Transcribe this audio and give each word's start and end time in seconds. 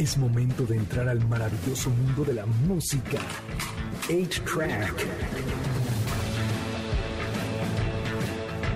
Es 0.00 0.16
momento 0.16 0.64
de 0.64 0.76
entrar 0.78 1.10
al 1.10 1.22
maravilloso 1.28 1.90
mundo 1.90 2.24
de 2.24 2.32
la 2.32 2.46
música. 2.46 3.18
8-Track. 4.08 4.94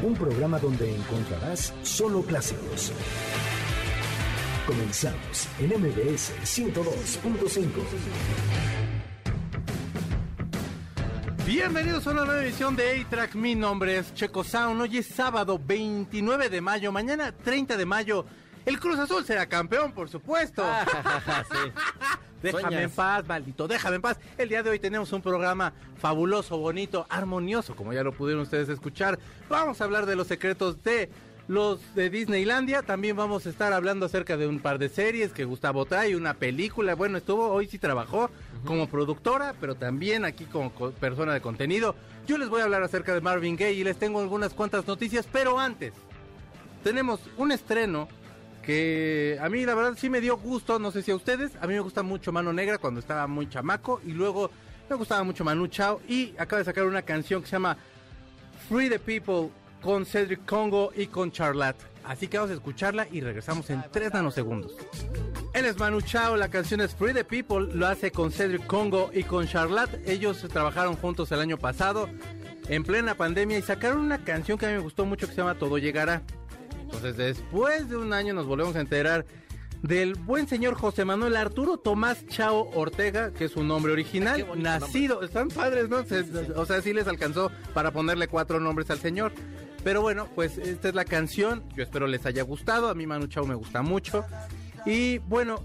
Un 0.03 0.15
programa 0.17 0.59
donde 0.59 0.95
encontrarás 0.95 1.73
solo 1.83 2.21
clásicos. 2.21 2.93
Comenzamos 4.67 5.48
en 5.61 5.71
MBS 5.71 6.34
102.5. 6.43 7.68
Bienvenidos 11.46 12.06
a 12.06 12.11
una 12.11 12.27
nueva 12.27 12.45
edición 12.45 12.77
de 12.77 13.00
A-Track. 13.00 13.34
Mi 13.34 13.54
nombre 13.54 13.96
es 13.96 14.12
Checo 14.12 14.45
Sound. 14.45 14.79
Hoy 14.79 14.98
es 14.98 15.06
sábado 15.06 15.59
29 15.59 16.50
de 16.50 16.61
mayo. 16.61 16.93
Mañana 16.93 17.32
30 17.32 17.79
de 17.79 17.86
mayo. 17.86 18.27
El 18.67 18.81
Cruz 18.81 18.99
Azul 18.99 19.25
será 19.25 19.46
campeón, 19.46 19.93
por 19.93 20.09
supuesto. 20.09 20.65
Déjame 22.43 22.83
en 22.83 22.91
paz, 22.91 23.27
maldito, 23.27 23.66
déjame 23.66 23.97
en 23.97 24.02
paz. 24.02 24.19
El 24.37 24.51
día 24.51 24.62
de 24.62 24.69
hoy 24.69 24.79
tenemos 24.79 25.12
un 25.12 25.23
programa 25.23 25.73
fabuloso, 25.98 26.59
bonito, 26.59 27.07
armonioso, 27.09 27.74
como 27.74 27.93
ya 27.95 28.02
lo 28.02 28.12
pudieron 28.12 28.43
ustedes 28.43 28.69
escuchar. 28.69 29.19
Vamos 29.48 29.80
a 29.80 29.85
hablar 29.85 30.05
de 30.05 30.15
los 30.15 30.27
secretos 30.27 30.83
de 30.83 31.09
los 31.48 31.95
de 31.95 32.11
Disneylandia. 32.11 32.83
También 32.83 33.16
vamos 33.16 33.47
a 33.47 33.48
estar 33.51 33.73
hablando 33.73 34.05
acerca 34.05 34.37
de 34.37 34.47
un 34.47 34.61
par 34.61 34.79
de 34.79 34.91
series 34.91 35.33
que 35.33 35.45
Gustavo 35.46 35.87
trae, 35.87 36.16
una 36.16 36.35
película. 36.35 36.95
Bueno, 36.95 37.16
estuvo, 37.16 37.49
hoy 37.49 37.66
sí 37.66 37.79
trabajó 37.79 38.29
como 38.66 38.88
productora, 38.91 39.55
pero 39.59 39.74
también 39.74 40.27
aquí 40.27 40.45
como 40.45 40.71
co- 40.74 40.91
persona 40.93 41.33
de 41.33 41.41
contenido. 41.41 41.95
Yo 42.27 42.37
les 42.37 42.51
voy 42.51 42.60
a 42.60 42.65
hablar 42.65 42.83
acerca 42.83 43.15
de 43.15 43.23
Marvin 43.23 43.57
Gaye 43.57 43.73
y 43.73 43.85
les 43.85 43.99
tengo 43.99 44.21
algunas 44.21 44.52
cuantas 44.52 44.87
noticias, 44.87 45.27
pero 45.33 45.59
antes, 45.59 45.95
tenemos 46.83 47.21
un 47.38 47.52
estreno 47.52 48.07
que 48.64 49.38
a 49.41 49.48
mí 49.48 49.64
la 49.64 49.74
verdad 49.74 49.95
sí 49.96 50.09
me 50.09 50.20
dio 50.20 50.36
gusto, 50.36 50.78
no 50.78 50.91
sé 50.91 51.02
si 51.02 51.10
a 51.10 51.16
ustedes, 51.16 51.52
a 51.60 51.66
mí 51.66 51.74
me 51.74 51.80
gusta 51.80 52.02
mucho 52.02 52.32
Mano 52.32 52.52
Negra 52.52 52.78
cuando 52.78 53.00
estaba 53.00 53.27
muy 53.27 53.48
chamaco 53.48 54.01
y 54.04 54.12
luego 54.12 54.51
me 54.88 54.96
gustaba 54.96 55.23
mucho 55.23 55.45
Manu 55.45 55.66
Chao 55.68 56.01
y 56.09 56.34
acaba 56.38 56.59
de 56.59 56.65
sacar 56.65 56.87
una 56.87 57.02
canción 57.02 57.43
que 57.43 57.48
se 57.48 57.52
llama 57.52 57.76
Free 58.68 58.88
the 58.88 58.98
People 58.98 59.51
con 59.80 60.06
Cedric 60.06 60.45
Congo 60.46 60.93
y 60.96 61.06
con 61.06 61.30
Charlotte. 61.30 61.76
Así 62.04 62.29
que 62.29 62.37
vamos 62.37 62.51
a 62.51 62.54
escucharla 62.54 63.06
y 63.10 63.21
regresamos 63.21 63.68
en 63.71 63.82
3 63.90 64.12
nanosegundos. 64.12 64.76
Él 65.54 65.66
es 65.66 65.78
Manu 65.78 66.00
Chao, 66.00 66.37
la 66.37 66.49
canción 66.49 66.81
es 66.81 66.94
Free 66.94 67.15
the 67.15 67.25
People, 67.25 67.72
lo 67.75 67.87
hace 67.87 68.10
con 68.10 68.31
Cedric 68.31 68.66
Congo 68.66 69.10
y 69.15 69.22
con 69.25 69.47
Charlotte. 69.47 70.00
Ellos 70.06 70.44
trabajaron 70.53 70.97
juntos 70.97 71.31
el 71.32 71.41
año 71.41 71.59
pasado, 71.59 72.09
en 72.69 72.82
plena 72.82 73.15
pandemia, 73.15 73.59
y 73.59 73.62
sacaron 73.62 74.00
una 74.00 74.25
canción 74.25 74.59
que 74.59 74.66
a 74.66 74.69
mí 74.71 74.75
me 74.75 74.82
gustó 74.82 75.06
mucho 75.06 75.26
que 75.26 75.32
se 75.32 75.38
llama 75.38 75.54
Todo 75.54 75.78
Llegará. 75.78 76.22
Entonces, 76.97 77.16
después 77.16 77.88
de 77.88 77.97
un 77.97 78.12
año 78.12 78.34
nos 78.34 78.47
volvemos 78.47 78.75
a 78.76 78.81
enterar 78.81 79.25
del 79.82 80.14
buen 80.14 80.47
señor 80.48 80.75
José 80.76 81.04
Manuel 81.04 81.37
Arturo 81.37 81.76
Tomás 81.76 82.26
Chao 82.26 82.70
Ortega, 82.75 83.31
que 83.32 83.44
es 83.47 83.50
su 83.53 83.62
nombre 83.62 83.92
original, 83.92 84.42
bonito 84.44 84.66
nacido, 84.69 85.22
están 85.22 85.48
padres, 85.48 85.91
¿no? 85.91 86.03
Se- 86.04 86.25
o 86.56 86.65
sea, 86.65 86.81
sí 86.81 86.94
les 86.94 87.06
alcanzó 87.06 87.50
para 87.75 87.91
ponerle 87.92 88.26
cuatro 88.28 88.59
nombres 88.60 88.88
al 88.91 88.98
señor. 88.98 89.32
Pero 89.82 90.00
bueno, 90.00 90.26
pues 90.34 90.56
esta 90.56 90.88
es 90.88 90.94
la 90.94 91.04
canción, 91.04 91.62
yo 91.76 91.82
espero 91.82 92.06
les 92.06 92.25
haya 92.25 92.42
gustado, 92.42 92.88
a 92.88 92.94
mí 92.94 93.06
Manu 93.06 93.26
Chao 93.26 93.44
me 93.44 93.54
gusta 93.54 93.82
mucho. 93.82 94.25
Y 94.87 95.19
bueno, 95.19 95.62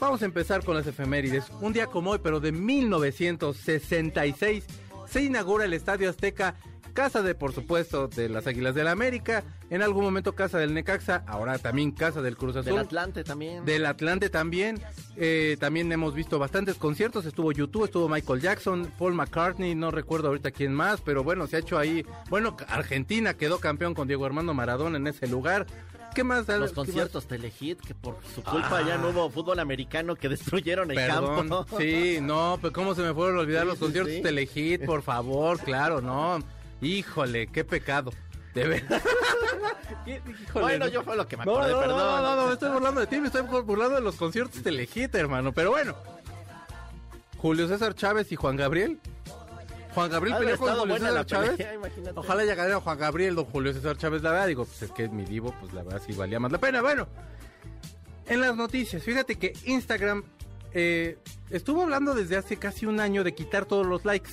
vamos 0.00 0.22
a 0.22 0.24
empezar 0.24 0.64
con 0.64 0.74
las 0.74 0.86
efemérides. 0.86 1.44
Un 1.60 1.74
día 1.74 1.86
como 1.86 2.12
hoy, 2.12 2.20
pero 2.22 2.40
de 2.40 2.52
1966, 2.52 4.64
se 5.06 5.22
inaugura 5.22 5.66
el 5.66 5.74
Estadio 5.74 6.08
Azteca, 6.08 6.54
casa 6.90 7.22
de, 7.22 7.34
por 7.34 7.52
supuesto, 7.52 8.08
de 8.08 8.28
las 8.28 8.46
Águilas 8.46 8.74
del 8.74 8.84
la 8.84 8.92
América, 8.92 9.44
en 9.68 9.82
algún 9.82 10.04
momento 10.04 10.34
casa 10.34 10.58
del 10.58 10.74
Necaxa, 10.74 11.22
ahora 11.26 11.58
también 11.58 11.92
casa 11.92 12.22
del 12.22 12.36
Cruz 12.36 12.56
Azul. 12.56 12.72
Del 12.72 12.78
Atlante 12.78 13.24
también. 13.24 13.64
Del 13.64 13.86
Atlante 13.86 14.30
también. 14.30 14.80
Eh, 15.16 15.56
también 15.60 15.90
hemos 15.92 16.14
visto 16.14 16.38
bastantes 16.38 16.76
conciertos. 16.76 17.24
Estuvo 17.26 17.52
YouTube, 17.52 17.84
estuvo 17.84 18.08
Michael 18.08 18.40
Jackson, 18.40 18.90
Paul 18.98 19.14
McCartney, 19.14 19.74
no 19.74 19.90
recuerdo 19.90 20.28
ahorita 20.28 20.50
quién 20.50 20.74
más, 20.74 21.00
pero 21.00 21.22
bueno, 21.22 21.46
se 21.46 21.56
ha 21.56 21.58
hecho 21.60 21.78
ahí. 21.78 22.04
Bueno, 22.28 22.56
Argentina 22.68 23.34
quedó 23.34 23.58
campeón 23.58 23.94
con 23.94 24.08
Diego 24.08 24.24
Armando 24.24 24.54
Maradona 24.54 24.96
en 24.96 25.06
ese 25.06 25.26
lugar. 25.26 25.66
¿Qué 26.14 26.24
más? 26.24 26.48
Los 26.48 26.70
¿Qué 26.70 26.74
conciertos 26.74 27.26
Telehit, 27.26 27.80
que 27.80 27.94
por 27.94 28.18
su 28.34 28.42
culpa 28.42 28.82
ya 28.82 28.98
no 28.98 29.10
hubo 29.10 29.30
fútbol 29.30 29.60
americano 29.60 30.16
que 30.16 30.28
destruyeron 30.28 30.90
el? 30.90 30.96
Perdón. 30.96 31.48
campo. 31.48 31.78
Sí, 31.78 32.18
no, 32.20 32.58
pero 32.60 32.72
¿cómo 32.72 32.94
se 32.94 33.02
me 33.02 33.14
fueron 33.14 33.36
a 33.36 33.40
olvidar 33.40 33.62
Sí, 33.62 33.68
los 33.68 33.78
conciertos 33.78 34.14
sí. 34.14 34.22
Telehit? 34.22 34.84
Por 34.84 35.02
favor, 35.02 35.60
claro, 35.60 36.00
no. 36.00 36.40
Híjole, 36.80 37.46
qué 37.48 37.64
pecado. 37.64 38.12
De 38.54 38.66
verdad. 38.66 39.00
¿Qué- 40.04 40.20
híjole, 40.26 40.60
Bueno, 40.64 40.84
no. 40.86 40.90
yo 40.90 41.02
fue 41.02 41.16
lo 41.16 41.26
que 41.26 41.36
me 41.36 41.44
No, 41.44 41.52
acordé, 41.52 41.70
no, 41.72 41.76
no, 41.76 41.80
perdón. 41.82 41.98
no, 41.98 42.22
no, 42.22 42.36
no, 42.36 42.46
me 42.48 42.52
estoy 42.54 42.70
burlando 42.72 43.00
de 43.00 43.06
ti, 43.06 43.20
me 43.20 43.26
estoy 43.26 43.42
burlando 43.42 43.94
de 43.96 44.00
los 44.00 44.16
conciertos 44.16 44.56
de 44.56 44.62
Telehit, 44.62 45.14
hermano. 45.14 45.52
Pero 45.52 45.70
bueno, 45.70 45.94
Julio 47.38 47.68
César 47.68 47.94
Chávez 47.94 48.30
y 48.32 48.36
Juan 48.36 48.56
Gabriel. 48.56 48.98
Juan 49.94 50.08
Gabriel 50.10 50.38
peleó 50.38 50.56
con 50.58 50.74
Julio 50.76 50.98
César 50.98 51.26
Chávez. 51.26 51.50
pelea. 51.56 52.12
Ojalá 52.14 52.44
ya 52.44 52.54
ganara 52.54 52.80
Juan 52.80 52.98
Gabriel, 52.98 53.34
don 53.34 53.44
Julio 53.46 53.72
César 53.72 53.96
Chávez, 53.96 54.22
la 54.22 54.30
verdad. 54.32 54.46
Digo, 54.46 54.64
pues 54.64 54.82
es 54.82 54.90
que 54.92 55.04
es 55.04 55.10
mi 55.12 55.24
divo, 55.24 55.54
pues 55.60 55.72
la 55.72 55.82
verdad 55.82 56.00
sí 56.06 56.12
valía 56.12 56.38
más 56.40 56.52
la 56.52 56.58
pena. 56.58 56.80
Bueno, 56.80 57.08
en 58.26 58.40
las 58.40 58.54
noticias, 58.56 59.02
fíjate 59.02 59.36
que 59.36 59.52
Instagram 59.64 60.22
eh, 60.72 61.18
estuvo 61.50 61.82
hablando 61.82 62.14
desde 62.14 62.36
hace 62.36 62.56
casi 62.56 62.86
un 62.86 63.00
año 63.00 63.24
de 63.24 63.34
quitar 63.34 63.64
todos 63.64 63.84
los 63.86 64.04
likes. 64.04 64.30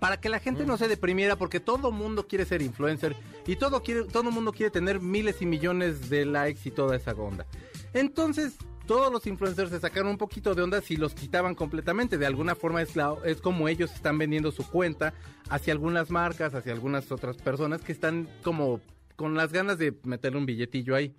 Para 0.00 0.20
que 0.20 0.28
la 0.28 0.38
gente 0.38 0.64
no 0.64 0.76
se 0.76 0.88
deprimiera, 0.88 1.36
porque 1.36 1.60
todo 1.60 1.90
mundo 1.90 2.28
quiere 2.28 2.44
ser 2.44 2.62
influencer 2.62 3.16
y 3.46 3.56
todo 3.56 3.82
quiere, 3.82 4.04
todo 4.04 4.30
mundo 4.30 4.52
quiere 4.52 4.70
tener 4.70 5.00
miles 5.00 5.42
y 5.42 5.46
millones 5.46 6.08
de 6.08 6.24
likes 6.24 6.60
y 6.64 6.70
toda 6.70 6.96
esa 6.96 7.12
onda. 7.12 7.46
Entonces, 7.94 8.54
todos 8.88 9.12
los 9.12 9.26
influencers 9.26 9.70
se 9.70 9.80
sacaron 9.80 10.10
un 10.10 10.18
poquito 10.18 10.54
de 10.54 10.62
onda 10.62 10.80
si 10.80 10.96
los 10.96 11.14
quitaban 11.14 11.54
completamente. 11.54 12.16
De 12.16 12.26
alguna 12.26 12.54
forma 12.54 12.80
es, 12.80 12.96
la, 12.96 13.14
es 13.24 13.40
como 13.40 13.68
ellos 13.68 13.92
están 13.92 14.16
vendiendo 14.16 14.50
su 14.50 14.66
cuenta 14.68 15.12
hacia 15.50 15.74
algunas 15.74 16.10
marcas, 16.10 16.54
hacia 16.54 16.72
algunas 16.72 17.12
otras 17.12 17.36
personas 17.36 17.82
que 17.82 17.92
están 17.92 18.28
como 18.42 18.80
con 19.14 19.34
las 19.34 19.52
ganas 19.52 19.78
de 19.78 19.94
meterle 20.04 20.38
un 20.38 20.46
billetillo 20.46 20.94
ahí. 20.94 21.14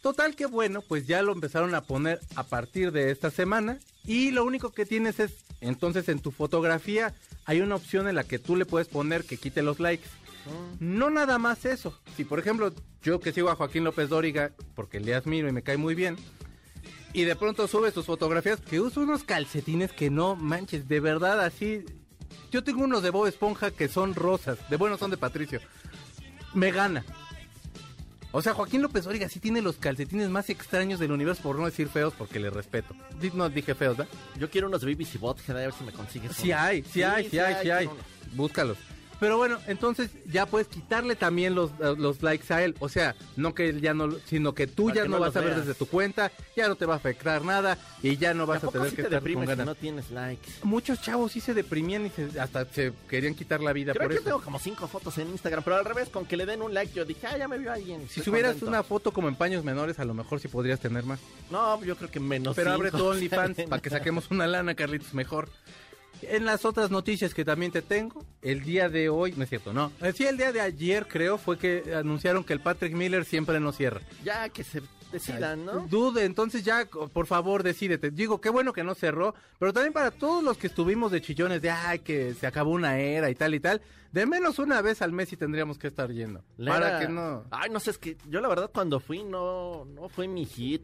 Total 0.00 0.36
que 0.36 0.46
bueno, 0.46 0.80
pues 0.80 1.06
ya 1.06 1.20
lo 1.22 1.32
empezaron 1.32 1.74
a 1.74 1.82
poner 1.82 2.20
a 2.36 2.44
partir 2.44 2.92
de 2.92 3.10
esta 3.10 3.30
semana 3.30 3.78
y 4.08 4.30
lo 4.30 4.42
único 4.42 4.72
que 4.72 4.86
tienes 4.86 5.20
es, 5.20 5.44
entonces 5.60 6.08
en 6.08 6.18
tu 6.18 6.30
fotografía 6.30 7.14
hay 7.44 7.60
una 7.60 7.74
opción 7.74 8.08
en 8.08 8.14
la 8.14 8.24
que 8.24 8.38
tú 8.38 8.56
le 8.56 8.64
puedes 8.64 8.88
poner 8.88 9.24
que 9.24 9.36
quite 9.36 9.62
los 9.62 9.80
likes. 9.80 10.08
No 10.80 11.10
nada 11.10 11.36
más 11.38 11.66
eso. 11.66 12.00
Si 12.16 12.24
por 12.24 12.38
ejemplo 12.38 12.72
yo 13.02 13.20
que 13.20 13.32
sigo 13.32 13.50
a 13.50 13.54
Joaquín 13.54 13.84
López 13.84 14.08
Dóriga 14.08 14.52
porque 14.74 14.98
le 14.98 15.14
admiro 15.14 15.46
y 15.46 15.52
me 15.52 15.62
cae 15.62 15.76
muy 15.76 15.94
bien 15.94 16.16
y 17.12 17.24
de 17.24 17.36
pronto 17.36 17.68
subes 17.68 17.92
tus 17.92 18.06
fotografías 18.06 18.60
que 18.60 18.80
usa 18.80 19.02
unos 19.02 19.24
calcetines 19.24 19.92
que 19.92 20.08
no 20.08 20.36
manches, 20.36 20.88
de 20.88 21.00
verdad 21.00 21.42
así. 21.42 21.84
Yo 22.50 22.64
tengo 22.64 22.84
unos 22.84 23.02
de 23.02 23.10
Bob 23.10 23.26
Esponja 23.26 23.72
que 23.72 23.88
son 23.88 24.14
rosas, 24.14 24.58
de 24.70 24.76
bueno 24.76 24.96
son 24.96 25.10
de 25.10 25.18
Patricio. 25.18 25.60
Me 26.54 26.70
gana. 26.70 27.04
O 28.30 28.42
sea, 28.42 28.52
Joaquín 28.52 28.82
López 28.82 29.04
Dóriga 29.04 29.28
sí 29.28 29.40
tiene 29.40 29.62
los 29.62 29.76
calcetines 29.76 30.28
más 30.28 30.50
extraños 30.50 31.00
del 31.00 31.12
universo, 31.12 31.42
por 31.42 31.58
no 31.58 31.64
decir 31.64 31.88
feos, 31.88 32.12
porque 32.16 32.38
le 32.38 32.50
respeto. 32.50 32.94
No 33.32 33.48
dije 33.48 33.74
feos, 33.74 33.96
¿verdad? 33.96 34.12
Yo 34.36 34.50
quiero 34.50 34.68
unos 34.68 34.84
BBC 34.84 35.18
Bothead, 35.18 35.56
a 35.56 35.60
ver 35.60 35.72
si 35.72 35.84
me 35.84 35.92
consigues. 35.92 36.32
Sí 36.36 36.48
unos. 36.48 36.60
hay, 36.62 36.82
sí 36.82 37.02
hay, 37.02 37.28
sí 37.30 37.38
hay, 37.38 37.62
sí 37.62 37.70
hay. 37.70 37.86
quiero 37.86 37.92
unos. 37.92 38.04
Búscalos. 38.34 38.76
Pero 39.20 39.36
bueno, 39.36 39.58
entonces 39.66 40.10
ya 40.26 40.46
puedes 40.46 40.68
quitarle 40.68 41.16
también 41.16 41.54
los, 41.56 41.70
eh, 41.80 41.94
los 41.98 42.22
likes 42.22 42.52
a 42.54 42.62
él. 42.62 42.76
O 42.78 42.88
sea, 42.88 43.16
no 43.36 43.52
que 43.52 43.68
él 43.70 43.80
ya 43.80 43.92
no, 43.92 44.06
lo- 44.06 44.18
sino 44.26 44.54
que 44.54 44.66
tú 44.68 44.90
ya 44.90 45.02
que 45.02 45.08
no, 45.08 45.16
no 45.16 45.22
vas 45.22 45.34
a 45.34 45.40
ver 45.40 45.54
veas. 45.54 45.66
desde 45.66 45.74
tu 45.76 45.86
cuenta, 45.86 46.30
ya 46.56 46.68
no 46.68 46.76
te 46.76 46.86
va 46.86 46.94
a 46.94 46.96
afectar 46.98 47.44
nada 47.44 47.76
y 48.02 48.16
ya 48.16 48.32
no 48.32 48.46
vas 48.46 48.58
a 48.58 48.60
Tampoco 48.60 48.78
tener 48.78 48.90
sí 48.90 48.96
que 48.96 49.02
te 49.02 49.08
estar 49.08 49.18
con 49.20 49.24
deprimes 49.24 49.46
si 49.46 49.50
ganas. 49.50 49.66
no 49.66 49.74
tienes 49.74 50.10
likes. 50.12 50.48
Muchos 50.62 51.00
chavos 51.02 51.32
sí 51.32 51.40
se 51.40 51.52
deprimían 51.52 52.06
y 52.06 52.10
se- 52.10 52.38
hasta 52.40 52.64
se 52.66 52.92
querían 53.08 53.34
quitar 53.34 53.60
la 53.60 53.72
vida 53.72 53.92
Creo 53.92 54.04
por 54.04 54.08
que 54.10 54.14
yo 54.14 54.20
eso. 54.20 54.28
tengo 54.30 54.40
como 54.42 54.58
cinco 54.60 54.86
fotos 54.86 55.18
en 55.18 55.28
Instagram, 55.30 55.64
pero 55.64 55.76
al 55.76 55.84
revés, 55.84 56.08
con 56.10 56.24
que 56.24 56.36
le 56.36 56.46
den 56.46 56.62
un 56.62 56.72
like, 56.72 56.92
yo 56.94 57.04
dije, 57.04 57.26
ah, 57.26 57.36
ya 57.36 57.48
me 57.48 57.58
vio 57.58 57.72
alguien. 57.72 58.08
Si 58.08 58.22
subieras 58.22 58.52
contento. 58.52 58.68
una 58.70 58.82
foto 58.84 59.10
como 59.12 59.26
en 59.28 59.34
paños 59.34 59.64
menores, 59.64 59.98
a 59.98 60.04
lo 60.04 60.14
mejor 60.14 60.38
sí 60.38 60.46
podrías 60.48 60.78
tener 60.78 61.02
más. 61.04 61.18
No, 61.50 61.82
yo 61.82 61.96
creo 61.96 62.10
que 62.10 62.20
menos 62.20 62.54
Pero 62.54 62.70
abre 62.70 62.90
cinco. 62.90 63.02
tu 63.02 63.06
OnlyFans 63.10 63.62
para 63.68 63.82
que 63.82 63.90
saquemos 63.90 64.30
una 64.30 64.46
lana, 64.46 64.74
Carlitos, 64.76 65.12
mejor. 65.12 65.48
En 66.22 66.44
las 66.44 66.64
otras 66.64 66.90
noticias 66.90 67.32
que 67.34 67.44
también 67.44 67.72
te 67.72 67.82
tengo, 67.82 68.24
el 68.42 68.62
día 68.62 68.88
de 68.88 69.08
hoy, 69.08 69.32
no 69.36 69.44
es 69.44 69.48
cierto, 69.48 69.72
no. 69.72 69.92
Eh, 70.02 70.12
Sí, 70.12 70.24
el 70.26 70.36
día 70.36 70.52
de 70.52 70.60
ayer 70.60 71.06
creo 71.06 71.38
fue 71.38 71.58
que 71.58 71.94
anunciaron 71.94 72.44
que 72.44 72.52
el 72.52 72.60
Patrick 72.60 72.92
Miller 72.94 73.24
siempre 73.24 73.60
no 73.60 73.72
cierra. 73.72 74.00
Ya 74.24 74.48
que 74.48 74.64
se 74.64 74.82
decidan, 75.12 75.64
¿no? 75.64 75.86
Dude, 75.88 76.24
entonces 76.24 76.62
ya, 76.64 76.84
por 76.86 77.26
favor, 77.26 77.62
decídete. 77.62 78.10
Digo, 78.10 78.40
qué 78.40 78.50
bueno 78.50 78.72
que 78.72 78.84
no 78.84 78.94
cerró, 78.94 79.34
pero 79.58 79.72
también 79.72 79.92
para 79.92 80.10
todos 80.10 80.42
los 80.42 80.58
que 80.58 80.66
estuvimos 80.66 81.10
de 81.12 81.20
chillones 81.22 81.62
de, 81.62 81.70
ay, 81.70 82.00
que 82.00 82.34
se 82.34 82.46
acabó 82.46 82.70
una 82.72 82.98
era 82.98 83.30
y 83.30 83.34
tal 83.34 83.54
y 83.54 83.60
tal, 83.60 83.80
de 84.12 84.26
menos 84.26 84.58
una 84.58 84.82
vez 84.82 85.00
al 85.00 85.12
mes 85.12 85.28
sí 85.30 85.36
tendríamos 85.36 85.78
que 85.78 85.86
estar 85.86 86.10
yendo. 86.10 86.42
La 86.58 86.72
para 86.72 86.88
era- 86.88 87.00
que 87.00 87.08
no... 87.08 87.44
Ay, 87.50 87.70
no 87.70 87.80
sé, 87.80 87.90
es 87.92 87.98
que 87.98 88.16
yo 88.28 88.40
la 88.40 88.48
verdad 88.48 88.70
cuando 88.72 89.00
fui 89.00 89.22
no, 89.24 89.84
no 89.86 90.08
fue 90.08 90.28
mi 90.28 90.44
hit. 90.44 90.82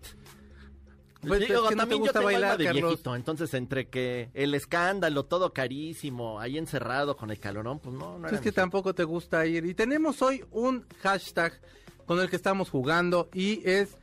Pues, 1.28 1.40
Digo, 1.40 1.54
es 1.54 1.58
que 1.60 1.62
no 1.62 1.68
te 1.70 1.76
también 1.76 2.00
gusta 2.00 2.12
yo 2.12 2.18
tengo 2.20 2.24
bailar, 2.26 2.50
alma 2.52 2.56
de 2.58 2.64
Carlos. 2.64 2.82
viejito, 2.90 3.16
entonces 3.16 3.54
entre 3.54 3.88
que 3.88 4.30
el 4.34 4.54
escándalo, 4.54 5.24
todo 5.24 5.52
carísimo, 5.52 6.40
ahí 6.40 6.58
encerrado 6.58 7.16
con 7.16 7.30
el 7.30 7.38
calorón, 7.38 7.78
pues 7.78 7.94
no, 7.94 8.18
no 8.18 8.26
era 8.28 8.36
es 8.36 8.42
que 8.42 8.50
mi 8.50 8.54
tampoco 8.54 8.94
te 8.94 9.04
gusta 9.04 9.44
ir. 9.46 9.64
Y 9.66 9.74
tenemos 9.74 10.22
hoy 10.22 10.44
un 10.50 10.84
hashtag 11.02 11.60
con 12.06 12.20
el 12.20 12.28
que 12.30 12.36
estamos 12.36 12.70
jugando 12.70 13.28
y 13.32 13.60
es 13.68 13.96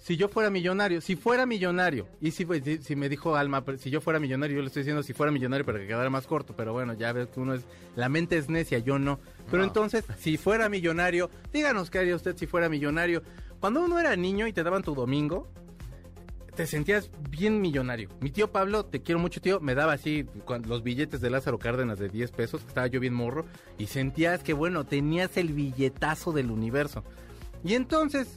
si 0.00 0.16
yo 0.16 0.28
fuera 0.28 0.48
millonario, 0.48 1.00
si 1.00 1.16
fuera 1.16 1.44
millonario, 1.44 2.06
y 2.20 2.30
si, 2.30 2.44
fue- 2.44 2.60
si, 2.62 2.78
si 2.78 2.94
me 2.94 3.08
dijo 3.08 3.34
Alma, 3.34 3.64
pero 3.64 3.78
si 3.78 3.90
yo 3.90 4.00
fuera 4.00 4.20
millonario, 4.20 4.54
yo 4.56 4.62
le 4.62 4.68
estoy 4.68 4.82
diciendo 4.84 5.02
si 5.02 5.12
fuera 5.12 5.32
millonario 5.32 5.66
para 5.66 5.80
que 5.80 5.88
quedara 5.88 6.08
más 6.08 6.26
corto, 6.28 6.54
pero 6.56 6.72
bueno, 6.72 6.94
ya 6.94 7.12
ves 7.12 7.26
que 7.28 7.40
uno 7.40 7.54
es, 7.54 7.62
la 7.96 8.08
mente 8.08 8.38
es 8.38 8.48
necia, 8.48 8.78
yo 8.78 9.00
no. 9.00 9.18
Pero 9.50 9.58
No. 9.58 9.64
entonces, 9.64 10.04
si 10.20 10.36
fuera 10.36 10.68
millonario, 10.68 11.30
díganos 11.52 11.90
qué 11.90 11.98
haría 11.98 12.14
usted 12.14 12.36
si 12.36 12.46
fuera 12.46 12.68
millonario. 12.68 13.22
Cuando 13.58 13.82
uno 13.82 13.98
era 13.98 14.14
niño 14.14 14.46
y 14.46 14.52
te 14.52 14.62
daban 14.62 14.84
tu 14.84 14.94
domingo, 14.94 15.48
te 16.58 16.66
sentías 16.66 17.08
bien 17.30 17.60
millonario. 17.60 18.08
Mi 18.18 18.32
tío 18.32 18.50
Pablo, 18.50 18.84
te 18.84 19.00
quiero 19.00 19.20
mucho 19.20 19.40
tío, 19.40 19.60
me 19.60 19.76
daba 19.76 19.92
así 19.92 20.26
los 20.66 20.82
billetes 20.82 21.20
de 21.20 21.30
Lázaro 21.30 21.60
Cárdenas 21.60 22.00
de 22.00 22.08
10 22.08 22.32
pesos, 22.32 22.62
que 22.62 22.66
estaba 22.66 22.88
yo 22.88 22.98
bien 22.98 23.14
morro, 23.14 23.44
y 23.78 23.86
sentías 23.86 24.42
que 24.42 24.54
bueno, 24.54 24.84
tenías 24.84 25.36
el 25.36 25.52
billetazo 25.52 26.32
del 26.32 26.50
universo. 26.50 27.04
Y 27.62 27.74
entonces, 27.74 28.34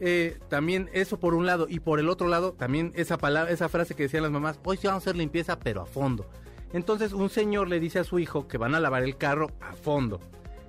eh, 0.00 0.38
también 0.48 0.88
eso 0.94 1.20
por 1.20 1.34
un 1.34 1.44
lado, 1.44 1.66
y 1.68 1.80
por 1.80 2.00
el 2.00 2.08
otro 2.08 2.26
lado, 2.26 2.54
también 2.54 2.90
esa 2.94 3.18
palabra, 3.18 3.52
esa 3.52 3.68
frase 3.68 3.94
que 3.94 4.04
decían 4.04 4.22
las 4.22 4.32
mamás, 4.32 4.58
hoy 4.64 4.78
sí 4.78 4.86
vamos 4.86 5.02
a 5.02 5.10
hacer 5.10 5.16
limpieza, 5.16 5.58
pero 5.58 5.82
a 5.82 5.86
fondo. 5.86 6.24
Entonces 6.72 7.12
un 7.12 7.28
señor 7.28 7.68
le 7.68 7.80
dice 7.80 7.98
a 7.98 8.04
su 8.04 8.18
hijo 8.18 8.48
que 8.48 8.56
van 8.56 8.74
a 8.74 8.80
lavar 8.80 9.02
el 9.02 9.18
carro 9.18 9.50
a 9.60 9.74
fondo. 9.74 10.20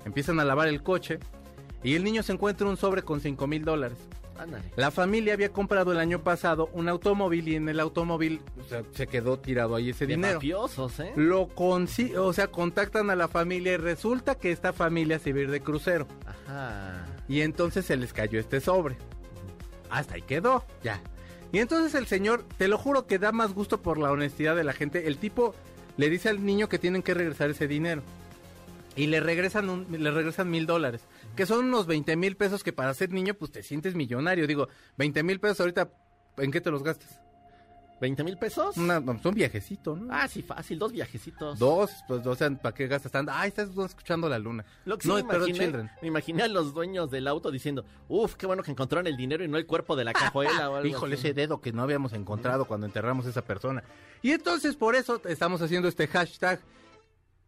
Empiezan 0.03 0.37
a 0.41 0.43
lavar 0.43 0.67
el 0.67 0.83
coche 0.83 1.19
y 1.81 1.95
el 1.95 2.03
niño 2.03 2.23
se 2.23 2.33
encuentra 2.33 2.67
un 2.67 2.75
sobre 2.75 3.03
con 3.03 3.21
5 3.21 3.47
mil 3.47 3.63
dólares. 3.63 3.99
Ándale. 4.37 4.63
La 4.75 4.89
familia 4.91 5.33
había 5.33 5.49
comprado 5.53 5.91
el 5.91 5.99
año 5.99 6.23
pasado 6.23 6.69
un 6.73 6.89
automóvil 6.89 7.47
y 7.47 7.55
en 7.55 7.69
el 7.69 7.79
automóvil 7.79 8.41
o 8.59 8.63
sea, 8.67 8.83
se 8.93 9.07
quedó 9.07 9.37
tirado 9.39 9.75
ahí 9.75 9.91
ese 9.91 10.07
De 10.07 10.15
dinero. 10.15 10.35
mafiosos, 10.35 10.99
¿eh? 10.99 11.13
Lo 11.15 11.47
consi 11.47 12.15
o 12.15 12.33
sea, 12.33 12.47
contactan 12.47 13.09
a 13.09 13.15
la 13.15 13.27
familia 13.27 13.73
y 13.73 13.77
resulta 13.77 14.35
que 14.35 14.51
esta 14.51 14.73
familia 14.73 15.19
se 15.19 15.29
iba 15.29 15.39
a 15.39 15.41
ir 15.43 15.51
de 15.51 15.61
crucero. 15.61 16.07
Ajá. 16.25 17.05
Y 17.27 17.41
entonces 17.41 17.85
se 17.85 17.95
les 17.95 18.11
cayó 18.11 18.39
este 18.39 18.59
sobre. 18.59 18.97
Hasta 19.89 20.15
ahí 20.15 20.23
quedó, 20.23 20.65
ya. 20.83 20.99
Y 21.51 21.59
entonces 21.59 21.93
el 21.93 22.07
señor, 22.07 22.43
te 22.57 22.67
lo 22.67 22.77
juro 22.79 23.05
que 23.05 23.19
da 23.19 23.31
más 23.31 23.53
gusto 23.53 23.81
por 23.81 23.99
la 23.99 24.11
honestidad 24.11 24.55
de 24.55 24.63
la 24.63 24.73
gente. 24.73 25.07
El 25.07 25.17
tipo 25.19 25.53
le 25.97 26.09
dice 26.09 26.29
al 26.29 26.43
niño 26.43 26.67
que 26.67 26.79
tienen 26.79 27.03
que 27.03 27.13
regresar 27.13 27.51
ese 27.51 27.67
dinero. 27.67 28.01
Y 28.95 29.07
le 29.07 29.19
regresan, 29.19 29.69
un- 29.69 29.85
le 29.91 30.09
regresan 30.11 30.49
mil 30.49 30.65
dólares. 30.65 31.01
Que 31.35 31.45
son 31.45 31.65
unos 31.65 31.87
20 31.87 32.15
mil 32.15 32.37
pesos 32.37 32.63
que 32.63 32.73
para 32.73 32.93
ser 32.93 33.11
niño, 33.11 33.33
pues 33.33 33.51
te 33.51 33.63
sientes 33.63 33.95
millonario. 33.95 34.47
Digo, 34.47 34.67
20 34.97 35.23
mil 35.23 35.39
pesos 35.39 35.59
ahorita, 35.61 35.89
¿en 36.37 36.51
qué 36.51 36.61
te 36.61 36.71
los 36.71 36.83
gastas? 36.83 37.19
¿20 38.03 38.23
mil 38.23 38.37
pesos? 38.37 38.75
Una, 38.75 38.99
un 38.99 39.33
viajecito, 39.33 39.95
¿no? 39.95 40.13
Ah, 40.13 40.27
sí, 40.27 40.41
fácil, 40.41 40.77
dos 40.77 40.91
viajecitos. 40.91 41.57
Dos, 41.57 41.89
pues, 42.07 42.25
o 42.27 42.35
sea, 42.35 42.49
¿para 42.51 42.75
qué 42.75 42.87
gastas 42.87 43.11
tanto? 43.11 43.31
Ah, 43.33 43.47
estás 43.47 43.69
escuchando 43.69 44.27
la 44.27 44.37
luna. 44.37 44.65
Lo 44.83 44.97
que 44.97 45.03
sí 45.03 45.07
no, 45.07 45.15
me, 45.15 45.21
imaginé, 45.21 45.59
children. 45.59 45.91
me 46.01 46.07
imaginé 46.09 46.43
a 46.43 46.47
los 46.49 46.73
dueños 46.73 47.09
del 47.11 47.27
auto 47.27 47.49
diciendo, 47.49 47.85
uff, 48.09 48.35
qué 48.35 48.45
bueno 48.45 48.61
que 48.61 48.71
encontraron 48.71 49.07
el 49.07 49.15
dinero 49.15 49.43
y 49.43 49.47
no 49.47 49.57
el 49.57 49.65
cuerpo 49.65 49.95
de 49.95 50.03
la 50.03 50.11
cajuela 50.11 50.69
o 50.69 50.75
algo 50.75 50.87
Híjole, 50.87 51.15
así". 51.15 51.27
ese 51.27 51.33
dedo 51.33 51.61
que 51.61 51.71
no 51.71 51.81
habíamos 51.81 52.11
encontrado 52.13 52.65
cuando 52.65 52.85
enterramos 52.85 53.25
a 53.25 53.29
esa 53.29 53.41
persona. 53.41 53.83
Y 54.21 54.31
entonces 54.31 54.75
por 54.75 54.95
eso 54.95 55.21
estamos 55.25 55.61
haciendo 55.61 55.87
este 55.87 56.07
hashtag. 56.07 56.59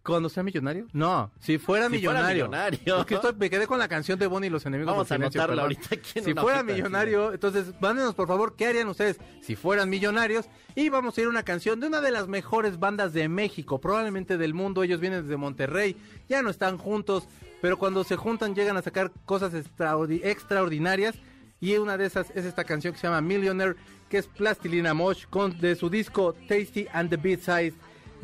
¿Cuando 0.06 0.30
sea 0.30 0.44
millonario? 0.44 0.86
No, 0.94 1.32
si 1.40 1.58
fuera 1.58 1.86
Si 1.90 1.90
fuera 1.90 1.90
millonario. 1.90 2.46
millonario. 2.46 3.00
Es 3.00 3.06
que 3.06 3.16
estoy- 3.16 3.34
me 3.38 3.50
quedé 3.50 3.66
con 3.66 3.80
la 3.80 3.88
canción 3.88 4.20
de 4.20 4.28
Bonnie 4.28 4.48
y 4.48 4.50
los 4.52 4.66
enemigos 4.66 4.94
Vamos 4.94 5.12
a 5.12 5.16
silencio, 5.16 5.42
anotarla 5.42 5.64
perdón. 5.64 5.78
ahorita 5.84 5.96
aquí 5.96 6.20
en 6.20 6.26
Si 6.26 6.32
una 6.32 6.42
fuera 6.44 6.64
millonario, 6.64 7.34
entonces 7.34 7.74
mándenos 7.82 8.14
por 8.14 8.28
favor 8.28 8.56
qué 8.56 8.68
harían 8.68 8.88
ustedes 8.88 9.18
si 9.42 9.56
fueran 9.56 9.90
millonarios. 9.90 10.46
Y 10.76 10.90
vamos 10.90 11.18
a 11.18 11.22
ir 11.22 11.28
a 11.28 11.30
una 11.32 11.44
canción 11.44 11.80
de 11.80 11.88
una 11.88 12.02
de 12.02 12.12
las 12.12 12.28
mejores 12.28 12.80
bandas 12.80 13.14
de 13.14 13.28
México, 13.30 13.82
probablemente 13.82 14.38
del 14.38 14.54
mundo. 14.54 14.84
Ellos 14.84 15.00
vienen 15.00 15.24
desde 15.24 15.38
Monterrey, 15.38 15.98
ya 16.30 16.42
no 16.44 16.50
están 16.52 16.78
juntos, 16.78 17.28
pero 17.62 17.78
cuando 17.80 18.04
se 18.04 18.16
juntan 18.16 18.54
llegan 18.54 18.78
a 18.78 18.82
sacar 18.84 19.12
cosas 19.26 19.54
extraordi- 19.54 20.22
extraordinarias. 20.24 21.16
Y 21.62 21.78
una 21.78 21.98
de 21.98 22.06
esas 22.06 22.30
es 22.36 22.46
esta 22.46 22.64
canción 22.64 22.94
que 22.94 23.00
se 23.00 23.08
llama 23.08 23.22
Millionaire, 23.22 23.76
que 24.10 24.18
es 24.20 24.28
Plastilina 24.28 24.94
Mosh, 24.94 25.26
con, 25.30 25.60
de 25.60 25.76
su 25.76 25.90
disco 25.90 26.36
Tasty 26.48 26.86
and 26.94 27.10
the 27.10 27.18
Beat 27.18 27.40
Size 27.40 27.74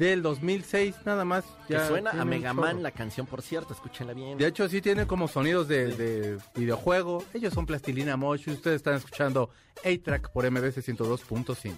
del 0.01 0.23
2006, 0.23 0.95
nada 1.05 1.23
más. 1.25 1.45
Que 1.67 1.75
ya 1.75 1.87
suena 1.87 2.09
a 2.09 2.25
Mega. 2.25 2.53
Man 2.53 2.81
la 2.81 2.89
canción, 2.89 3.27
por 3.27 3.43
cierto, 3.43 3.73
escúchenla 3.73 4.13
bien. 4.13 4.35
De 4.35 4.47
hecho, 4.47 4.67
sí 4.67 4.81
tiene 4.81 5.05
como 5.05 5.27
sonidos 5.27 5.67
de, 5.67 5.95
de 5.95 6.39
videojuego. 6.55 7.23
Ellos 7.35 7.53
son 7.53 7.67
Plastilina 7.67 8.17
Mosh 8.17 8.45
y 8.47 8.51
ustedes 8.51 8.77
están 8.77 8.95
escuchando 8.95 9.51
A-Track 9.85 10.31
por 10.31 10.49
MBC 10.49 10.77
102.5. 10.79 11.73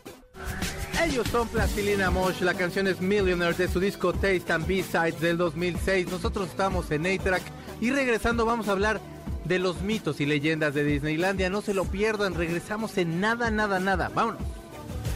Ellos 1.04 1.28
son 1.28 1.50
Plastilina 1.50 2.12
Mosh, 2.12 2.40
la 2.40 2.54
canción 2.54 2.88
es 2.88 3.02
Millionaire 3.02 3.58
de 3.58 3.68
su 3.68 3.82
disco 3.82 4.14
Taste 4.14 4.54
and 4.54 4.68
B-Sides 4.68 5.20
del 5.20 5.36
2006. 5.36 6.10
Nosotros 6.10 6.48
estamos 6.48 6.90
en 6.92 7.06
A-Track 7.06 7.44
y 7.82 7.92
regresando 7.92 8.46
vamos 8.46 8.70
a 8.70 8.72
hablar 8.72 9.02
de 9.44 9.60
los 9.60 9.82
mitos 9.82 10.22
y 10.22 10.26
leyendas 10.26 10.74
de 10.74 10.86
Disneylandia. 10.86 11.50
No 11.50 11.62
se 11.62 11.74
lo 11.74 11.84
pierdan, 11.84 12.36
regresamos 12.36 12.98
en 12.98 13.20
nada, 13.20 13.52
nada, 13.52 13.82
nada. 13.82 14.10
Vámonos. 14.16 14.63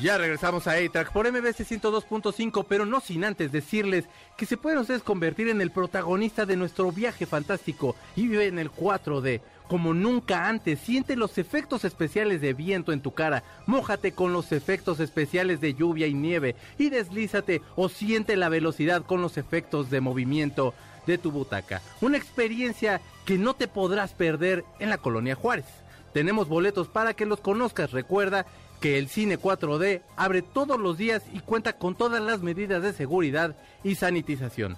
Ya 0.00 0.16
regresamos 0.16 0.68
a 0.68 0.72
A-Track 0.72 1.12
por 1.12 1.30
MBC 1.30 1.66
102.5, 1.66 2.64
pero 2.68 2.86
no 2.86 3.00
sin 3.00 3.24
antes 3.24 3.50
decirles 3.50 4.04
que 4.36 4.46
se 4.46 4.56
pueden 4.56 4.78
ustedes 4.78 5.02
convertir 5.02 5.48
en 5.48 5.60
el 5.60 5.72
protagonista 5.72 6.46
de 6.46 6.56
nuestro 6.56 6.92
viaje 6.92 7.26
fantástico 7.26 7.96
y 8.14 8.28
vive 8.28 8.46
en 8.46 8.60
el 8.60 8.70
4D. 8.70 9.40
Como 9.66 9.92
nunca 9.92 10.48
antes, 10.48 10.78
siente 10.78 11.16
los 11.16 11.36
efectos 11.36 11.84
especiales 11.84 12.40
de 12.40 12.52
viento 12.52 12.92
en 12.92 13.00
tu 13.00 13.12
cara, 13.12 13.42
mójate 13.66 14.12
con 14.12 14.32
los 14.32 14.52
efectos 14.52 15.00
especiales 15.00 15.60
de 15.60 15.74
lluvia 15.74 16.06
y 16.06 16.14
nieve 16.14 16.54
y 16.78 16.88
deslízate 16.88 17.60
o 17.74 17.88
siente 17.88 18.36
la 18.36 18.48
velocidad 18.48 19.04
con 19.04 19.20
los 19.20 19.36
efectos 19.36 19.90
de 19.90 20.00
movimiento 20.00 20.74
de 21.08 21.18
tu 21.18 21.32
butaca. 21.32 21.82
Una 22.00 22.18
experiencia 22.18 23.00
que 23.24 23.36
no 23.36 23.54
te 23.54 23.66
podrás 23.66 24.12
perder 24.12 24.64
en 24.78 24.90
la 24.90 24.98
Colonia 24.98 25.34
Juárez. 25.34 25.66
Tenemos 26.12 26.48
boletos 26.48 26.88
para 26.88 27.14
que 27.14 27.26
los 27.26 27.40
conozcas. 27.40 27.92
Recuerda 27.92 28.46
que 28.82 28.98
el 28.98 29.08
cine 29.08 29.38
4D 29.38 30.02
abre 30.16 30.42
todos 30.42 30.78
los 30.78 30.98
días 30.98 31.22
y 31.32 31.38
cuenta 31.38 31.74
con 31.74 31.94
todas 31.94 32.20
las 32.20 32.42
medidas 32.42 32.82
de 32.82 32.92
seguridad 32.92 33.56
y 33.84 33.94
sanitización. 33.94 34.76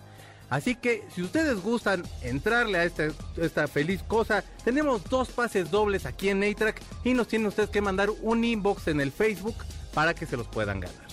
Así 0.51 0.75
que 0.77 1.03
si 1.13 1.23
ustedes 1.23 1.63
gustan 1.63 2.05
entrarle 2.23 2.79
a 2.79 2.85
esta, 2.85 3.09
esta 3.39 3.67
feliz 3.67 4.03
cosa, 4.03 4.45
tenemos 4.63 5.03
dos 5.05 5.31
pases 5.31 5.71
dobles 5.71 6.05
aquí 6.05 6.29
en 6.29 6.45
A-Track 6.45 6.83
y 7.03 7.15
nos 7.15 7.29
tienen 7.29 7.49
ustedes 7.49 7.71
que 7.71 7.81
mandar 7.81 8.11
un 8.21 8.45
inbox 8.45 8.89
en 8.89 9.01
el 9.01 9.11
Facebook 9.11 9.57
para 9.95 10.15
que 10.15 10.27
se 10.27 10.37
los 10.37 10.47
puedan 10.49 10.81
ganar. 10.81 11.05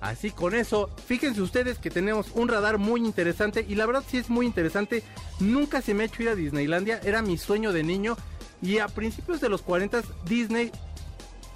Así 0.00 0.30
con 0.30 0.54
eso, 0.54 0.88
fíjense 1.06 1.42
ustedes 1.42 1.78
que 1.78 1.90
tenemos 1.90 2.30
un 2.34 2.48
radar 2.48 2.78
muy 2.78 3.04
interesante 3.04 3.66
y 3.68 3.74
la 3.74 3.86
verdad 3.86 4.04
sí 4.06 4.18
es 4.18 4.30
muy 4.30 4.46
interesante. 4.46 5.02
Nunca 5.40 5.82
se 5.82 5.94
me 5.94 6.04
ha 6.04 6.06
hecho 6.06 6.22
ir 6.22 6.28
a 6.28 6.36
Disneylandia, 6.36 7.00
era 7.02 7.22
mi 7.22 7.36
sueño 7.36 7.72
de 7.72 7.82
niño 7.82 8.16
y 8.62 8.78
a 8.78 8.88
principios 8.88 9.40
de 9.40 9.48
los 9.48 9.62
40 9.62 10.02
Disney, 10.26 10.70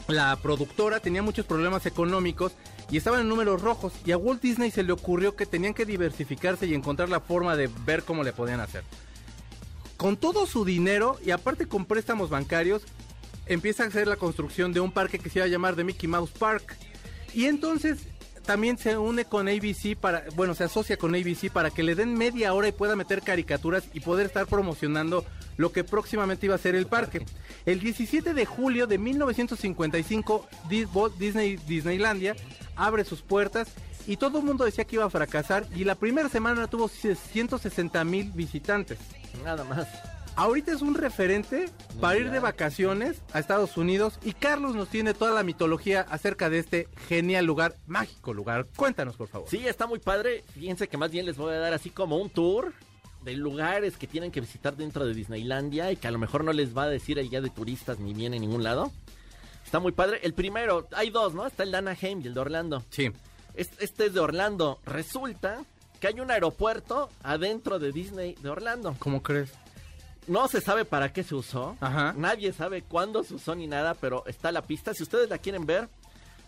la 0.09 0.37
productora 0.37 1.01
tenía 1.01 1.23
muchos 1.23 1.47
problemas 1.47 1.87
económicos 1.87 2.53
y 2.91 2.97
estaban 2.97 3.23
en 3.23 3.29
números 3.29 3.63
rojos 3.63 3.93
y 4.05 4.13
a 4.13 4.19
Walt 4.19 4.43
Disney 4.43 4.71
se 4.71 4.83
le 4.83 4.93
ocurrió 4.93 5.35
que 5.35 5.47
tenían 5.47 5.75
que 5.75 5.87
diversificarse 5.87 6.67
y 6.67 6.75
encontrar 6.75 7.09
la 7.09 7.21
forma 7.21 7.57
de 7.57 7.71
ver 7.87 8.05
cómo 8.05 8.23
le 8.23 8.33
podían 8.33 8.61
hacer. 8.61 8.85
Con 9.97 10.17
todo 10.17 10.47
su 10.47 10.65
dinero 10.65 11.19
y 11.25 11.31
aparte 11.31 11.67
con 11.67 11.87
préstamos 11.87 12.29
bancarios, 12.29 12.83
empieza 13.47 13.85
a 13.85 13.87
hacer 13.87 14.07
la 14.07 14.17
construcción 14.17 14.73
de 14.73 14.81
un 14.81 14.93
parque 14.93 15.19
que 15.19 15.31
se 15.31 15.39
iba 15.39 15.47
a 15.47 15.49
llamar 15.49 15.77
The 15.77 15.85
Mickey 15.85 16.09
Mouse 16.09 16.31
Park. 16.31 16.77
Y 17.33 17.47
entonces 17.47 18.01
también 18.45 18.79
se 18.79 18.97
une 18.97 19.25
con 19.25 19.49
ABC 19.49 19.97
para, 19.99 20.25
bueno, 20.37 20.55
se 20.55 20.65
asocia 20.65 20.97
con 20.97 21.15
ABC 21.15 21.51
para 21.53 21.71
que 21.71 21.83
le 21.83 21.95
den 21.95 22.15
media 22.15 22.55
hora 22.55 22.69
y 22.69 22.73
pueda 22.73 22.95
meter 22.97 23.23
caricaturas 23.23 23.85
y 23.93 24.01
poder 24.01 24.27
estar 24.27 24.47
promocionando 24.47 25.25
lo 25.57 25.73
que 25.73 25.85
próximamente 25.85 26.47
iba 26.47 26.55
a 26.55 26.59
ser 26.59 26.75
el 26.75 26.87
parque. 26.87 27.25
El 27.67 27.81
17 27.81 28.35
de 28.35 28.47
julio 28.47 28.87
de 28.87 28.99
1955, 28.99 30.47
Dis- 30.69 30.89
Walt 30.93 31.17
Disney 31.17 31.57
Disneylandia 31.67 32.37
abre 32.77 33.05
sus 33.05 33.23
puertas 33.23 33.69
y 34.07 34.17
todo 34.19 34.39
el 34.39 34.45
mundo 34.45 34.65
decía 34.65 34.85
que 34.85 34.97
iba 34.97 35.05
a 35.05 35.11
fracasar 35.11 35.67
y 35.75 35.85
la 35.85 35.95
primera 35.95 36.29
semana 36.29 36.67
tuvo 36.69 36.89
160 36.89 38.05
mil 38.05 38.31
visitantes. 38.33 38.99
Nada 39.45 39.65
más. 39.65 39.87
Ahorita 40.37 40.73
es 40.73 40.83
un 40.83 40.95
referente 40.97 41.67
para 42.01 42.19
ir 42.19 42.31
de 42.31 42.41
vacaciones 42.41 43.23
a 43.33 43.39
Estados 43.39 43.77
Unidos 43.77 44.19
y 44.25 44.33
Carlos 44.33 44.75
nos 44.75 44.89
tiene 44.89 45.15
toda 45.15 45.31
la 45.31 45.45
mitología 45.45 46.01
acerca 46.11 46.51
de 46.51 46.59
este 46.59 46.89
genial 47.07 47.45
lugar, 47.47 47.77
mágico 47.87 48.35
lugar. 48.35 48.67
Cuéntanos, 48.75 49.17
por 49.17 49.29
favor. 49.29 49.49
Sí, 49.49 49.65
está 49.69 49.87
muy 49.87 50.01
padre. 50.01 50.43
Fíjense 50.55 50.89
que 50.89 50.97
más 50.97 51.13
bien 51.13 51.25
les 51.25 51.37
voy 51.37 51.55
a 51.55 51.59
dar 51.59 51.73
así 51.73 51.91
como 51.91 52.17
un 52.17 52.31
tour 52.31 52.73
de 53.23 53.35
lugares 53.35 53.97
que 53.97 54.09
tienen 54.09 54.33
que 54.33 54.41
visitar 54.41 54.77
dentro 54.77 55.07
de 55.07 55.15
Disneylandia 55.15 55.93
y 55.93 55.97
que 55.97 56.09
a 56.09 56.11
lo 56.11 56.19
mejor 56.19 56.43
no 56.43 56.53
les 56.53 56.77
va 56.77 56.83
a 56.85 56.89
decir 56.89 57.19
el 57.21 57.31
guía 57.31 57.41
de 57.41 57.51
turistas 57.51 58.01
ni 58.01 58.13
viene 58.13 58.37
en 58.37 58.43
ningún 58.43 58.65
lado. 58.65 58.91
Está 59.65 59.79
muy 59.79 59.93
padre. 59.93 60.19
El 60.25 60.35
primero, 60.35 60.89
hay 60.97 61.11
dos, 61.11 61.33
¿no? 61.35 61.47
Está 61.47 61.63
el 61.63 61.71
de 61.71 61.79
Anaheim 61.79 62.21
y 62.23 62.27
el 62.27 62.35
de 62.35 62.41
Orlando. 62.41 62.83
Sí. 62.91 63.13
Es- 63.55 63.71
Este 63.79 64.07
es 64.07 64.15
de 64.15 64.21
Orlando. 64.21 64.81
Resulta 64.85 65.65
que 66.01 66.09
hay 66.09 66.19
un 66.19 66.33
aeropuerto 66.33 67.09
adentro 67.23 67.79
de 67.79 67.93
Disney 67.93 68.35
de 68.43 68.51
Orlando. 68.51 68.97
¿Cómo 68.99 69.23
crees? 69.23 69.53
No 70.27 70.49
se 70.49 70.61
sabe 70.61 70.85
para 70.85 71.13
qué 71.13 71.23
se 71.23 71.35
usó. 71.35 71.77
Ajá. 71.81 72.15
Nadie 72.17 72.53
sabe 72.53 72.83
cuándo 72.83 73.23
se 73.25 73.35
usó 73.35 73.55
ni 73.55 73.67
nada, 73.67 73.95
pero 73.95 74.25
está 74.27 74.53
la 74.53 74.63
pista. 74.63 74.95
Si 74.95 75.03
ustedes 75.03 75.29
la 75.29 75.39
quieren 75.39 75.67
ver, 75.67 75.89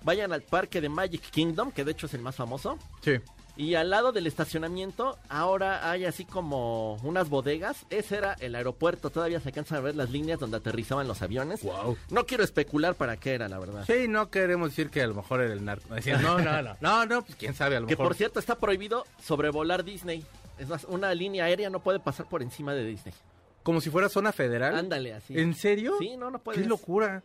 vayan 0.03 0.33
al 0.33 0.43
parque 0.43 0.81
de 0.81 0.89
Magic 0.89 1.23
Kingdom, 1.31 1.71
que 1.73 1.85
de 1.85 1.93
hecho 1.93 2.07
es 2.07 2.15
el 2.15 2.23
más 2.23 2.37
famoso. 2.37 2.79
Sí. 3.03 3.13
Y 3.59 3.75
al 3.75 3.89
lado 3.89 4.13
del 4.13 4.27
estacionamiento, 4.27 5.17
ahora 5.31 5.91
hay 5.91 6.05
así 6.05 6.27
como 6.27 6.97
unas 6.97 7.31
bodegas. 7.31 7.87
Ese 7.89 8.17
era 8.19 8.35
el 8.41 8.55
aeropuerto. 8.55 9.09
Todavía 9.09 9.41
se 9.41 9.49
alcanzan 9.49 9.79
a 9.79 9.81
ver 9.81 9.97
las 9.97 10.11
líneas 10.11 10.39
donde 10.39 10.59
aterrizaban 10.59 11.09
los 11.09 11.23
aviones. 11.23 11.63
Wow. 11.63 11.97
No 12.11 12.27
quiero 12.27 12.45
especular 12.45 12.95
para 12.97 13.17
qué 13.17 13.33
era, 13.33 13.49
la 13.49 13.59
verdad. 13.59 13.85
Sí, 13.87 14.09
no 14.09 14.29
queremos 14.29 14.71
decir 14.71 14.91
que 14.91 15.01
a 15.01 15.07
lo 15.07 15.15
mejor 15.15 15.41
era 15.41 15.55
el 15.55 15.65
narco. 15.65 15.95
Decían, 15.95 16.21
no, 16.23 16.39
no, 16.39 16.63
no. 16.63 16.77
No, 16.83 17.07
no, 17.07 17.23
pues 17.23 17.37
quién 17.37 17.55
sabe, 17.55 17.77
a 17.77 17.81
lo 17.81 17.87
Que 17.87 17.95
mejor. 17.95 18.09
por 18.09 18.17
cierto 18.17 18.41
está 18.41 18.57
prohibido 18.57 19.07
sobrevolar 19.25 19.85
Disney. 19.85 20.23
Es 20.59 20.69
más, 20.69 20.85
una 20.85 21.15
línea 21.15 21.45
aérea 21.47 21.71
no 21.71 21.81
puede 21.81 21.99
pasar 21.99 22.27
por 22.27 22.43
encima 22.43 22.75
de 22.75 22.85
Disney. 22.85 23.15
Como 23.67 23.81
si 23.81 23.91
fuera 23.91 24.09
zona 24.09 24.31
federal. 24.31 24.77
Ándale 24.77 25.13
así. 25.13 25.37
¿En 25.37 25.53
serio? 25.53 25.97
Sí, 25.99 26.17
no, 26.17 26.31
no 26.31 26.39
puedes. 26.39 26.63
Qué 26.63 26.69
locura. 26.69 27.25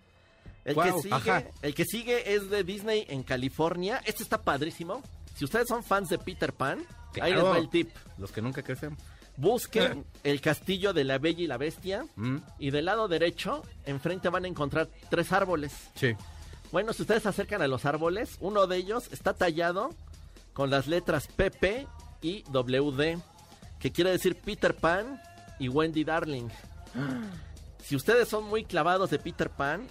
El, 0.65 0.73
que 0.73 0.91
sigue, 0.93 1.13
ajá. 1.13 1.43
el 1.61 1.75
que 1.75 1.85
sigue 1.85 2.33
es 2.33 2.49
de 2.49 2.63
Disney 2.63 3.05
en 3.09 3.21
California. 3.21 4.01
Este 4.07 4.23
está 4.23 4.41
padrísimo. 4.41 5.03
Si 5.35 5.45
ustedes 5.45 5.67
son 5.67 5.83
fans 5.83 6.09
de 6.09 6.17
Peter 6.17 6.51
Pan, 6.51 6.83
ahí 7.21 7.35
les 7.35 7.43
va 7.43 7.59
el 7.59 7.69
tip. 7.69 7.91
Los 8.17 8.31
que 8.31 8.41
nunca 8.41 8.63
crecemos. 8.63 8.97
Busquen 9.37 10.03
el 10.23 10.41
castillo 10.41 10.93
de 10.93 11.03
la 11.03 11.19
Bella 11.19 11.43
y 11.43 11.45
la 11.45 11.57
Bestia. 11.57 12.07
Mm, 12.15 12.37
Y 12.57 12.71
del 12.71 12.85
lado 12.85 13.07
derecho, 13.07 13.61
enfrente 13.85 14.29
van 14.29 14.45
a 14.45 14.47
encontrar 14.47 14.89
tres 15.11 15.31
árboles. 15.31 15.71
Sí. 15.93 16.15
Bueno, 16.71 16.91
si 16.93 17.03
ustedes 17.03 17.21
se 17.21 17.29
acercan 17.29 17.61
a 17.61 17.67
los 17.67 17.85
árboles, 17.85 18.37
uno 18.39 18.65
de 18.65 18.77
ellos 18.77 19.09
está 19.11 19.35
tallado 19.35 19.91
con 20.53 20.71
las 20.71 20.87
letras 20.87 21.27
PP 21.27 21.85
y 22.23 22.41
WD, 22.49 23.19
que 23.77 23.91
quiere 23.91 24.09
decir 24.09 24.35
Peter 24.37 24.73
Pan 24.73 25.21
y 25.61 25.69
Wendy 25.69 26.03
Darling. 26.03 26.49
Si 27.83 27.95
ustedes 27.95 28.27
son 28.27 28.43
muy 28.45 28.63
clavados 28.65 29.09
de 29.09 29.19
Peter 29.19 29.49
Pan, 29.49 29.87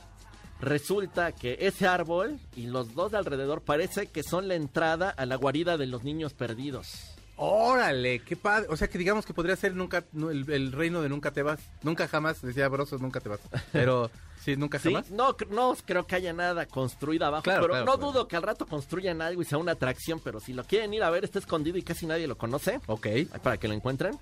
resulta 0.61 1.33
que 1.33 1.57
ese 1.61 1.87
árbol 1.87 2.39
y 2.57 2.67
los 2.67 2.95
dos 2.95 3.13
de 3.13 3.19
alrededor 3.19 3.63
parece 3.63 4.07
que 4.09 4.23
son 4.23 4.49
la 4.49 4.55
entrada 4.55 5.11
a 5.11 5.27
la 5.27 5.37
guarida 5.37 5.77
de 5.77 5.87
los 5.87 6.05
niños 6.05 6.35
perdidos. 6.35 7.15
Órale, 7.43 8.19
qué 8.21 8.37
padre. 8.37 8.67
O 8.69 8.77
sea 8.77 8.89
que 8.89 8.99
digamos 8.99 9.25
que 9.25 9.33
podría 9.33 9.57
ser 9.57 9.75
nunca 9.75 10.05
el, 10.15 10.45
el 10.53 10.73
reino 10.73 11.01
de 11.01 11.09
nunca 11.09 11.31
te 11.31 11.43
vas. 11.43 11.59
Nunca 11.83 12.07
jamás, 12.07 12.43
decía 12.43 12.69
Brosos, 12.69 13.01
nunca 13.01 13.19
te 13.21 13.31
vas. 13.31 13.41
Pero 13.73 14.11
sí, 14.45 14.57
nunca 14.57 14.79
Sí, 14.79 14.93
jamás. 14.93 15.11
no, 15.11 15.35
no 15.51 15.75
creo 15.87 16.07
que 16.07 16.17
haya 16.17 16.35
nada 16.35 16.67
construido 16.67 17.25
abajo, 17.25 17.45
Claro, 17.45 17.63
pero 17.63 17.73
claro, 17.73 17.87
no 17.87 17.95
claro. 17.97 18.13
dudo 18.13 18.29
que 18.29 18.37
al 18.37 18.43
rato 18.43 18.67
construyan 18.67 19.23
algo 19.23 19.41
y 19.41 19.47
sea 19.47 19.57
una 19.57 19.73
atracción, 19.73 20.21
pero 20.23 20.39
si 20.39 20.53
lo 20.53 20.65
quieren 20.65 20.93
ir 20.93 21.03
a 21.03 21.09
ver 21.09 21.25
está 21.25 21.39
escondido 21.39 21.79
y 21.79 21.83
casi 21.83 22.05
nadie 22.05 22.27
lo 22.27 22.37
conoce. 22.37 22.79
Ok. 22.89 23.07
Para 23.43 23.57
que 23.57 23.69
lo 23.69 23.75
encuentren. 23.75 24.19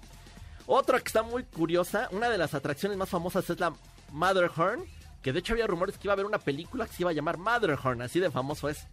Otra 0.70 1.00
que 1.00 1.06
está 1.06 1.22
muy 1.22 1.44
curiosa, 1.44 2.08
una 2.12 2.28
de 2.28 2.36
las 2.36 2.52
atracciones 2.52 2.98
más 2.98 3.08
famosas 3.08 3.48
es 3.48 3.58
la 3.58 3.72
Matterhorn, 4.12 4.84
que 5.22 5.32
de 5.32 5.38
hecho 5.38 5.54
había 5.54 5.66
rumores 5.66 5.96
que 5.96 6.06
iba 6.06 6.12
a 6.12 6.14
haber 6.14 6.26
una 6.26 6.38
película 6.38 6.86
que 6.86 6.92
se 6.92 7.02
iba 7.04 7.10
a 7.10 7.14
llamar 7.14 7.38
Matterhorn, 7.38 8.02
así 8.02 8.20
de 8.20 8.30
famoso 8.30 8.68
es. 8.68 8.86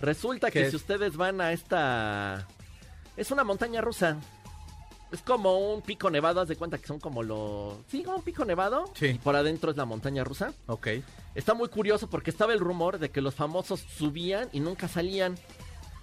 Resulta 0.00 0.48
¿Qué 0.50 0.58
que 0.58 0.64
es? 0.64 0.70
si 0.70 0.76
ustedes 0.76 1.16
van 1.16 1.40
a 1.40 1.52
esta... 1.52 2.48
Es 3.16 3.30
una 3.30 3.44
montaña 3.44 3.80
rusa. 3.80 4.16
Es 5.12 5.22
como 5.22 5.72
un 5.72 5.80
pico 5.80 6.10
nevado, 6.10 6.40
haz 6.40 6.48
de 6.48 6.56
cuenta 6.56 6.76
que 6.76 6.88
son 6.88 6.98
como 6.98 7.22
los... 7.22 7.74
Sí, 7.88 8.02
como 8.02 8.16
un 8.16 8.24
pico 8.24 8.44
nevado. 8.44 8.90
Sí. 8.94 9.06
Y 9.06 9.18
por 9.18 9.36
adentro 9.36 9.70
es 9.70 9.76
la 9.76 9.84
montaña 9.84 10.24
rusa. 10.24 10.52
Ok. 10.66 10.88
Está 11.36 11.54
muy 11.54 11.68
curioso 11.68 12.10
porque 12.10 12.30
estaba 12.30 12.52
el 12.52 12.58
rumor 12.58 12.98
de 12.98 13.10
que 13.12 13.20
los 13.20 13.36
famosos 13.36 13.78
subían 13.78 14.48
y 14.52 14.58
nunca 14.58 14.88
salían. 14.88 15.38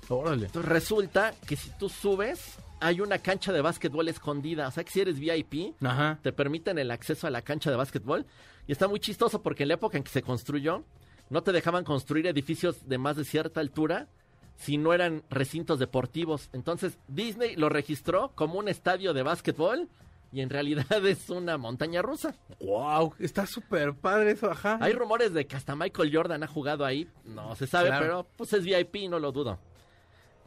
Órale. 0.08 0.46
Entonces 0.46 0.72
resulta 0.72 1.34
que 1.46 1.58
si 1.58 1.72
tú 1.72 1.90
subes, 1.90 2.56
hay 2.86 3.02
una 3.02 3.20
cancha 3.20 3.52
de 3.54 3.62
básquetbol 3.62 4.08
escondida. 4.10 4.68
O 4.68 4.72
sea 4.72 4.84
que 4.84 4.92
si 4.92 5.02
eres 5.02 5.20
VIP, 5.20 5.76
Ajá. 5.84 6.20
te 6.22 6.32
permiten 6.34 6.78
el 6.78 6.92
acceso 6.92 7.28
a 7.28 7.30
la 7.30 7.42
cancha 7.42 7.70
de 7.72 7.78
básquetbol. 7.78 8.26
Y 8.68 8.72
está 8.72 8.88
muy 8.88 9.00
chistoso 9.00 9.42
porque 9.42 9.64
en 9.64 9.70
la 9.70 9.76
época 9.76 9.98
en 9.98 10.04
que 10.04 10.12
se 10.12 10.22
construyó, 10.22 10.84
no 11.30 11.44
te 11.44 11.52
dejaban 11.52 11.84
construir 11.84 12.28
edificios 12.28 12.88
de 12.88 12.98
más 12.98 13.16
de 13.16 13.26
cierta 13.26 13.60
altura 13.60 14.08
si 14.56 14.78
no 14.78 14.94
eran 14.94 15.24
recintos 15.30 15.80
deportivos. 15.80 16.50
Entonces 16.54 16.98
Disney 17.08 17.56
lo 17.56 17.70
registró 17.70 18.32
como 18.36 18.60
un 18.60 18.68
estadio 18.70 19.14
de 19.14 19.24
básquetbol 19.24 19.90
y 20.32 20.42
en 20.42 20.50
realidad 20.50 20.86
es 21.06 21.30
una 21.30 21.58
montaña 21.58 22.02
rusa. 22.02 22.36
Wow, 22.60 23.14
está 23.20 23.46
súper 23.46 23.94
padre 23.94 24.32
eso, 24.32 24.50
ajá. 24.50 24.78
Hay 24.82 24.94
rumores 24.94 25.34
de 25.34 25.46
que 25.46 25.56
hasta 25.56 25.76
Michael 25.76 26.16
Jordan 26.16 26.44
ha 26.44 26.48
jugado 26.48 26.86
ahí. 26.86 27.08
No 27.26 27.56
se 27.56 27.68
sabe, 27.68 27.88
Claro. 27.88 28.04
pero 28.04 28.28
pues 28.38 28.54
es 28.54 28.64
VIP, 28.64 29.10
no 29.10 29.20
lo 29.20 29.32
dudo. 29.32 29.60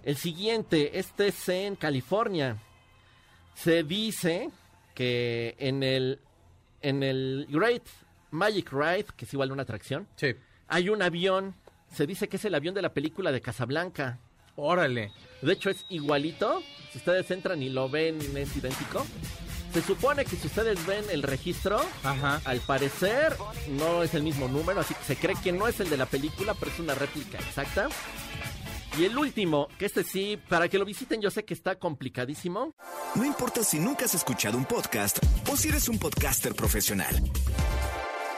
El 0.06 0.16
siguiente, 0.16 0.98
este 0.98 1.26
es 1.26 1.48
en 1.48 1.76
California. 1.76 2.56
Se 3.56 3.82
dice 3.82 4.50
que 4.94 5.54
en 5.58 5.82
el, 5.82 6.20
en 6.80 7.02
el 7.02 7.46
Great 7.50 7.82
Magic 8.30 8.72
Ride, 8.72 9.06
que 9.16 9.24
es 9.24 9.32
igual 9.34 9.50
una 9.52 9.64
atracción, 9.64 10.06
Sí. 10.16 10.28
hay 10.68 10.88
un 10.90 11.02
avión. 11.02 11.54
Se 11.92 12.06
dice 12.06 12.28
que 12.28 12.36
es 12.36 12.44
el 12.44 12.54
avión 12.54 12.74
de 12.74 12.82
la 12.82 12.94
película 12.94 13.32
de 13.32 13.40
Casablanca. 13.40 14.18
Órale. 14.54 15.10
De 15.42 15.52
hecho, 15.52 15.70
es 15.70 15.84
igualito. 15.88 16.62
Si 16.92 16.98
ustedes 16.98 17.28
entran 17.32 17.60
y 17.62 17.68
lo 17.68 17.88
ven, 17.90 18.18
es 18.36 18.56
idéntico. 18.56 19.04
Se 19.74 19.82
supone 19.82 20.24
que 20.24 20.36
si 20.36 20.46
ustedes 20.46 20.86
ven 20.86 21.04
el 21.10 21.22
registro, 21.24 21.80
Ajá. 22.04 22.40
al 22.44 22.60
parecer 22.60 23.36
no 23.70 24.02
es 24.04 24.14
el 24.14 24.22
mismo 24.22 24.46
número, 24.48 24.80
así 24.80 24.94
que 24.94 25.02
se 25.04 25.16
cree 25.16 25.34
que 25.42 25.52
no 25.52 25.66
es 25.68 25.80
el 25.80 25.90
de 25.90 25.96
la 25.98 26.06
película, 26.06 26.54
pero 26.54 26.70
es 26.70 26.78
una 26.78 26.94
réplica 26.94 27.38
exacta. 27.38 27.88
Y 28.98 29.04
el 29.04 29.18
último, 29.18 29.68
que 29.78 29.84
este 29.84 30.04
sí, 30.04 30.38
para 30.48 30.68
que 30.68 30.78
lo 30.78 30.84
visiten 30.86 31.20
yo 31.20 31.30
sé 31.30 31.44
que 31.44 31.52
está 31.52 31.78
complicadísimo. 31.78 32.74
No 33.14 33.24
importa 33.24 33.62
si 33.62 33.78
nunca 33.78 34.06
has 34.06 34.14
escuchado 34.14 34.56
un 34.56 34.64
podcast 34.64 35.18
o 35.50 35.56
si 35.56 35.68
eres 35.68 35.88
un 35.88 35.98
podcaster 35.98 36.54
profesional. 36.54 37.14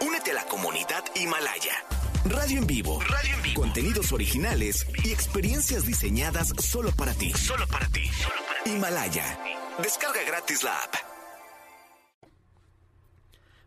Únete 0.01 0.33
a 0.33 0.35
la 0.35 0.45
comunidad 0.47 1.05
Himalaya. 1.15 1.85
Radio 2.25 2.59
en 2.59 2.67
vivo. 2.67 3.01
Radio 3.01 3.35
en 3.37 3.43
vivo. 3.43 3.61
Contenidos 3.63 4.13
originales 4.13 4.87
y 5.05 5.13
experiencias 5.13 5.87
diseñadas 5.87 6.53
solo 6.59 6.91
para 6.91 7.15
ti. 7.15 7.33
Solo 7.33 7.67
para 7.69 7.87
ti. 7.89 8.11
Himalaya. 8.67 9.39
Descarga 9.81 10.23
gratis 10.27 10.65
la 10.65 10.77
app. 10.77 11.08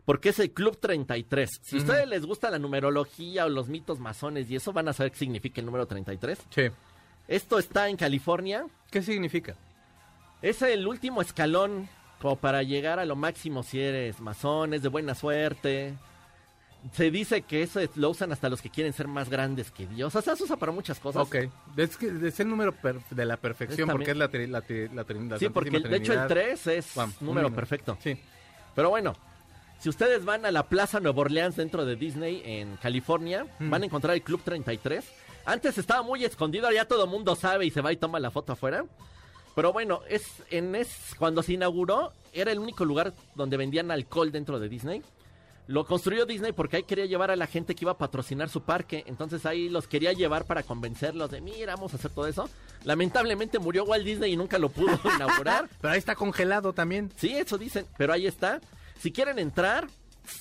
Porque 0.05 0.29
es 0.29 0.39
el 0.39 0.51
Club 0.51 0.77
33. 0.79 1.49
Si 1.61 1.75
a 1.77 1.79
ustedes 1.79 2.07
les 2.07 2.25
gusta 2.25 2.49
la 2.49 2.59
numerología 2.59 3.45
o 3.45 3.49
los 3.49 3.69
mitos 3.69 3.99
masones 3.99 4.49
y 4.49 4.55
eso, 4.55 4.73
van 4.73 4.87
a 4.87 4.93
saber 4.93 5.11
qué 5.11 5.19
significa 5.19 5.61
el 5.61 5.65
número 5.65 5.85
33. 5.85 6.39
Sí. 6.49 6.63
Esto 7.27 7.59
está 7.59 7.87
en 7.87 7.97
California. 7.97 8.65
¿Qué 8.89 9.01
significa? 9.01 9.55
Es 10.41 10.61
el 10.63 10.87
último 10.87 11.21
escalón 11.21 11.87
como 12.19 12.35
para 12.35 12.63
llegar 12.63 12.99
a 12.99 13.05
lo 13.05 13.15
máximo 13.15 13.63
si 13.63 13.79
eres 13.79 14.19
masón, 14.21 14.73
es 14.73 14.81
de 14.81 14.89
buena 14.89 15.13
suerte. 15.15 15.93
Se 16.93 17.11
dice 17.11 17.43
que 17.43 17.61
eso 17.61 17.79
es- 17.79 17.95
lo 17.95 18.09
usan 18.09 18.31
hasta 18.31 18.49
los 18.49 18.59
que 18.59 18.71
quieren 18.71 18.91
ser 18.91 19.07
más 19.07 19.29
grandes 19.29 19.69
que 19.69 19.85
Dios. 19.85 20.15
O 20.15 20.21
sea, 20.21 20.35
se 20.35 20.43
usa 20.43 20.57
para 20.57 20.71
muchas 20.71 20.99
cosas. 20.99 21.21
Ok. 21.27 21.35
Es 21.77 21.95
que 21.95 22.11
es 22.27 22.39
el 22.39 22.49
número 22.49 22.73
de 23.11 23.25
la 23.25 23.37
perfección 23.37 23.87
Es 23.87 23.93
porque 23.93 24.11
es 24.11 24.17
la, 24.17 24.31
tri- 24.31 24.47
la, 24.47 24.63
tri- 24.65 24.91
la, 24.91 25.03
la 25.29 25.37
Sí, 25.37 25.49
porque 25.49 25.69
Santísima 25.69 25.89
de 25.89 25.97
hecho 25.97 26.13
el 26.13 26.27
Trinidad. 26.27 26.27
3 26.27 26.67
es 26.67 26.95
Bam, 26.95 27.13
número 27.21 27.53
perfecto. 27.53 27.97
Sí. 28.01 28.19
Pero 28.73 28.89
bueno, 28.89 29.13
si 29.81 29.89
ustedes 29.89 30.23
van 30.23 30.45
a 30.45 30.51
la 30.51 30.67
Plaza 30.69 30.99
Nueva 30.99 31.21
Orleans 31.21 31.55
dentro 31.57 31.85
de 31.85 31.95
Disney 31.95 32.41
en 32.45 32.77
California, 32.77 33.45
Mm. 33.59 33.69
van 33.69 33.81
a 33.83 33.85
encontrar 33.85 34.13
el 34.15 34.21
Club 34.21 34.41
33. 34.43 35.03
Antes 35.45 35.77
estaba 35.77 36.03
muy 36.03 36.23
escondido, 36.23 36.71
ya 36.71 36.85
todo 36.85 37.03
el 37.05 37.09
mundo 37.09 37.35
sabe 37.35 37.65
y 37.65 37.71
se 37.71 37.81
va 37.81 37.91
y 37.91 37.97
toma 37.97 38.19
la 38.19 38.31
foto 38.31 38.53
afuera. 38.53 38.85
Pero 39.55 39.73
bueno, 39.73 40.01
es 40.07 40.23
en 40.49 40.75
es 40.75 41.13
cuando 41.17 41.43
se 41.43 41.53
inauguró 41.53 42.13
era 42.31 42.51
el 42.51 42.59
único 42.59 42.85
lugar 42.85 43.13
donde 43.35 43.57
vendían 43.57 43.91
alcohol 43.91 44.31
dentro 44.31 44.59
de 44.59 44.69
Disney. 44.69 45.01
Lo 45.67 45.85
construyó 45.85 46.25
Disney 46.25 46.51
porque 46.53 46.77
ahí 46.77 46.83
quería 46.83 47.05
llevar 47.05 47.31
a 47.31 47.35
la 47.35 47.47
gente 47.47 47.75
que 47.75 47.83
iba 47.85 47.91
a 47.93 47.97
patrocinar 47.97 48.49
su 48.49 48.61
parque. 48.61 49.03
Entonces 49.07 49.45
ahí 49.45 49.67
los 49.69 49.87
quería 49.87 50.13
llevar 50.13 50.45
para 50.45 50.63
convencerlos 50.63 51.31
de, 51.31 51.41
mira, 51.41 51.75
vamos 51.75 51.93
a 51.93 51.97
hacer 51.97 52.11
todo 52.11 52.27
eso. 52.27 52.49
Lamentablemente 52.83 53.59
murió 53.59 53.83
Walt 53.83 54.05
Disney 54.05 54.33
y 54.33 54.37
nunca 54.37 54.57
lo 54.57 54.69
pudo 54.69 54.99
inaugurar. 55.15 55.69
Pero 55.81 55.93
ahí 55.93 55.99
está 55.99 56.15
congelado 56.15 56.73
también. 56.73 57.11
Sí, 57.15 57.31
eso 57.37 57.57
dicen, 57.57 57.85
pero 57.97 58.13
ahí 58.13 58.27
está. 58.27 58.59
Si 59.01 59.11
quieren 59.11 59.39
entrar, 59.39 59.87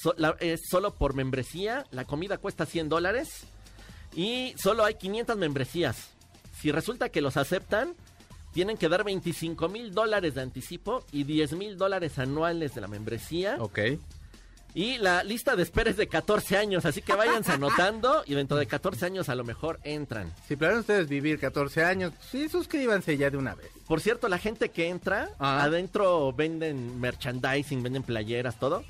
so- 0.03 0.15
la- 0.19 0.37
es 0.41 0.61
solo 0.71 0.95
por 0.95 1.15
membresía. 1.15 1.85
La 1.91 2.05
comida 2.05 2.39
cuesta 2.39 2.67
100 2.67 2.89
dólares 2.89 3.45
y 4.15 4.55
solo 4.57 4.85
hay 4.85 4.95
500 4.95 5.37
membresías. 5.37 6.11
Si 6.61 6.71
resulta 6.73 7.09
que 7.09 7.21
los 7.23 7.37
aceptan, 7.37 7.95
tienen 8.53 8.77
que 8.77 8.89
dar 8.89 9.05
25 9.05 9.69
mil 9.69 9.95
dólares 9.95 10.35
de 10.35 10.43
anticipo 10.43 11.05
y 11.13 11.25
10 11.25 11.53
mil 11.55 11.79
dólares 11.79 12.19
anuales 12.19 12.75
de 12.75 12.81
la 12.81 12.89
membresía. 12.89 13.57
Ok. 13.61 13.79
Y 14.75 14.99
la 14.99 15.25
lista 15.25 15.57
de 15.57 15.63
espera 15.65 15.91
es 15.91 15.97
de 15.97 16.07
14 16.07 16.57
años, 16.57 16.85
así 16.85 17.03
que 17.03 17.15
váyanse 17.15 17.53
anotando 17.53 18.23
y 18.27 18.35
dentro 18.35 18.57
de 18.57 18.67
14 18.67 19.07
años 19.07 19.29
a 19.29 19.35
lo 19.35 19.45
mejor 19.45 19.81
entran. 19.83 20.33
Si 20.47 20.55
planean 20.57 20.81
ustedes 20.81 21.09
vivir 21.09 21.39
14 21.41 21.83
años, 21.85 22.13
sí, 22.31 22.49
suscríbanse 22.49 23.17
ya 23.17 23.31
de 23.31 23.37
una 23.37 23.55
vez. 23.55 23.71
Por 23.89 24.01
cierto, 24.01 24.29
la 24.29 24.39
gente 24.39 24.69
que 24.71 24.89
entra, 24.89 25.31
Ah. 25.39 25.65
adentro 25.65 26.33
venden 26.33 27.01
merchandising, 27.01 27.83
venden 27.83 28.03
playeras, 28.05 28.59
todo. 28.61 28.85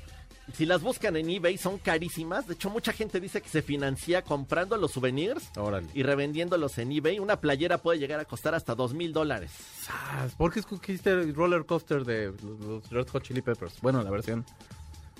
Si 0.53 0.65
las 0.65 0.81
buscan 0.81 1.15
en 1.15 1.29
eBay 1.29 1.57
son 1.57 1.77
carísimas. 1.77 2.45
De 2.45 2.55
hecho, 2.55 2.69
mucha 2.69 2.91
gente 2.91 3.21
dice 3.21 3.41
que 3.41 3.47
se 3.47 3.61
financia 3.61 4.21
comprando 4.21 4.75
los 4.75 4.91
souvenirs 4.91 5.49
Órale. 5.55 5.87
y 5.93 6.03
revendiéndolos 6.03 6.77
en 6.77 6.91
eBay. 6.91 7.19
Una 7.19 7.37
playera 7.39 7.77
puede 7.77 7.99
llegar 7.99 8.19
a 8.19 8.25
costar 8.25 8.53
hasta 8.53 8.75
dos 8.75 8.93
mil 8.93 9.13
dólares. 9.13 9.51
¿Por 10.37 10.51
qué 10.51 10.59
escogiste 10.59 11.11
el 11.11 11.33
roller 11.33 11.65
coaster 11.65 12.03
de 12.03 12.33
los 12.67 12.89
Red 12.89 13.07
Hot 13.09 13.23
Chili 13.23 13.41
Peppers? 13.41 13.79
Bueno, 13.81 14.03
la 14.03 14.09
versión. 14.11 14.45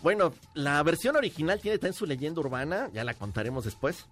Bueno, 0.02 0.34
la 0.54 0.82
versión 0.84 1.16
original 1.16 1.60
tiene 1.60 1.78
también 1.78 1.94
su 1.94 2.06
leyenda 2.06 2.40
urbana, 2.42 2.90
ya 2.94 3.04
la 3.04 3.14
contaremos 3.14 3.66
después. 3.66 4.06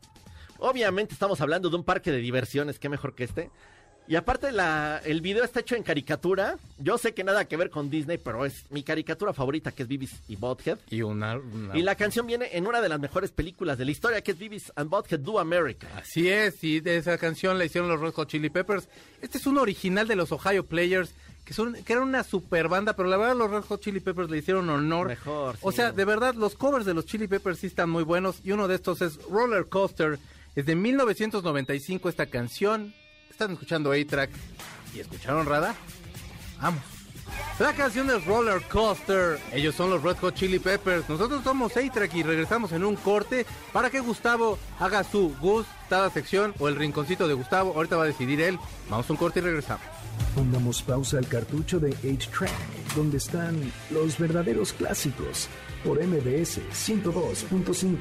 Obviamente 0.59 1.13
estamos 1.13 1.39
hablando 1.41 1.69
de 1.69 1.75
un 1.77 1.83
parque 1.83 2.11
de 2.11 2.17
diversiones, 2.19 2.79
qué 2.79 2.89
mejor 2.89 3.15
que 3.15 3.23
este. 3.23 3.49
Y 4.07 4.15
aparte 4.15 4.51
la, 4.51 4.99
el 5.05 5.21
video 5.21 5.43
está 5.43 5.59
hecho 5.59 5.75
en 5.75 5.83
caricatura. 5.83 6.57
Yo 6.79 6.97
sé 6.97 7.13
que 7.13 7.23
nada 7.23 7.45
que 7.45 7.55
ver 7.57 7.69
con 7.69 7.91
Disney, 7.91 8.17
pero 8.17 8.43
es 8.43 8.65
mi 8.71 8.81
caricatura 8.81 9.33
favorita 9.33 9.71
que 9.71 9.83
es 9.83 9.87
Beavis 9.89 10.15
y 10.27 10.35
Butthead. 10.35 10.79
Y 10.89 11.03
una... 11.03 11.37
una- 11.37 11.77
Y 11.77 11.83
la 11.83 11.93
canción 11.93 12.25
viene 12.25 12.49
en 12.53 12.65
una 12.65 12.81
de 12.81 12.89
las 12.89 12.99
mejores 12.99 13.29
películas 13.31 13.77
de 13.77 13.85
la 13.85 13.91
historia 13.91 14.21
que 14.21 14.31
es 14.31 14.39
Beavis 14.39 14.71
and 14.75 14.89
Butthead 14.89 15.19
Do 15.19 15.39
America. 15.39 15.87
Así 15.95 16.27
es, 16.27 16.63
y 16.63 16.79
de 16.79 16.97
esa 16.97 17.19
canción 17.19 17.59
la 17.59 17.65
hicieron 17.65 17.87
los 17.87 18.01
Red 18.01 18.13
Hot 18.13 18.27
Chili 18.29 18.49
Peppers. 18.49 18.89
Este 19.21 19.37
es 19.37 19.45
un 19.45 19.59
original 19.59 20.07
de 20.07 20.15
los 20.15 20.31
Ohio 20.31 20.65
Players, 20.65 21.13
que 21.45 21.53
son 21.53 21.73
que 21.73 21.93
era 21.93 22.01
una 22.01 22.23
super 22.23 22.67
banda, 22.67 22.95
pero 22.95 23.09
la 23.09 23.17
verdad 23.17 23.35
los 23.35 23.49
Red 23.49 23.63
Hot 23.63 23.81
Chili 23.81 23.99
Peppers 23.99 24.29
le 24.29 24.37
hicieron 24.37 24.69
honor. 24.69 25.07
Mejor, 25.07 25.57
O 25.61 25.71
sea, 25.71 25.91
de 25.91 26.05
verdad, 26.05 26.35
los 26.35 26.55
covers 26.55 26.85
de 26.85 26.93
los 26.93 27.05
Chili 27.05 27.27
Peppers 27.27 27.59
sí 27.59 27.67
están 27.67 27.89
muy 27.89 28.03
buenos, 28.03 28.41
y 28.43 28.51
uno 28.51 28.67
de 28.67 28.75
estos 28.75 29.01
es 29.01 29.19
Roller 29.29 29.67
Coaster. 29.67 30.19
Es 30.55 30.65
de 30.65 30.75
1995 30.75 32.09
esta 32.09 32.25
canción. 32.25 32.93
Están 33.29 33.51
escuchando 33.51 33.91
A-Track. 33.91 34.29
¿Y 34.93 34.99
escucharon 34.99 35.45
Rada? 35.45 35.75
Vamos. 36.61 36.81
La 37.59 37.73
canción 37.73 38.07
de 38.07 38.19
Roller 38.19 38.61
Coaster. 38.63 39.39
Ellos 39.51 39.75
son 39.75 39.89
los 39.89 40.01
Red 40.01 40.17
Hot 40.17 40.35
Chili 40.35 40.59
Peppers. 40.59 41.07
Nosotros 41.09 41.43
somos 41.43 41.75
A-Track 41.75 42.13
y 42.15 42.23
regresamos 42.23 42.71
en 42.71 42.83
un 42.83 42.95
corte 42.95 43.45
para 43.73 43.89
que 43.89 43.99
Gustavo 43.99 44.57
haga 44.79 45.03
su 45.03 45.35
gustada 45.39 46.09
sección 46.09 46.53
o 46.59 46.67
el 46.67 46.75
rinconcito 46.75 47.27
de 47.27 47.33
Gustavo. 47.33 47.73
Ahorita 47.75 47.97
va 47.97 48.03
a 48.03 48.07
decidir 48.07 48.41
él. 48.41 48.57
Vamos 48.89 49.09
a 49.09 49.13
un 49.13 49.17
corte 49.17 49.39
y 49.39 49.43
regresamos. 49.43 49.85
Pongamos 50.35 50.81
pausa 50.81 51.17
al 51.17 51.27
cartucho 51.27 51.79
de 51.79 51.95
8-Track, 51.97 52.95
donde 52.95 53.17
están 53.17 53.71
los 53.89 54.17
verdaderos 54.17 54.73
clásicos, 54.73 55.47
por 55.83 56.03
MBS 56.03 56.61
102.5. 56.71 57.97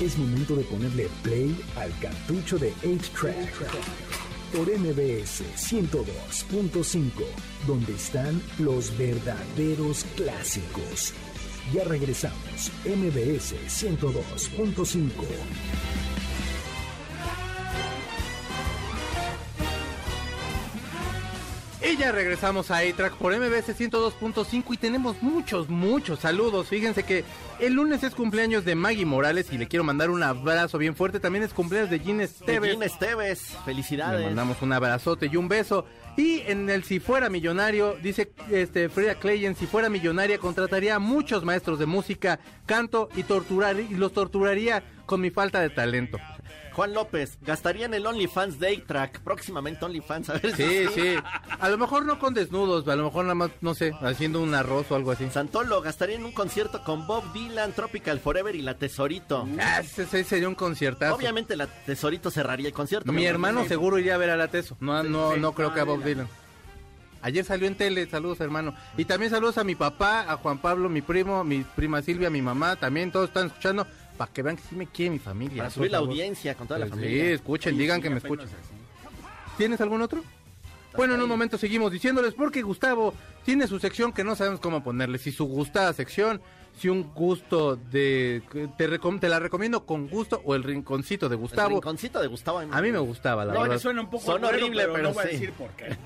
Es 0.00 0.18
momento 0.18 0.56
de 0.56 0.64
ponerle 0.64 1.08
play 1.22 1.56
al 1.76 1.96
cartucho 2.00 2.58
de 2.58 2.72
8-Track, 2.82 3.50
por 4.54 4.66
MBS 4.66 5.44
102.5, 5.56 7.10
donde 7.66 7.94
están 7.94 8.42
los 8.58 8.96
verdaderos 8.96 10.04
clásicos. 10.16 11.12
Ya 11.72 11.84
regresamos, 11.84 12.72
MBS 12.84 13.54
102.5. 13.68 15.89
ya 22.00 22.12
regresamos 22.12 22.70
a 22.70 22.78
A-Track 22.78 23.12
por 23.16 23.36
MBS 23.38 23.78
102.5 23.78 24.64
y 24.70 24.76
tenemos 24.78 25.22
muchos, 25.22 25.68
muchos 25.68 26.20
saludos. 26.20 26.68
Fíjense 26.68 27.02
que 27.02 27.24
el 27.58 27.74
lunes 27.74 28.02
es 28.02 28.14
cumpleaños 28.14 28.64
de 28.64 28.74
Maggie 28.74 29.04
Morales 29.04 29.48
y 29.52 29.58
le 29.58 29.68
quiero 29.68 29.84
mandar 29.84 30.08
un 30.08 30.22
abrazo 30.22 30.78
bien 30.78 30.96
fuerte. 30.96 31.20
También 31.20 31.44
es 31.44 31.52
cumpleaños 31.52 31.90
de 31.90 31.98
Gin 31.98 32.22
Esteves. 32.22 32.70
Gin 32.72 32.82
Esteves, 32.82 33.52
Le 33.52 33.64
felicidades. 33.66 34.24
mandamos 34.24 34.62
un 34.62 34.72
abrazote 34.72 35.28
y 35.30 35.36
un 35.36 35.48
beso. 35.48 35.84
Y 36.16 36.40
en 36.46 36.68
el 36.68 36.84
Si 36.84 37.00
Fuera 37.00 37.28
Millonario, 37.30 37.96
dice 38.02 38.32
este 38.50 38.88
Frida 38.88 39.14
Kleyen, 39.14 39.54
si 39.56 39.66
fuera 39.66 39.88
millonaria 39.88 40.38
contrataría 40.38 40.96
a 40.96 40.98
muchos 40.98 41.44
maestros 41.44 41.78
de 41.78 41.86
música, 41.86 42.40
canto 42.66 43.08
y 43.16 43.22
torturar 43.22 43.78
y 43.80 43.88
los 43.94 44.12
torturaría 44.12 44.82
con 45.06 45.20
mi 45.20 45.30
falta 45.30 45.60
de 45.60 45.70
talento. 45.70 46.18
Juan 46.72 46.94
López, 46.94 47.36
gastaría 47.42 47.84
en 47.86 47.94
el 47.94 48.06
OnlyFans 48.06 48.60
Day 48.60 48.78
Track, 48.78 49.20
próximamente 49.22 49.84
OnlyFans, 49.84 50.30
a 50.30 50.34
ver 50.34 50.54
si- 50.54 50.62
Sí, 50.62 50.86
sí. 50.94 51.14
A 51.58 51.68
lo 51.68 51.76
mejor 51.76 52.06
no 52.06 52.20
con 52.20 52.32
desnudos, 52.32 52.86
a 52.86 52.94
lo 52.94 53.04
mejor 53.04 53.24
nada 53.24 53.34
más, 53.34 53.50
no 53.60 53.74
sé, 53.74 53.92
haciendo 54.00 54.40
un 54.40 54.54
arroz 54.54 54.86
o 54.90 54.94
algo 54.94 55.10
así. 55.10 55.28
Santolo, 55.30 55.82
gastaría 55.82 56.14
en 56.14 56.24
un 56.24 56.30
concierto 56.32 56.82
con 56.84 57.08
Bob 57.08 57.32
Dylan, 57.32 57.72
Tropical 57.72 58.20
Forever 58.20 58.54
y 58.54 58.62
la 58.62 58.78
Tesorito. 58.78 59.48
Ah, 59.60 59.80
ese, 59.80 60.02
ese 60.04 60.22
sería 60.22 60.48
un 60.48 60.54
conciertazo. 60.54 61.16
Obviamente 61.16 61.56
la 61.56 61.66
Tesorito 61.66 62.30
cerraría 62.30 62.68
el 62.68 62.72
concierto. 62.72 63.12
Mi 63.12 63.26
hermano 63.26 63.64
seguro 63.66 63.98
iría 63.98 64.14
a 64.14 64.18
ver 64.18 64.30
a 64.30 64.36
la 64.36 64.46
Teso. 64.48 64.76
No, 64.78 65.02
no, 65.02 65.34
sí. 65.34 65.40
no 65.40 65.52
creo 65.52 65.74
que 65.74 65.80
a 65.80 65.84
Bob 65.84 65.99
Dylan. 66.04 66.28
Ayer 67.22 67.44
salió 67.44 67.66
en 67.66 67.74
tele, 67.74 68.06
saludos 68.08 68.40
hermano. 68.40 68.74
Y 68.96 69.04
también 69.04 69.30
saludos 69.30 69.58
a 69.58 69.64
mi 69.64 69.74
papá, 69.74 70.24
a 70.30 70.36
Juan 70.38 70.58
Pablo, 70.58 70.88
mi 70.88 71.02
primo, 71.02 71.44
mi 71.44 71.64
prima 71.64 72.00
Silvia, 72.02 72.30
mi 72.30 72.40
mamá, 72.40 72.76
también 72.76 73.12
todos 73.12 73.28
están 73.28 73.48
escuchando 73.48 73.86
para 74.16 74.32
que 74.32 74.42
vean 74.42 74.56
que 74.56 74.62
sí 74.62 74.74
me 74.74 74.86
quiere 74.86 75.10
mi 75.10 75.18
familia. 75.18 75.58
Para 75.64 75.70
subir 75.70 75.90
la 75.90 75.98
favor. 75.98 76.10
audiencia 76.10 76.54
con 76.54 76.66
toda 76.66 76.80
la 76.80 76.86
Pues 76.86 76.98
familia. 77.00 77.24
Sí, 77.24 77.30
escuchen, 77.32 77.76
digan 77.76 77.98
Sí, 77.98 78.02
que 78.04 78.10
me 78.10 78.16
así. 78.16 78.28
¿Tienes 79.58 79.80
algún 79.82 80.00
otro? 80.00 80.22
Bueno, 80.96 81.14
en 81.14 81.22
un 81.22 81.28
momento 81.28 81.56
seguimos 81.58 81.92
diciéndoles 81.92 82.34
porque 82.34 82.62
Gustavo 82.62 83.14
tiene 83.44 83.66
su 83.66 83.78
sección 83.78 84.12
que 84.12 84.24
no 84.24 84.34
sabemos 84.36 84.60
cómo 84.60 84.82
ponerle. 84.82 85.18
Si 85.18 85.30
su 85.32 85.44
gustada 85.46 85.92
sección, 85.92 86.40
si 86.76 86.88
un 86.88 87.02
gusto 87.14 87.76
de... 87.76 88.42
Te, 88.76 88.88
recom- 88.90 89.20
te 89.20 89.28
la 89.28 89.38
recomiendo 89.38 89.84
con 89.86 90.08
gusto 90.08 90.40
o 90.44 90.54
el 90.54 90.62
rinconcito 90.62 91.28
de 91.28 91.34
El 91.36 91.40
Gustavo. 91.40 91.68
rinconcito 91.76 92.20
de 92.20 92.26
Gustavo. 92.26 92.58
A 92.60 92.80
mí 92.82 92.90
me 92.92 92.98
gustaba, 92.98 93.44
la 93.44 93.52
No, 93.54 93.60
verdad. 93.62 93.76
que 93.76 93.80
suena 93.80 94.00
un 94.02 94.10
poco 94.10 94.24
Son 94.24 94.44
horrible, 94.44 94.82
pero, 94.82 94.92
pero 94.94 95.08
no 95.08 95.14
voy 95.14 95.24
a 95.24 95.26
decir 95.26 95.52
por 95.52 95.70
qué. 95.70 95.96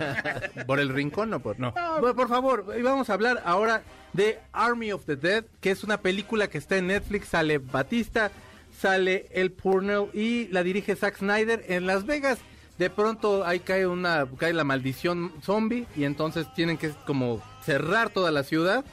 ¿Por 0.67 0.81
el 0.81 0.89
rincón 0.91 1.33
o 1.35 1.41
por 1.41 1.59
no? 1.59 1.73
Bueno, 2.01 2.15
por 2.15 2.29
favor, 2.29 2.75
y 2.79 2.83
vamos 2.83 3.09
a 3.11 3.15
hablar 3.15 3.43
ahora 3.45 3.83
de 4.13 4.39
Army 4.53 4.93
of 4.93 5.05
the 5.07 5.17
Dead, 5.17 5.45
que 5.61 5.71
es 5.71 5.83
una 5.85 5.99
película 5.99 6.49
que 6.49 6.59
está 6.59 6.77
en 6.77 6.89
Netflix, 6.89 7.29
sale 7.29 7.59
Batista, 7.59 8.31
sale 8.79 9.27
El 9.33 9.51
Purnell 9.53 10.07
y 10.13 10.49
la 10.49 10.63
dirige 10.63 10.95
Zack 10.97 11.19
Snyder 11.19 11.65
en 11.69 11.87
Las 11.87 12.05
Vegas. 12.07 12.39
De 12.79 12.91
pronto 12.91 13.45
ahí 13.47 13.61
cae 13.61 13.87
una 13.87 14.27
cae 14.39 14.53
la 14.53 14.65
maldición 14.65 15.33
zombie 15.43 15.87
y 15.97 16.05
entonces 16.05 16.53
tienen 16.55 16.77
que 16.77 16.91
como 17.07 17.41
cerrar 17.63 18.11
toda 18.11 18.31
la 18.33 18.43
ciudad 18.43 18.85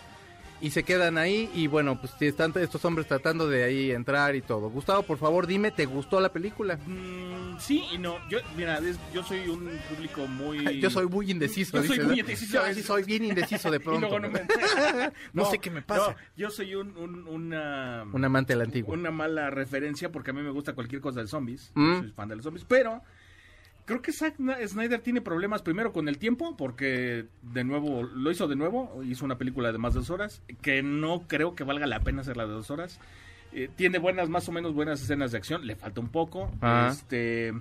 y 0.64 0.70
se 0.70 0.84
quedan 0.84 1.18
ahí 1.18 1.50
y 1.56 1.66
bueno, 1.66 2.00
pues 2.00 2.14
están 2.22 2.54
estos 2.58 2.86
hombres 2.86 3.08
tratando 3.08 3.48
de 3.48 3.64
ahí 3.64 3.90
entrar 3.90 4.36
y 4.36 4.42
todo. 4.44 4.70
Gustavo, 4.70 5.02
por 5.02 5.18
favor, 5.18 5.48
dime, 5.48 5.72
¿te 5.72 5.88
gustó 5.88 6.22
la 6.22 6.32
película? 6.32 6.78
Mm, 6.86 7.58
sí 7.58 7.84
y 7.92 7.98
no. 7.98 8.18
Yo, 8.30 8.38
mira, 8.56 8.78
es- 8.78 9.00
yo 9.12 9.24
soy 9.24 9.48
un 9.50 9.68
público 9.90 10.28
muy. 10.28 10.60
Yo 10.80 10.92
soy 10.92 11.08
muy 11.08 11.32
indeciso. 11.32 11.78
Yo 11.82 11.88
soy 11.88 11.98
muy 12.02 12.08
¿no? 12.10 12.14
indeciso, 12.22 12.54
Yo 12.68 12.74
sí 12.76 12.84
soy 12.84 13.02
bien 13.04 13.26
indeciso 13.26 13.72
de 13.72 13.80
pronto. 13.84 14.02
luego 14.02 14.20
no 14.20 14.30
me- 14.30 14.42
No 15.34 15.46
sé 15.46 15.58
qué 15.58 15.72
me 15.72 15.82
pasa. 15.82 16.16
yo 16.38 16.52
soy 16.52 16.76
un, 16.76 16.96
un- 16.96 17.28
una. 17.28 18.04
Un 18.14 18.24
amante 18.24 18.54
de 18.54 18.58
la 18.58 18.66
antigua. 18.66 18.94
Una 18.94 19.10
mala 19.10 19.50
referencia 19.50 20.12
porque 20.12 20.30
a 20.30 20.34
mí 20.36 20.44
me 20.44 20.52
gusta 20.52 20.74
cualquier 20.74 21.02
cosa 21.02 21.22
de 21.22 21.28
zombies. 21.28 21.72
Mm. 21.74 22.00
Soy 22.02 22.12
fan 22.12 22.30
de 22.30 22.36
los 22.36 22.44
zombies. 22.44 22.66
Pero. 22.70 23.02
Creo 23.92 24.02
que 24.02 24.14
Zack 24.14 24.36
Snyder 24.68 25.02
tiene 25.02 25.20
problemas 25.20 25.62
primero 25.62 25.92
con 25.92 26.08
el 26.08 26.18
tiempo, 26.18 26.56
porque 26.56 27.26
de 27.42 27.64
nuevo, 27.66 28.04
lo 28.04 28.32
hizo 28.32 28.48
de 28.48 28.56
nuevo, 28.56 29.04
hizo 29.04 29.26
una 29.26 29.38
película 29.38 29.72
de 29.74 29.78
más 29.78 29.94
de 29.94 30.00
dos 30.00 30.10
horas, 30.10 30.42
que 30.62 30.82
no 30.82 31.28
creo 31.28 31.56
que 31.56 31.66
valga 31.66 31.86
la 31.88 32.00
pena 32.00 32.22
hacerla 32.22 32.46
de 32.46 32.54
dos 32.54 32.72
horas. 32.72 33.00
Eh, 33.52 33.70
tiene 33.76 34.00
buenas, 34.00 34.30
más 34.30 34.48
o 34.48 34.54
menos 34.54 34.74
buenas 34.74 35.02
escenas 35.02 35.34
de 35.34 35.40
acción, 35.40 35.68
le 35.68 35.76
falta 35.76 36.00
un 36.00 36.08
poco. 36.08 36.50
Ah. 36.62 36.88
Este 36.90 37.54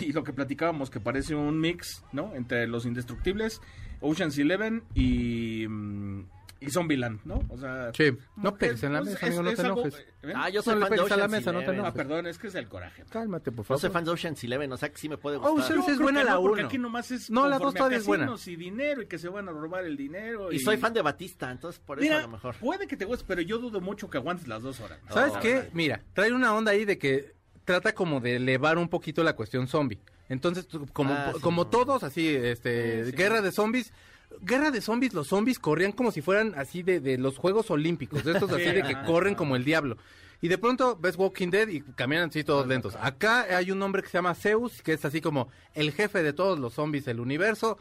y 0.00 0.12
lo 0.12 0.24
que 0.24 0.32
platicábamos, 0.32 0.90
que 0.90 1.00
parece 1.00 1.34
un 1.34 1.60
mix, 1.60 2.02
¿no? 2.12 2.34
Entre 2.34 2.66
los 2.66 2.86
indestructibles, 2.86 3.60
Ocean's 4.00 4.38
Eleven 4.38 4.82
y, 4.94 5.66
mm, 5.68 6.24
y 6.60 6.70
Zombieland, 6.70 7.20
¿no? 7.24 7.40
O 7.48 7.56
sea, 7.58 7.92
Sí, 7.94 8.10
no 8.36 8.54
pegues 8.56 8.82
en 8.82 8.92
la 8.92 8.98
pues, 9.00 9.12
mesa, 9.12 9.26
es- 9.26 9.32
amigo, 9.38 9.42
no 9.50 9.54
te 9.54 9.62
enojes. 9.62 9.94
¿eh? 10.22 10.32
Ah, 10.34 10.48
yo 10.50 10.60
soy 10.60 10.74
No 10.74 10.80
fan 10.86 10.90
de 10.96 11.00
Ocean's 11.02 11.30
mesa, 11.30 11.52
no 11.52 11.58
te 11.60 11.64
Eleven. 11.66 11.80
Ah, 11.80 11.88
enojes. 11.88 11.94
perdón, 11.94 12.26
es 12.26 12.38
que 12.38 12.46
es 12.48 12.54
el 12.56 12.68
coraje. 12.68 13.04
Cálmate, 13.10 13.52
por 13.52 13.64
Yo 13.64 13.68
favor. 13.68 13.80
soy 13.80 13.90
fan 13.90 14.04
de 14.04 14.10
Ocean's 14.10 14.42
Eleven, 14.44 14.72
o 14.72 14.76
sea 14.76 14.88
que 14.90 14.98
sí 14.98 15.08
me 15.08 15.16
puede 15.18 15.36
gustar. 15.36 15.56
Ocean's 15.78 15.88
es 15.88 15.98
buena 15.98 16.24
la 16.24 16.32
no, 16.34 16.42
porque 16.42 16.60
uno. 16.62 16.68
aquí 16.68 16.78
nomás 16.78 17.10
es 17.12 17.30
No, 17.30 17.42
la 17.48 17.58
dos 17.58 17.66
conforme 17.66 17.78
a 17.78 17.78
todavía 17.78 17.98
es 17.98 18.06
buena. 18.06 18.34
y 18.46 18.56
dinero 18.56 19.02
y 19.02 19.06
que 19.06 19.18
se 19.18 19.28
van 19.28 19.48
a 19.48 19.52
robar 19.52 19.84
el 19.84 19.96
dinero. 19.96 20.50
Y 20.52 20.58
soy 20.58 20.76
fan 20.78 20.92
de 20.92 21.02
Batista, 21.02 21.50
entonces 21.50 21.80
por 21.84 21.98
eso 21.98 22.02
Mira, 22.04 22.18
a 22.18 22.22
lo 22.22 22.28
mejor. 22.28 22.56
puede 22.56 22.86
que 22.86 22.96
te 22.96 23.04
guste, 23.04 23.24
pero 23.28 23.40
yo 23.40 23.58
dudo 23.58 23.80
mucho 23.80 24.10
que 24.10 24.18
aguantes 24.18 24.48
las 24.48 24.62
dos 24.62 24.80
horas. 24.80 24.98
¿Sabes 25.10 25.34
No, 25.34 25.40
qué? 25.40 25.70
Mira, 25.72 26.02
trae 26.12 26.32
una 26.32 26.52
onda 26.54 26.72
ahí 26.72 26.84
de 26.84 26.98
que 26.98 27.34
trata 27.64 27.94
como 27.94 28.20
de 28.20 28.36
elevar 28.36 28.78
un 28.78 28.88
poquito 28.88 29.22
la 29.22 29.36
cuestión 29.36 29.68
zombie. 29.68 30.00
Entonces, 30.30 30.66
como, 30.92 31.14
Ah, 31.14 31.32
sí, 31.34 31.40
como 31.40 31.64
no. 31.64 31.70
todos, 31.70 32.02
así, 32.02 32.28
este, 32.28 33.04
Sí, 33.04 33.10
sí. 33.12 33.16
guerra 33.16 33.40
de 33.42 33.52
zombies. 33.52 33.92
Guerra 34.40 34.70
de 34.70 34.80
zombies, 34.80 35.14
los 35.14 35.28
zombies 35.28 35.58
corrían 35.58 35.92
como 35.92 36.10
si 36.12 36.20
fueran 36.20 36.54
así 36.56 36.82
de, 36.82 37.00
de 37.00 37.18
los 37.18 37.38
Juegos 37.38 37.70
Olímpicos, 37.70 38.24
de 38.24 38.32
estos 38.32 38.50
así 38.52 38.64
Sí, 38.64 38.72
de 38.72 38.82
que 38.82 38.96
corren 39.06 39.34
como 39.34 39.56
el 39.56 39.64
diablo. 39.64 39.96
Y 40.40 40.48
de 40.48 40.58
pronto 40.58 40.96
ves 40.96 41.16
Walking 41.16 41.50
Dead 41.50 41.68
y 41.68 41.80
caminan 41.80 42.28
así 42.28 42.44
todos 42.44 42.66
lentos. 42.66 42.96
Acá 43.00 43.46
hay 43.56 43.70
un 43.72 43.82
hombre 43.82 44.02
que 44.02 44.08
se 44.08 44.18
llama 44.18 44.34
Zeus, 44.34 44.82
que 44.82 44.92
es 44.92 45.04
así 45.04 45.20
como 45.20 45.48
el 45.74 45.92
jefe 45.92 46.22
de 46.22 46.32
todos 46.32 46.58
los 46.58 46.74
zombies 46.74 47.04
del 47.04 47.20
universo. 47.20 47.78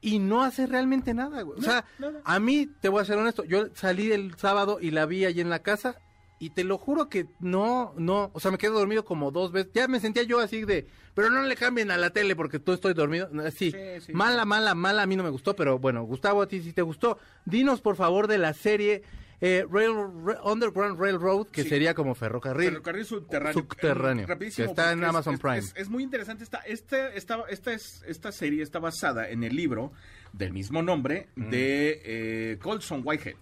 y 0.00 0.18
no 0.18 0.42
hace 0.42 0.66
realmente 0.66 1.12
nada, 1.14 1.42
güey. 1.42 1.58
O 1.58 1.62
sea, 1.62 1.84
a 2.24 2.38
mí, 2.38 2.68
te 2.80 2.88
voy 2.88 3.02
a 3.02 3.04
ser 3.04 3.18
honesto, 3.18 3.44
yo 3.44 3.66
salí 3.74 4.12
el 4.12 4.36
sábado 4.36 4.78
y 4.80 4.90
la 4.90 5.04
vi 5.04 5.24
allí 5.24 5.40
en 5.40 5.50
la 5.50 5.60
casa 5.60 6.00
y 6.38 6.50
te 6.50 6.64
lo 6.64 6.76
juro 6.78 7.08
que 7.08 7.26
no, 7.40 7.94
no, 7.96 8.30
o 8.34 8.40
sea, 8.40 8.50
me 8.50 8.58
quedo 8.58 8.78
dormido 8.78 9.04
como 9.04 9.30
dos 9.30 9.52
veces. 9.52 9.72
Ya 9.74 9.88
me 9.88 10.00
sentía 10.00 10.22
yo 10.24 10.38
así 10.40 10.64
de, 10.64 10.86
pero 11.14 11.30
no 11.30 11.42
le 11.42 11.56
cambien 11.56 11.90
a 11.90 11.96
la 11.96 12.10
tele 12.10 12.36
porque 12.36 12.58
tú 12.58 12.72
estoy 12.72 12.92
dormido. 12.94 13.30
Sí, 13.50 13.70
Sí, 13.70 13.76
sí. 14.00 14.12
mala, 14.12 14.44
mala, 14.44 14.74
mala, 14.74 15.02
a 15.02 15.06
mí 15.06 15.16
no 15.16 15.22
me 15.22 15.30
gustó, 15.30 15.56
pero 15.56 15.78
bueno, 15.78 16.02
Gustavo, 16.04 16.42
a 16.42 16.48
ti 16.48 16.60
sí 16.60 16.72
te 16.72 16.82
gustó. 16.82 17.18
Dinos, 17.46 17.80
por 17.80 17.96
favor, 17.96 18.26
de 18.28 18.38
la 18.38 18.52
serie 18.52 19.02
eh, 19.42 19.66
Rail, 19.70 19.92
Ra- 20.24 20.40
Underground 20.44 20.98
Railroad, 20.98 21.48
que 21.48 21.62
Sí. 21.62 21.68
sería 21.68 21.92
como 21.92 22.14
ferrocarril. 22.14 22.70
Ferrocarril 22.70 23.04
subterráneo. 23.04 23.52
Subterráneo, 23.52 24.24
Eh, 24.24 24.26
rapidísimo, 24.28 24.64
que 24.66 24.70
está 24.70 24.92
en 24.92 25.04
Amazon 25.04 25.34
es- 25.34 25.40
Prime. 25.40 25.58
Es, 25.58 25.74
es 25.76 25.88
muy 25.90 26.02
interesante. 26.02 26.42
Esta, 26.42 26.58
este, 26.60 27.16
esta, 27.18 27.44
esta, 27.50 27.72
es, 27.74 28.02
esta 28.06 28.32
serie 28.32 28.62
está 28.62 28.78
basada 28.78 29.28
en 29.28 29.44
el 29.44 29.54
libro 29.54 29.92
del 30.32 30.52
mismo 30.54 30.82
nombre 30.82 31.28
de 31.36 32.00
eh, 32.04 32.58
Colson 32.62 33.02
Whitehead. 33.04 33.36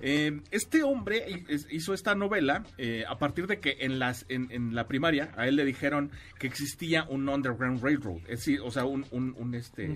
Eh, 0.00 0.40
este 0.50 0.82
hombre 0.82 1.44
hizo 1.70 1.92
esta 1.94 2.14
novela 2.14 2.64
eh, 2.78 3.04
a 3.06 3.18
partir 3.18 3.46
de 3.46 3.60
que 3.60 3.76
en 3.80 3.98
las 3.98 4.24
en, 4.28 4.48
en 4.50 4.74
la 4.74 4.86
primaria 4.86 5.32
a 5.36 5.46
él 5.46 5.56
le 5.56 5.64
dijeron 5.64 6.10
que 6.38 6.46
existía 6.46 7.04
un 7.08 7.28
underground 7.28 7.82
railroad, 7.82 8.18
es 8.22 8.40
decir, 8.40 8.60
o 8.62 8.70
sea, 8.70 8.84
un, 8.84 9.04
un, 9.10 9.34
un, 9.38 9.54
este 9.54 9.88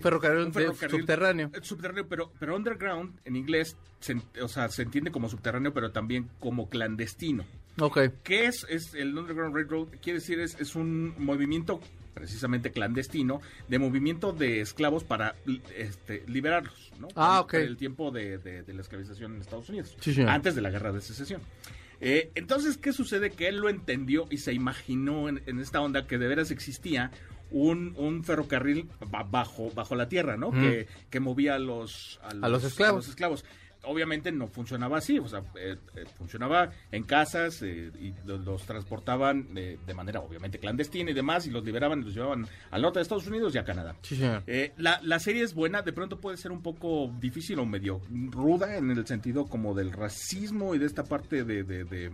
Un 0.46 0.52
ferrocarril 0.52 1.00
subterráneo. 1.00 1.50
eh, 1.54 1.60
subterráneo, 1.62 2.06
pero 2.08 2.32
pero 2.38 2.56
underground 2.56 3.18
en 3.24 3.36
inglés, 3.36 3.76
se, 4.00 4.16
o 4.42 4.48
sea, 4.48 4.68
se 4.68 4.82
entiende 4.82 5.10
como 5.10 5.28
subterráneo, 5.28 5.72
pero 5.72 5.90
también 5.90 6.28
como 6.38 6.68
clandestino. 6.68 7.44
Ok. 7.78 7.98
¿Qué 8.22 8.46
es, 8.46 8.66
es 8.68 8.94
el 8.94 9.16
Underground 9.18 9.54
Railroad? 9.54 9.88
Quiere 10.02 10.18
decir, 10.20 10.38
es, 10.40 10.58
es 10.60 10.74
un 10.76 11.14
movimiento 11.18 11.80
precisamente 12.14 12.70
clandestino 12.70 13.40
de 13.68 13.78
movimiento 13.80 14.32
de 14.32 14.60
esclavos 14.60 15.02
para 15.02 15.34
este, 15.76 16.22
liberarlos, 16.28 16.92
¿no? 17.00 17.08
Ah, 17.16 17.40
ok. 17.40 17.50
para 17.52 17.64
el 17.64 17.76
tiempo 17.76 18.12
de, 18.12 18.38
de- 18.38 18.62
de 18.62 18.72
la 18.74 18.82
esclavización 18.82 19.34
en 19.34 19.40
Estados 19.40 19.68
Unidos, 19.68 19.96
Sí, 20.00 20.14
antes 20.22 20.54
de 20.54 20.60
la 20.60 20.70
guerra 20.70 20.92
de 20.92 21.00
secesión. 21.00 21.40
Eh, 22.00 22.30
entonces, 22.36 22.76
¿qué 22.76 22.92
sucede? 22.92 23.30
Que 23.30 23.48
él 23.48 23.56
lo 23.56 23.68
entendió 23.68 24.26
y 24.30 24.38
se 24.38 24.52
imaginó 24.52 25.28
en, 25.28 25.42
en 25.46 25.58
esta 25.58 25.80
onda 25.80 26.06
que 26.06 26.18
de 26.18 26.28
veras 26.28 26.52
existía 26.52 27.10
un, 27.50 27.94
un 27.96 28.22
ferrocarril 28.24 28.88
ba- 29.10 29.24
bajo, 29.24 29.70
bajo 29.74 29.96
la 29.96 30.08
tierra, 30.08 30.36
¿no? 30.36 30.50
Mm. 30.52 30.60
Que, 30.60 30.86
que 31.10 31.18
movía 31.20 31.56
a 31.56 31.58
los, 31.58 32.20
A 32.22 32.48
los 32.48 32.62
esclavos. 32.62 32.96
los 32.98 33.08
esclavos. 33.08 33.44
Obviamente 33.86 34.32
no 34.32 34.46
funcionaba 34.46 34.98
así, 34.98 35.18
o 35.18 35.28
sea, 35.28 35.40
eh, 35.56 35.76
eh, 35.96 36.04
funcionaba 36.16 36.70
en 36.92 37.02
casas 37.04 37.62
eh, 37.62 37.90
y 38.00 38.12
lo- 38.26 38.38
los, 38.38 38.64
transportaban 38.66 39.54
de 39.54 39.78
manera 39.94 40.20
obviamente 40.20 40.58
clandestina 40.58 41.10
y 41.10 41.14
demás 41.14 41.46
y 41.46 41.50
los 41.50 41.64
liberaban 41.64 42.00
y 42.00 42.04
los 42.04 42.14
llevaban 42.14 42.46
al 42.70 42.82
norte 42.82 42.98
de 42.98 43.02
Estados 43.02 43.26
Unidos 43.26 43.54
y 43.54 43.58
a 43.58 43.64
Canadá. 43.64 43.96
Sí, 44.02 44.16
señor. 44.16 44.42
La, 44.76 45.00
la 45.02 45.18
serie 45.18 45.42
es 45.42 45.54
buena, 45.54 45.82
de 45.82 45.92
pronto 45.92 46.20
puede 46.20 46.36
ser 46.36 46.52
un 46.52 46.62
poco 46.62 47.12
difícil 47.20 47.58
o 47.58 47.66
medio 47.66 48.00
ruda 48.30 48.76
en 48.76 48.90
el 48.90 49.06
sentido 49.06 49.46
como 49.46 49.74
del 49.74 49.92
racismo 49.92 50.74
y 50.74 50.78
de 50.78 50.86
esta 50.86 51.04
parte 51.04 51.44
de, 51.44 51.62
de, 51.64 51.84
de- 51.84 52.10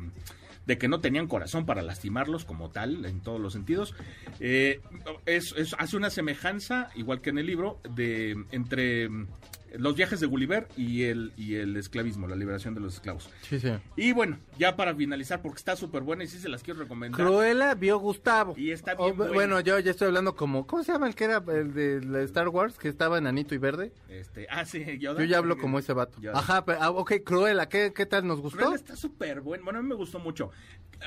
de 0.67 0.77
que 0.79 0.89
no 0.89 1.01
tenían 1.01 1.27
corazón 1.27 1.65
para 1.67 1.81
lastimarlos 1.83 2.45
como 2.45 2.71
tal, 2.71 3.05
en 3.07 3.21
todos 3.23 3.41
los 3.41 3.53
sentidos. 3.55 3.95
Es, 5.27 5.55
es- 5.57 5.75
hace 5.79 5.97
una 5.97 6.11
semejanza, 6.11 6.91
igual 6.95 7.21
que 7.21 7.31
en 7.31 7.39
el 7.39 7.47
libro, 7.47 7.81
de 7.97 8.37
entre 8.53 9.09
los 9.79 9.95
viajes 9.97 10.21
de 10.21 10.27
Gulliver 10.27 10.69
y 10.77 11.05
el, 11.05 11.33
y 11.37 11.55
el 11.57 11.77
esclavismo, 11.77 12.27
la 12.27 12.37
liberación 12.37 12.75
de 12.75 12.81
los 12.81 12.95
esclavos. 12.95 13.29
Sí, 13.43 13.61
señor. 13.61 13.81
Y 13.97 14.13
bueno, 14.13 14.39
ya 14.59 14.77
para 14.77 14.95
finalizar, 14.95 15.43
porque 15.43 15.59
está 15.59 15.77
súper 15.77 16.03
buena 16.03 16.25
y 16.25 16.27
sí 16.27 16.39
se 16.39 16.49
las 16.49 16.63
quiero 16.63 16.81
recomendar. 16.81 17.21
Cruella 17.21 17.75
vio 17.75 17.99
Gustavo. 17.99 18.55
Y 18.57 18.71
está 18.71 18.95
O, 18.99 19.05
bien 19.07 19.17
buena. 19.17 19.33
bueno, 19.33 19.61
yo 19.61 19.79
ya 19.79 19.91
estoy 19.91 20.09
hablando 20.09 20.35
como, 20.37 20.67
¿cómo 20.67 20.83
se 20.83 20.93
llama 20.93 21.07
el 21.09 21.15
que 21.15 21.25
era 21.25 21.43
el 21.49 21.73
de 21.75 22.01
la 22.05 22.23
Star 22.23 22.49
Wars? 22.49 22.79
Que 22.79 22.89
estaba 22.89 23.19
enanito 23.19 23.55
y 23.55 23.59
verde. 23.59 23.93
Este, 24.09 24.47
ah, 24.51 24.65
sí, 24.65 24.85
Yoda. 24.99 25.21
Yo 25.21 25.25
ya 25.25 25.39
hablo 25.39 25.57
como 25.59 25.79
ese 25.79 25.93
vato. 25.93 26.21
Yoda. 26.21 26.39
Ajá, 26.39 26.65
pero, 26.65 26.79
ah, 26.83 26.91
ok, 26.91 27.13
Cruella, 27.25 27.69
¿qué, 27.69 27.93
qué 27.95 28.07
tal 28.07 28.27
nos 28.27 28.41
gustó? 28.41 28.59
Cruella 28.59 28.77
está 28.77 28.97
súper 28.97 29.41
bueno. 29.41 29.65
Bueno, 29.65 29.79
a 29.79 29.83
mí 29.83 29.89
me 29.89 29.95
gustó 29.95 30.19
mucho. 30.19 30.51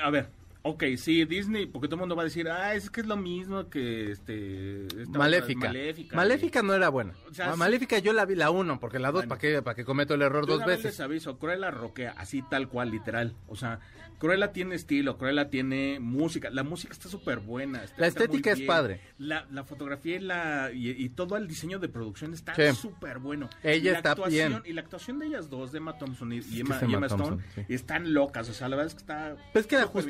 A 0.02 0.10
ver, 0.10 0.28
ok, 0.64 0.82
sí, 0.96 1.24
Disney, 1.24 1.66
porque 1.66 1.86
todo 1.88 1.96
el 1.96 2.00
mundo 2.00 2.16
va 2.16 2.22
a 2.22 2.24
decir, 2.24 2.48
ah, 2.48 2.74
es 2.74 2.90
que 2.90 3.02
es 3.02 3.06
lo 3.06 3.16
mismo 3.16 3.68
que 3.68 4.10
este. 4.10 4.86
esta 4.86 5.18
Maléfica. 5.18 5.66
Maléfica. 5.68 6.16
Maléfica 6.16 6.62
no 6.62 6.74
era 6.74 6.88
buena. 6.88 7.12
O 7.30 7.34
sea, 7.34 7.50
Ah, 7.50 7.52
sí. 7.52 7.58
Maléfica 7.58 7.98
yo 7.98 8.12
la 8.12 8.24
vi 8.24 8.34
la 8.34 8.50
uno, 8.50 8.80
porque 8.80 8.98
la 8.98 9.08
dos, 9.08 9.20
Bueno. 9.22 9.28
¿para 9.28 9.40
qué, 9.40 9.62
para 9.62 9.74
qué 9.76 9.84
cometo 9.84 10.14
el 10.14 10.22
error 10.22 10.46
dos 10.46 10.64
veces? 10.64 10.84
les 10.84 11.00
aviso, 11.00 11.38
Cruella 11.38 11.70
roquea, 11.70 12.14
así 12.16 12.42
tal 12.42 12.68
cual, 12.68 12.90
literal. 12.90 13.34
O 13.46 13.56
sea, 13.56 13.78
Cruella 14.18 14.52
tiene 14.52 14.76
estilo, 14.76 15.18
Cruella 15.18 15.50
tiene 15.50 15.98
música. 16.00 16.48
La 16.48 16.62
música 16.62 16.92
está 16.92 17.08
súper 17.08 17.40
buena. 17.40 17.82
está- 17.84 18.00
La 18.00 18.06
estética 18.06 18.52
es 18.52 18.58
bien. 18.58 18.68
padre. 18.68 19.00
La, 19.18 19.46
la 19.50 19.64
fotografía 19.64 20.16
y, 20.16 20.20
la, 20.20 20.70
y, 20.72 20.90
y 20.90 21.08
todo 21.10 21.36
el 21.36 21.46
diseño 21.48 21.78
de 21.78 21.88
producción 21.88 22.32
está 22.32 22.54
Sí. 22.54 22.74
súper 22.74 23.18
bueno. 23.18 23.50
Ella 23.62 23.92
La 23.92 23.98
está 23.98 24.14
bien. 24.28 24.62
Y 24.64 24.72
la 24.72 24.80
actuación 24.82 25.18
de 25.18 25.26
ellas 25.26 25.50
dos, 25.50 25.72
de 25.72 25.78
Emma 25.78 25.98
Thompson 25.98 26.32
y, 26.32 26.36
y 26.38 26.40
que 26.42 26.60
Emma, 26.60 26.80
y 26.88 26.94
Emma 26.94 27.06
Stone, 27.06 27.22
Thompson, 27.24 27.44
sí. 27.66 27.74
están 27.74 28.14
locas. 28.14 28.48
O 28.48 28.54
sea, 28.54 28.68
la 28.68 28.76
verdad 28.76 28.86
es 28.92 28.94
que 28.94 29.00
está. 29.00 29.36
Pues 29.52 29.64
es 29.64 29.68
que 29.68 29.76
la 29.76 29.82
súper 29.82 30.04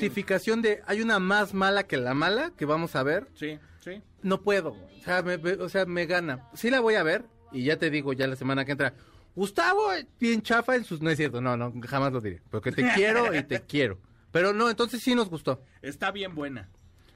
de 0.63 0.83
hay 0.87 1.01
una 1.01 1.19
más 1.19 1.55
mala 1.55 1.85
que 1.85 1.97
la 1.97 2.15
mala 2.15 2.53
que 2.57 2.65
vamos 2.67 2.95
a 2.97 3.03
ver, 3.03 3.27
Sí, 3.35 3.59
sí. 3.81 4.03
no 4.23 4.41
puedo. 4.43 4.71
O 4.73 5.03
sea, 5.05 5.23
me, 5.23 5.35
o 5.37 5.69
sea, 5.69 5.87
me 5.87 6.07
gana. 6.07 6.49
Sí 6.55 6.71
la 6.71 6.81
voy 6.81 6.95
a 6.95 7.03
ver 7.03 7.25
y 7.53 7.65
ya 7.65 7.79
te 7.79 7.91
digo 7.91 8.13
ya 8.13 8.27
la 8.27 8.37
semana 8.37 8.65
que 8.65 8.73
entra. 8.73 8.95
Gustavo, 9.37 9.93
eh, 9.93 10.07
bien 10.21 10.43
chafa 10.43 10.77
en 10.77 10.85
sus... 10.85 11.01
No 11.03 11.11
es 11.11 11.17
cierto, 11.17 11.41
no, 11.41 11.57
no, 11.57 11.73
jamás 11.89 12.13
lo 12.13 12.21
diré. 12.21 12.41
Porque 12.51 12.71
te 12.73 12.83
quiero 12.95 13.35
y 13.35 13.43
te 13.43 13.61
quiero. 13.63 13.99
Pero 14.31 14.53
no, 14.53 14.71
entonces 14.71 15.03
sí 15.03 15.15
nos 15.15 15.29
gustó. 15.29 15.61
Está 15.83 16.11
bien 16.11 16.35
buena. 16.35 16.69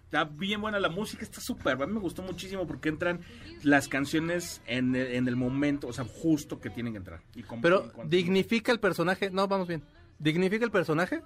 Está 0.05 0.25
bien 0.25 0.61
buena 0.61 0.81
la 0.81 0.89
música, 0.89 1.23
está 1.23 1.41
súper. 1.41 1.75
A 1.83 1.87
mí 1.87 1.93
me 1.93 2.01
gustó 2.01 2.23
muchísimo 2.23 2.67
porque 2.67 2.89
entran 2.89 3.21
las 3.63 3.89
canciones 3.89 4.63
en 4.67 4.97
el, 4.97 5.09
en 5.15 5.29
el 5.29 5.37
momento, 5.37 5.87
o 5.87 5.93
sea, 5.93 6.05
justo 6.05 6.61
que 6.61 6.71
tienen 6.71 6.95
que 6.95 6.99
entrar. 6.99 7.21
Y 7.35 7.43
con- 7.43 7.59
y 7.59 7.63
Pero 7.63 7.93
con- 7.93 8.09
dignifica 8.09 8.73
el 8.73 8.81
personaje. 8.81 9.31
No, 9.31 9.47
vamos 9.49 9.69
bien. 9.69 9.83
¿Dignifica 10.19 10.65
el 10.65 10.71
personaje? 10.71 11.21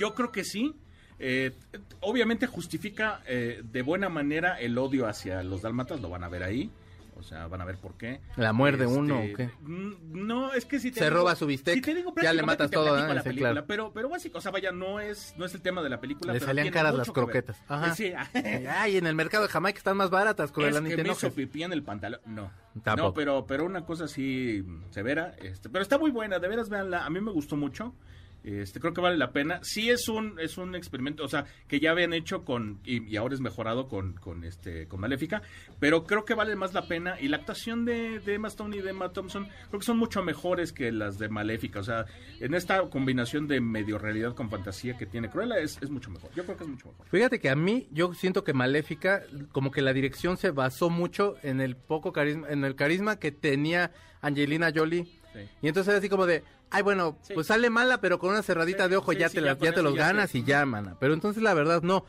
Yo 0.00 0.14
creo 0.14 0.32
que 0.32 0.42
sí. 0.44 0.74
Eh, 1.18 1.52
obviamente 2.00 2.46
justifica 2.46 3.22
eh, 3.26 3.62
de 3.64 3.82
buena 3.82 4.08
manera 4.08 4.60
el 4.60 4.78
odio 4.78 5.06
hacia 5.08 5.42
los 5.42 5.62
dálmatas, 5.62 6.00
lo 6.00 6.08
van 6.08 6.24
a 6.24 6.28
ver 6.28 6.42
ahí. 6.42 6.70
O 7.16 7.22
sea, 7.24 7.48
van 7.48 7.60
a 7.60 7.64
ver 7.64 7.78
por 7.78 7.94
qué. 7.96 8.20
¿La 8.36 8.52
muerde 8.52 8.84
Este, 8.84 8.96
uno 8.96 9.18
o 9.18 9.22
qué? 9.36 9.50
mm, 9.62 9.92
No, 10.24 10.52
es 10.52 10.64
que 10.64 10.78
si 10.78 10.92
te 10.92 11.00
Se 11.00 11.06
digo- 11.06 11.16
roba 11.16 11.34
su 11.34 11.46
bistec, 11.46 11.74
si 11.74 11.80
te 11.82 11.92
digo 11.92 12.14
ya 12.22 12.32
le 12.32 12.44
matas 12.44 12.70
todo, 12.70 12.96
¿eh? 12.96 13.12
la 13.12 13.22
Sí, 13.22 13.28
película, 13.30 13.50
claro. 13.50 13.66
pero, 13.66 13.92
pero 13.92 14.08
básico, 14.08 14.38
o 14.38 14.40
sea, 14.40 14.52
vaya, 14.52 14.70
no 14.70 15.00
es, 15.00 15.34
no 15.36 15.44
es 15.44 15.52
el 15.52 15.60
tema 15.60 15.82
de 15.82 15.88
la 15.88 16.00
película. 16.00 16.32
Le 16.32 16.38
pero 16.38 16.48
salían 16.50 16.70
caras 16.70 16.94
las 16.94 17.10
croquetas. 17.10 17.60
Ajá. 17.66 17.92
Sí, 17.96 18.12
Ay, 18.70 18.98
en 18.98 19.08
el 19.08 19.16
mercado 19.16 19.42
de 19.42 19.48
Jamaica 19.50 19.78
están 19.78 19.96
más 19.96 20.10
baratas 20.10 20.52
con 20.52 20.64
es 20.64 20.72
la 20.72 20.80
que 20.80 20.96
me 21.02 21.08
hizo 21.10 21.32
pipí 21.34 21.64
en 21.64 21.72
el 21.72 21.82
pantalón. 21.82 22.20
No. 22.24 22.52
Tampoco. 22.84 23.08
No, 23.08 23.14
pero, 23.14 23.46
pero 23.48 23.64
una 23.64 23.84
cosa 23.84 24.04
así 24.04 24.64
severa. 24.90 25.34
Este, 25.42 25.68
pero 25.68 25.82
está 25.82 25.98
muy 25.98 26.12
buena, 26.12 26.38
de 26.38 26.46
veras, 26.46 26.68
véanla. 26.68 27.04
A 27.04 27.10
mí 27.10 27.20
me 27.20 27.32
gustó 27.32 27.56
mucho. 27.56 27.96
Este, 28.44 28.80
creo 28.80 28.94
que 28.94 29.00
vale 29.00 29.16
la 29.16 29.32
pena. 29.32 29.60
Sí 29.62 29.90
es 29.90 30.08
un, 30.08 30.38
es 30.40 30.58
un 30.58 30.74
experimento, 30.74 31.24
o 31.24 31.28
sea, 31.28 31.44
que 31.66 31.80
ya 31.80 31.90
habían 31.90 32.12
hecho 32.12 32.44
con, 32.44 32.80
y, 32.84 33.04
y 33.04 33.16
ahora 33.16 33.34
es 33.34 33.40
mejorado 33.40 33.88
con, 33.88 34.14
con 34.14 34.44
este, 34.44 34.86
con 34.86 35.00
Maléfica, 35.00 35.42
pero 35.80 36.04
creo 36.04 36.24
que 36.24 36.34
vale 36.34 36.56
más 36.56 36.72
la 36.74 36.86
pena. 36.86 37.20
Y 37.20 37.28
la 37.28 37.38
actuación 37.38 37.84
de, 37.84 38.20
de 38.20 38.34
Emma 38.34 38.48
Stone 38.48 38.76
y 38.76 38.80
de 38.80 38.90
Emma 38.90 39.12
Thompson, 39.12 39.48
creo 39.68 39.80
que 39.80 39.86
son 39.86 39.98
mucho 39.98 40.22
mejores 40.22 40.72
que 40.72 40.92
las 40.92 41.18
de 41.18 41.28
Maléfica. 41.28 41.80
O 41.80 41.84
sea, 41.84 42.06
en 42.40 42.54
esta 42.54 42.80
combinación 42.88 43.48
de 43.48 43.60
medio 43.60 43.98
realidad 43.98 44.34
con 44.34 44.50
fantasía 44.50 44.96
que 44.96 45.06
tiene 45.06 45.30
Cruella 45.30 45.58
es, 45.58 45.78
es 45.82 45.90
mucho 45.90 46.10
mejor. 46.10 46.30
Yo 46.34 46.44
creo 46.44 46.56
que 46.56 46.64
es 46.64 46.70
mucho 46.70 46.88
mejor. 46.88 47.06
Fíjate 47.08 47.40
que 47.40 47.50
a 47.50 47.56
mí 47.56 47.88
yo 47.90 48.14
siento 48.14 48.44
que 48.44 48.52
Maléfica, 48.52 49.22
como 49.52 49.70
que 49.70 49.82
la 49.82 49.92
dirección 49.92 50.36
se 50.36 50.50
basó 50.50 50.90
mucho 50.90 51.36
en 51.42 51.60
el 51.60 51.76
poco 51.76 52.12
carisma, 52.12 52.48
en 52.48 52.64
el 52.64 52.74
carisma 52.76 53.18
que 53.18 53.32
tenía 53.32 53.92
Angelina 54.20 54.72
Jolie. 54.74 55.06
Sí. 55.38 55.48
Y 55.62 55.68
entonces 55.68 55.88
era 55.88 55.98
así 55.98 56.08
como 56.08 56.26
de, 56.26 56.42
ay 56.70 56.82
bueno, 56.82 57.16
Sí. 57.22 57.34
pues 57.34 57.46
sale 57.46 57.70
mala, 57.70 58.00
pero 58.00 58.18
con 58.18 58.30
una 58.30 58.42
cerradita 58.42 58.84
Sí, 58.84 58.90
de 58.90 58.96
ojo 58.96 59.12
ya 59.12 59.28
te, 59.28 59.40
ya 59.42 59.54
con 59.56 59.64
ya 59.66 59.72
te 59.74 59.82
los 59.82 59.94
ya 59.94 60.06
ganas 60.06 60.34
y 60.34 60.44
ya, 60.44 60.64
mana. 60.66 60.96
Pero 61.00 61.14
entonces 61.14 61.42
la 61.42 61.54
verdad 61.54 61.82
no. 61.82 62.04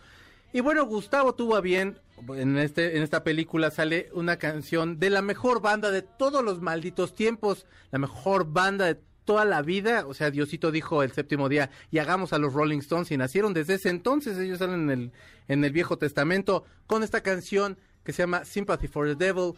Y 0.52 0.62
bueno, 0.62 0.84
Gustavo 0.86 1.36
tuvo 1.36 1.56
a 1.56 1.62
bien, 1.62 2.00
en, 2.36 2.58
este, 2.58 2.98
en 2.98 3.04
esta 3.04 3.24
película 3.24 3.70
sale 3.70 4.10
una 4.14 4.38
canción 4.38 4.98
de 5.00 5.12
la 5.12 5.22
mejor 5.22 5.62
banda 5.62 5.92
de 5.92 6.02
todos 6.02 6.44
los 6.44 6.60
malditos 6.62 7.14
tiempos, 7.14 7.68
la 7.92 8.00
mejor 8.00 8.52
banda 8.52 8.86
de 8.86 9.00
toda 9.26 9.46
la 9.46 9.62
vida, 9.62 10.08
o 10.08 10.16
sea, 10.16 10.32
Diosito 10.32 10.72
dijo 10.72 11.04
el 11.04 11.12
séptimo 11.12 11.50
día, 11.50 11.70
y 11.92 12.00
hagamos 12.00 12.34
a 12.34 12.40
los 12.40 12.52
Rolling 12.54 12.80
Stones, 12.80 13.12
y 13.12 13.18
nacieron 13.18 13.54
desde 13.54 13.76
ese 13.76 13.90
entonces, 13.90 14.40
ellos 14.40 14.58
salen 14.58 14.90
en 14.90 14.90
el, 14.90 15.12
en 15.50 15.64
el 15.64 15.72
Viejo 15.72 16.00
Testamento, 16.00 16.66
con 16.88 17.04
esta 17.04 17.22
canción 17.22 17.78
que 18.04 18.12
se 18.12 18.24
llama 18.24 18.44
Sympathy 18.44 18.88
for 18.88 19.06
the 19.08 19.14
Devil. 19.24 19.54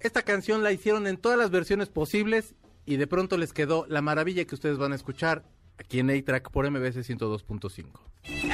Esta 0.00 0.22
canción 0.22 0.64
la 0.64 0.72
hicieron 0.72 1.06
en 1.06 1.18
todas 1.18 1.38
las 1.38 1.52
versiones 1.52 1.88
posibles, 1.88 2.56
y 2.86 2.96
de 2.96 3.06
pronto 3.06 3.36
les 3.36 3.52
quedó 3.52 3.86
la 3.88 4.02
maravilla 4.02 4.44
que 4.44 4.54
ustedes 4.54 4.78
van 4.78 4.92
a 4.92 4.96
escuchar 4.96 5.44
aquí 5.78 5.98
en 5.98 6.10
A-Track 6.10 6.50
por 6.50 6.70
MBS 6.70 6.96
102.5. 7.08 7.86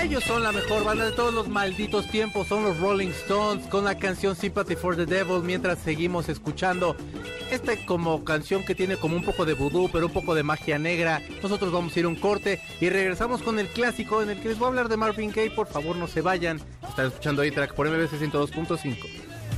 Ellos 0.00 0.24
son 0.24 0.42
la 0.42 0.52
mejor 0.52 0.84
banda 0.84 1.04
de 1.04 1.12
todos 1.12 1.34
los 1.34 1.48
malditos 1.48 2.08
tiempos, 2.08 2.46
son 2.46 2.64
los 2.64 2.78
Rolling 2.78 3.08
Stones 3.08 3.66
con 3.66 3.84
la 3.84 3.98
canción 3.98 4.34
Sympathy 4.34 4.76
for 4.76 4.96
the 4.96 5.04
Devil 5.04 5.42
mientras 5.42 5.78
seguimos 5.80 6.28
escuchando 6.30 6.96
esta 7.50 7.74
como 7.84 8.24
canción 8.24 8.64
que 8.64 8.74
tiene 8.74 8.96
como 8.96 9.16
un 9.16 9.24
poco 9.24 9.44
de 9.44 9.52
vudú 9.52 9.90
pero 9.92 10.06
un 10.06 10.12
poco 10.12 10.34
de 10.34 10.42
magia 10.42 10.78
negra. 10.78 11.20
Nosotros 11.42 11.70
vamos 11.70 11.94
a 11.94 12.00
ir 12.00 12.06
a 12.06 12.08
un 12.08 12.16
corte 12.16 12.60
y 12.80 12.88
regresamos 12.88 13.42
con 13.42 13.58
el 13.58 13.68
clásico 13.68 14.22
en 14.22 14.30
el 14.30 14.40
que 14.40 14.48
les 14.48 14.58
voy 14.58 14.66
a 14.66 14.68
hablar 14.68 14.88
de 14.88 14.96
Marvin 14.96 15.32
Gaye, 15.32 15.50
por 15.50 15.66
favor 15.66 15.96
no 15.96 16.06
se 16.06 16.22
vayan. 16.22 16.60
Están 16.88 17.08
escuchando 17.08 17.42
A-Track 17.42 17.74
por 17.74 17.88
MBS 17.90 18.18
102.5. 18.18 18.96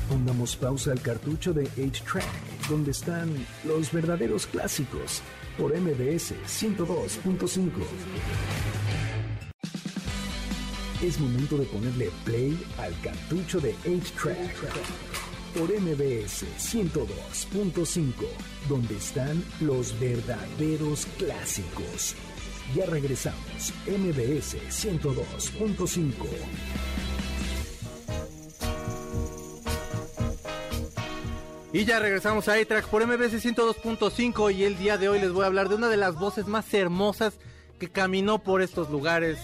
Pongamos 0.08 0.56
pausa 0.56 0.90
al 0.90 1.00
cartucho 1.00 1.52
de 1.52 1.68
8-Track, 1.70 2.26
donde 2.70 2.92
están 2.92 3.28
los 3.64 3.92
verdaderos 3.92 4.46
clásicos, 4.46 5.20
por 5.58 5.76
MBS 5.76 6.34
102.5. 6.46 7.70
Es 11.02 11.18
momento 11.18 11.58
de 11.58 11.66
ponerle 11.66 12.10
play 12.24 12.56
al 12.78 12.98
cartucho 13.00 13.60
de 13.60 13.74
8-Track 13.84 14.54
por 15.58 15.68
MBS 15.68 16.44
102.5, 16.58 18.12
donde 18.68 18.96
están 18.96 19.42
los 19.60 19.98
verdaderos 19.98 21.06
clásicos. 21.18 22.14
Ya 22.74 22.86
regresamos, 22.86 23.72
MBS 23.86 24.56
102.5. 24.70 27.19
Y 31.72 31.84
ya 31.84 32.00
regresamos 32.00 32.48
a 32.48 32.60
iTrack 32.60 32.86
por 32.86 33.06
MBC 33.06 33.34
102.5 33.34 34.52
y 34.52 34.64
el 34.64 34.76
día 34.76 34.98
de 34.98 35.08
hoy 35.08 35.20
les 35.20 35.30
voy 35.30 35.44
a 35.44 35.46
hablar 35.46 35.68
de 35.68 35.76
una 35.76 35.88
de 35.88 35.96
las 35.96 36.16
voces 36.16 36.48
más 36.48 36.74
hermosas 36.74 37.38
que 37.78 37.88
caminó 37.88 38.40
por 38.40 38.60
estos 38.60 38.90
lugares. 38.90 39.38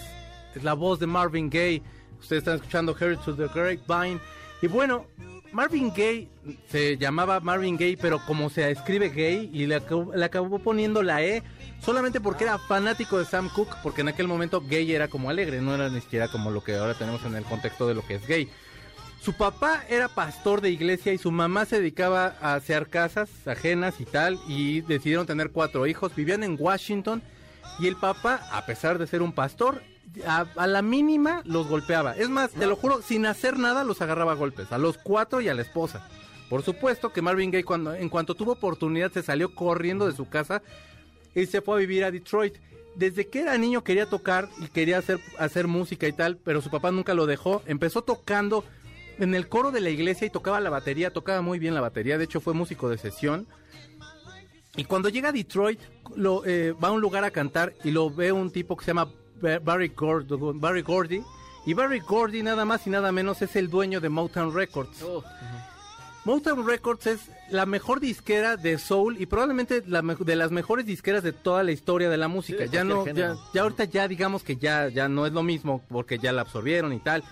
Es 0.53 0.61
la 0.61 0.73
voz 0.73 0.99
de 0.99 1.07
Marvin 1.07 1.49
Gaye. 1.49 1.83
Ustedes 2.19 2.41
están 2.41 2.55
escuchando 2.55 2.93
Heritage 2.99 3.23
to 3.23 3.35
the 3.35 3.47
Grapevine. 3.47 4.19
Y 4.61 4.67
bueno, 4.67 5.05
Marvin 5.53 5.89
Gaye 5.89 6.27
se 6.69 6.97
llamaba 6.97 7.39
Marvin 7.39 7.77
Gaye, 7.77 7.97
pero 7.97 8.19
como 8.25 8.49
se 8.49 8.69
escribe 8.71 9.07
gay 9.07 9.49
y 9.53 9.65
le 9.65 9.75
acabó, 9.75 10.13
le 10.13 10.25
acabó 10.25 10.59
poniendo 10.59 11.03
la 11.03 11.23
E 11.23 11.43
solamente 11.81 12.19
porque 12.19 12.43
era 12.43 12.57
fanático 12.57 13.19
de 13.19 13.25
Sam 13.25 13.49
Cooke, 13.55 13.77
porque 13.81 14.01
en 14.01 14.09
aquel 14.09 14.27
momento 14.27 14.61
gay 14.61 14.91
era 14.91 15.07
como 15.07 15.29
alegre, 15.29 15.61
no 15.61 15.73
era 15.73 15.89
ni 15.89 16.01
siquiera 16.01 16.27
como 16.27 16.51
lo 16.51 16.61
que 16.61 16.75
ahora 16.75 16.93
tenemos 16.93 17.23
en 17.23 17.35
el 17.35 17.45
contexto 17.45 17.87
de 17.87 17.95
lo 17.95 18.05
que 18.05 18.15
es 18.15 18.27
gay. 18.27 18.49
Su 19.27 19.33
papá 19.33 19.83
era 19.89 20.07
pastor 20.07 20.61
de 20.61 20.69
iglesia 20.69 21.11
y 21.11 21.17
su 21.17 21.33
mamá 21.33 21.65
se 21.65 21.79
dedicaba 21.79 22.37
a 22.39 22.53
hacer 22.53 22.87
casas 22.87 23.29
ajenas 23.45 23.99
y 23.99 24.05
tal, 24.05 24.39
y 24.47 24.79
decidieron 24.79 25.27
tener 25.27 25.51
cuatro 25.51 25.85
hijos, 25.85 26.15
vivían 26.15 26.45
en 26.45 26.55
Washington, 26.57 27.21
y 27.77 27.87
el 27.87 27.97
papá, 27.97 28.39
a 28.53 28.65
pesar 28.65 28.97
de 28.97 29.05
ser 29.05 29.21
un 29.21 29.33
pastor, 29.33 29.83
a, 30.25 30.65
la 30.65 30.81
mínima 30.81 31.41
los 31.43 31.67
golpeaba. 31.67 32.15
Es 32.15 32.29
más, 32.29 32.51
te 32.51 32.67
lo 32.67 32.77
juro, 32.77 33.01
sin 33.01 33.25
hacer 33.25 33.59
nada 33.59 33.83
los 33.83 34.01
agarraba 34.01 34.31
a 34.31 34.35
golpes, 34.35 34.71
a 34.71 34.77
los 34.77 34.97
cuatro 34.97 35.41
y 35.41 35.49
a 35.49 35.53
la 35.53 35.63
esposa. 35.63 36.07
Por 36.49 36.63
supuesto 36.63 37.11
que 37.11 37.21
Marvin 37.21 37.51
Gaye 37.51 37.65
cuando, 37.65 37.93
en 37.93 38.07
cuanto 38.07 38.33
tuvo 38.33 38.53
oportunidad 38.53 39.11
se 39.11 39.23
salió 39.23 39.53
corriendo 39.53 40.07
de 40.07 40.15
su 40.15 40.29
casa 40.29 40.61
y 41.35 41.47
se 41.47 41.61
fue 41.61 41.75
a 41.75 41.79
vivir 41.79 42.05
a 42.05 42.11
Detroit. 42.11 42.55
Desde 42.95 43.27
que 43.27 43.41
era 43.41 43.57
niño 43.57 43.83
quería 43.83 44.05
tocar 44.05 44.47
y 44.57 44.69
quería 44.69 44.99
hacer, 44.99 45.19
hacer 45.37 45.67
música 45.67 46.07
y 46.07 46.13
tal, 46.13 46.37
pero 46.37 46.61
su 46.61 46.69
papá 46.69 46.91
nunca 46.91 47.13
lo 47.13 47.25
dejó. 47.25 47.61
Empezó 47.65 48.03
tocando 48.03 48.63
en 49.19 49.35
el 49.35 49.47
coro 49.47 49.71
de 49.71 49.81
la 49.81 49.89
iglesia 49.89 50.27
y 50.27 50.29
tocaba 50.29 50.59
la 50.59 50.69
batería, 50.69 51.11
tocaba 51.11 51.41
muy 51.41 51.59
bien 51.59 51.73
la 51.73 51.81
batería, 51.81 52.17
de 52.17 52.23
hecho 52.25 52.39
fue 52.41 52.53
músico 52.53 52.89
de 52.89 52.97
sesión. 52.97 53.47
Y 54.75 54.83
cuando 54.83 55.09
llega 55.09 55.29
a 55.29 55.31
Detroit, 55.31 55.79
lo, 56.15 56.45
eh, 56.45 56.71
va 56.73 56.89
a 56.89 56.91
un 56.91 57.01
lugar 57.01 57.23
a 57.23 57.31
cantar 57.31 57.73
y 57.83 57.91
lo 57.91 58.09
ve 58.11 58.31
un 58.31 58.51
tipo 58.51 58.77
que 58.77 58.85
se 58.85 58.91
llama 58.91 59.09
Ba- 59.41 59.59
Barry, 59.59 59.89
Gord- 59.89 60.59
Barry 60.59 60.81
Gordy. 60.83 61.21
Y 61.65 61.73
Barry 61.73 61.99
Gordy 61.99 62.43
nada 62.43 62.63
más 62.63 62.85
y 62.87 62.89
nada 62.91 63.11
menos 63.11 63.41
es 63.41 63.55
el 63.55 63.69
dueño 63.69 63.99
de 63.99 64.09
Motown 64.09 64.53
Records. 64.53 65.01
Oh, 65.03 65.23
Motown 66.25 66.65
Records 66.67 67.07
es 67.07 67.19
la 67.49 67.65
mejor 67.65 67.99
disquera 67.99 68.55
de 68.57 68.77
soul 68.77 69.19
y 69.19 69.25
probablemente 69.25 69.81
la 69.87 70.01
de 70.01 70.35
las 70.35 70.51
mejores 70.51 70.85
disqueras 70.85 71.23
de 71.23 71.31
toda 71.33 71.63
la 71.63 71.71
historia 71.71 72.09
de 72.09 72.17
la 72.17 72.27
música. 72.27 72.65
ya 72.65 72.83
no, 72.83 73.05
ya, 73.07 73.35
ya 73.53 73.61
ahorita 73.61 73.85
ya 73.85 74.07
digamos 74.07 74.43
que 74.43 74.57
ya, 74.57 74.89
ya 74.89 75.07
no 75.09 75.25
es 75.25 75.31
lo 75.33 75.41
mismo 75.43 75.81
porque 75.87 76.19
ya 76.19 76.31
la 76.33 76.41
absorbieron 76.41 76.91
y 76.93 76.99
tal. 76.99 77.23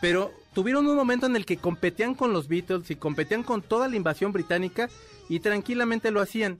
Pero 0.00 0.32
tuvieron 0.54 0.86
un 0.86 0.96
momento 0.96 1.26
en 1.26 1.36
el 1.36 1.44
que 1.44 1.56
competían 1.56 2.14
con 2.14 2.32
los 2.32 2.48
Beatles 2.48 2.90
y 2.90 2.96
competían 2.96 3.42
con 3.42 3.60
toda 3.60 3.88
la 3.88 3.96
invasión 3.96 4.32
británica 4.32 4.88
y 5.28 5.40
tranquilamente 5.40 6.10
lo 6.10 6.20
hacían. 6.20 6.58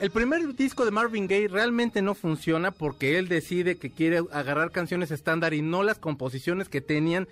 El 0.00 0.10
primer 0.10 0.54
disco 0.54 0.84
de 0.84 0.90
Marvin 0.90 1.28
Gaye 1.28 1.48
realmente 1.48 2.02
no 2.02 2.14
funciona 2.14 2.72
porque 2.72 3.18
él 3.18 3.28
decide 3.28 3.76
que 3.76 3.90
quiere 3.90 4.22
agarrar 4.32 4.72
canciones 4.72 5.10
estándar 5.10 5.54
y 5.54 5.62
no 5.62 5.82
las 5.82 5.98
composiciones 5.98 6.68
que 6.68 6.80
tenían. 6.80 7.28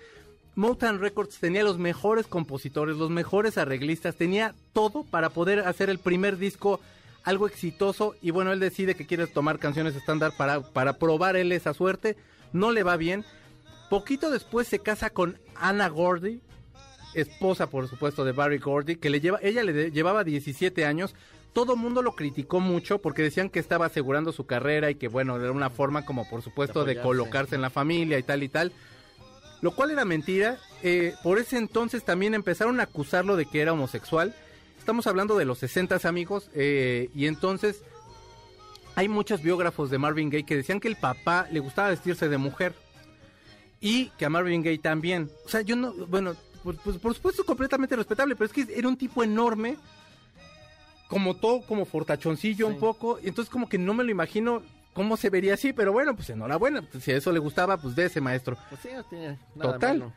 Motown 0.55 0.99
Records 0.99 1.39
tenía 1.39 1.63
los 1.63 1.77
mejores 1.77 2.25
compositores, 2.25 2.95
los 2.95 3.09
mejores 3.09 3.57
arreglistas, 3.57 4.15
tenía 4.15 4.53
todo 4.71 5.03
para 5.03 5.29
poder 5.29 5.59
hacer 5.59 5.89
el 5.89 5.99
primer 5.99 6.37
disco 6.37 6.79
algo 7.23 7.47
exitoso 7.47 8.15
y 8.21 8.31
bueno, 8.31 8.51
él 8.53 8.59
decide 8.59 8.95
que 8.95 9.05
quiere 9.05 9.27
tomar 9.27 9.59
canciones 9.59 9.95
estándar 9.95 10.33
para, 10.37 10.61
para 10.61 10.93
probar 10.93 11.35
él 11.35 11.51
esa 11.51 11.73
suerte, 11.73 12.15
no 12.53 12.71
le 12.71 12.83
va 12.83 12.97
bien. 12.97 13.25
Poquito 13.93 14.31
después 14.31 14.67
se 14.67 14.79
casa 14.79 15.11
con 15.11 15.37
Anna 15.55 15.87
Gordy, 15.87 16.41
esposa 17.13 17.69
por 17.69 17.87
supuesto 17.87 18.25
de 18.25 18.31
Barry 18.31 18.57
Gordy, 18.57 18.95
que 18.95 19.11
le 19.11 19.21
lleva, 19.21 19.37
ella 19.43 19.61
le 19.63 19.71
de- 19.71 19.91
llevaba 19.91 20.23
17 20.23 20.83
años. 20.83 21.13
Todo 21.53 21.75
mundo 21.75 22.01
lo 22.01 22.15
criticó 22.15 22.59
mucho 22.59 22.97
porque 22.97 23.21
decían 23.21 23.51
que 23.51 23.59
estaba 23.59 23.85
asegurando 23.85 24.31
su 24.31 24.47
carrera 24.47 24.89
y 24.89 24.95
que 24.95 25.09
bueno, 25.09 25.35
era 25.35 25.51
una 25.51 25.69
forma 25.69 26.05
como 26.05 26.27
por 26.27 26.41
supuesto 26.41 26.85
de, 26.85 26.99
colocarse 26.99 27.53
en 27.53 27.61
la 27.61 27.69
familia 27.69 28.17
y 28.17 28.23
tal 28.23 28.41
y 28.41 28.49
tal. 28.49 28.71
Lo 29.61 29.75
cual 29.75 29.91
era 29.91 30.05
mentira. 30.05 30.57
Eh, 30.81 31.13
por 31.21 31.37
ese 31.37 31.59
entonces 31.59 32.03
también 32.03 32.33
empezaron 32.33 32.79
a 32.79 32.83
acusarlo 32.85 33.35
de 33.35 33.45
que 33.45 33.61
era 33.61 33.73
homosexual. 33.73 34.33
Estamos 34.79 35.05
hablando 35.05 35.37
de 35.37 35.45
los 35.45 35.59
60 35.59 35.99
amigos. 36.09 36.49
eh, 36.55 37.11
y 37.13 37.27
entonces 37.27 37.83
hay 38.95 39.07
muchos 39.07 39.43
biógrafos 39.43 39.91
de 39.91 39.99
Marvin 39.99 40.31
Gaye 40.31 40.47
que 40.47 40.55
decían 40.55 40.79
que 40.79 40.87
el 40.87 40.95
papá 40.95 41.47
le 41.51 41.59
gustaba 41.59 41.89
vestirse 41.89 42.27
de 42.27 42.39
mujer. 42.39 42.73
Y 43.83 44.07
que 44.17 44.23
a 44.23 44.29
Marvin 44.29 44.63
Gaye 44.63 44.77
también. 44.77 45.29
O 45.45 45.49
sea, 45.49 45.61
yo 45.61 45.75
no, 45.75 45.93
bueno, 46.07 46.35
pues, 46.63 46.77
pues, 46.83 46.97
por 46.97 47.13
supuesto 47.13 47.43
completamente 47.43 47.97
respetable, 47.97 48.33
pero 48.35 48.45
es 48.45 48.53
que 48.53 48.73
era 48.73 48.87
un 48.87 48.95
tipo 48.95 49.23
enorme, 49.23 49.75
como 51.09 51.35
todo, 51.35 51.61
como 51.63 51.83
fortachoncillo 51.85 52.65
un 52.65 52.79
poco, 52.79 53.19
y 53.21 53.27
entonces 53.27 53.51
como 53.51 53.67
que 53.67 53.77
no 53.77 53.93
me 53.93 54.05
lo 54.05 54.09
imagino 54.11 54.63
cómo 54.93 55.17
se 55.17 55.29
vería 55.29 55.55
así, 55.55 55.73
pero 55.73 55.91
bueno, 55.91 56.15
pues 56.15 56.29
enhorabuena, 56.29 56.81
pues, 56.81 57.03
si 57.03 57.11
a 57.11 57.17
eso 57.17 57.33
le 57.33 57.39
gustaba, 57.39 57.75
pues 57.75 57.93
de 57.93 58.05
ese 58.05 58.21
maestro. 58.21 58.57
pues 58.69 58.81
sí, 58.81 58.87
no 58.95 59.03
tiene 59.03 59.37
nada 59.55 59.73
Total. 59.73 59.99
malo. 59.99 60.13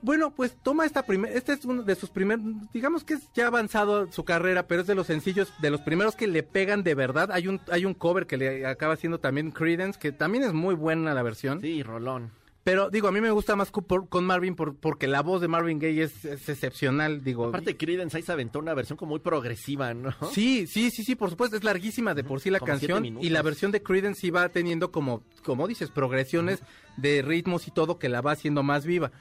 Bueno, 0.00 0.30
pues 0.30 0.54
toma 0.62 0.84
esta 0.84 1.02
primera, 1.04 1.34
este 1.34 1.54
es 1.54 1.64
uno 1.64 1.82
de 1.82 1.94
sus 1.96 2.10
primeros, 2.10 2.44
digamos 2.72 3.02
que 3.02 3.14
es 3.14 3.32
ya 3.34 3.48
avanzado 3.48 4.12
su 4.12 4.22
carrera, 4.22 4.68
pero 4.68 4.82
es 4.82 4.86
de 4.86 4.94
los 4.94 5.06
sencillos, 5.08 5.52
de 5.60 5.70
los 5.70 5.80
primeros 5.80 6.14
que 6.14 6.26
le 6.26 6.42
pegan 6.42 6.84
de 6.84 6.94
verdad. 6.94 7.32
Hay 7.32 7.48
un, 7.48 7.60
hay 7.72 7.86
un 7.86 7.94
cover 7.94 8.26
que 8.26 8.36
le 8.36 8.66
acaba 8.66 8.94
haciendo 8.94 9.18
también 9.18 9.50
Credence, 9.50 9.98
que 9.98 10.12
también 10.12 10.44
es 10.44 10.52
muy 10.52 10.74
buena 10.74 11.14
la 11.14 11.22
versión. 11.22 11.60
Sí, 11.62 11.82
Rolón. 11.82 12.30
Pero 12.64 12.88
digo, 12.88 13.08
a 13.08 13.12
mí 13.12 13.20
me 13.20 13.30
gusta 13.30 13.56
más 13.56 13.70
por- 13.70 14.08
con 14.08 14.24
Marvin 14.24 14.54
por- 14.56 14.74
porque 14.74 15.06
la 15.06 15.20
voz 15.20 15.42
de 15.42 15.48
Marvin 15.48 15.78
Gaye 15.78 16.04
es, 16.04 16.24
es 16.24 16.48
excepcional, 16.48 17.22
digo. 17.22 17.46
Aparte, 17.48 17.76
Creedence 17.76 18.16
ahí 18.16 18.22
se 18.22 18.32
aventó 18.32 18.58
una 18.58 18.72
versión 18.72 18.96
como 18.96 19.10
muy 19.10 19.20
progresiva, 19.20 19.92
¿no? 19.92 20.12
Sí, 20.32 20.66
sí, 20.66 20.90
sí, 20.90 21.04
sí, 21.04 21.14
por 21.14 21.28
supuesto, 21.28 21.56
es 21.58 21.62
larguísima 21.64 22.14
de 22.14 22.24
por 22.24 22.40
sí 22.40 22.48
la 22.48 22.58
Como 22.60 22.72
canción 22.72 23.04
y 23.20 23.28
la 23.28 23.42
versión 23.42 23.70
de 23.70 23.82
Creedence 23.82 24.20
sí 24.22 24.30
va 24.30 24.48
teniendo 24.48 24.90
como, 24.90 25.22
como 25.44 25.68
dices, 25.68 25.90
progresiones 25.90 26.62
de 26.96 27.20
ritmos 27.20 27.68
y 27.68 27.70
todo 27.70 27.98
que 27.98 28.08
la 28.08 28.22
va 28.22 28.32
haciendo 28.32 28.62
más 28.62 28.86
viva. 28.86 29.12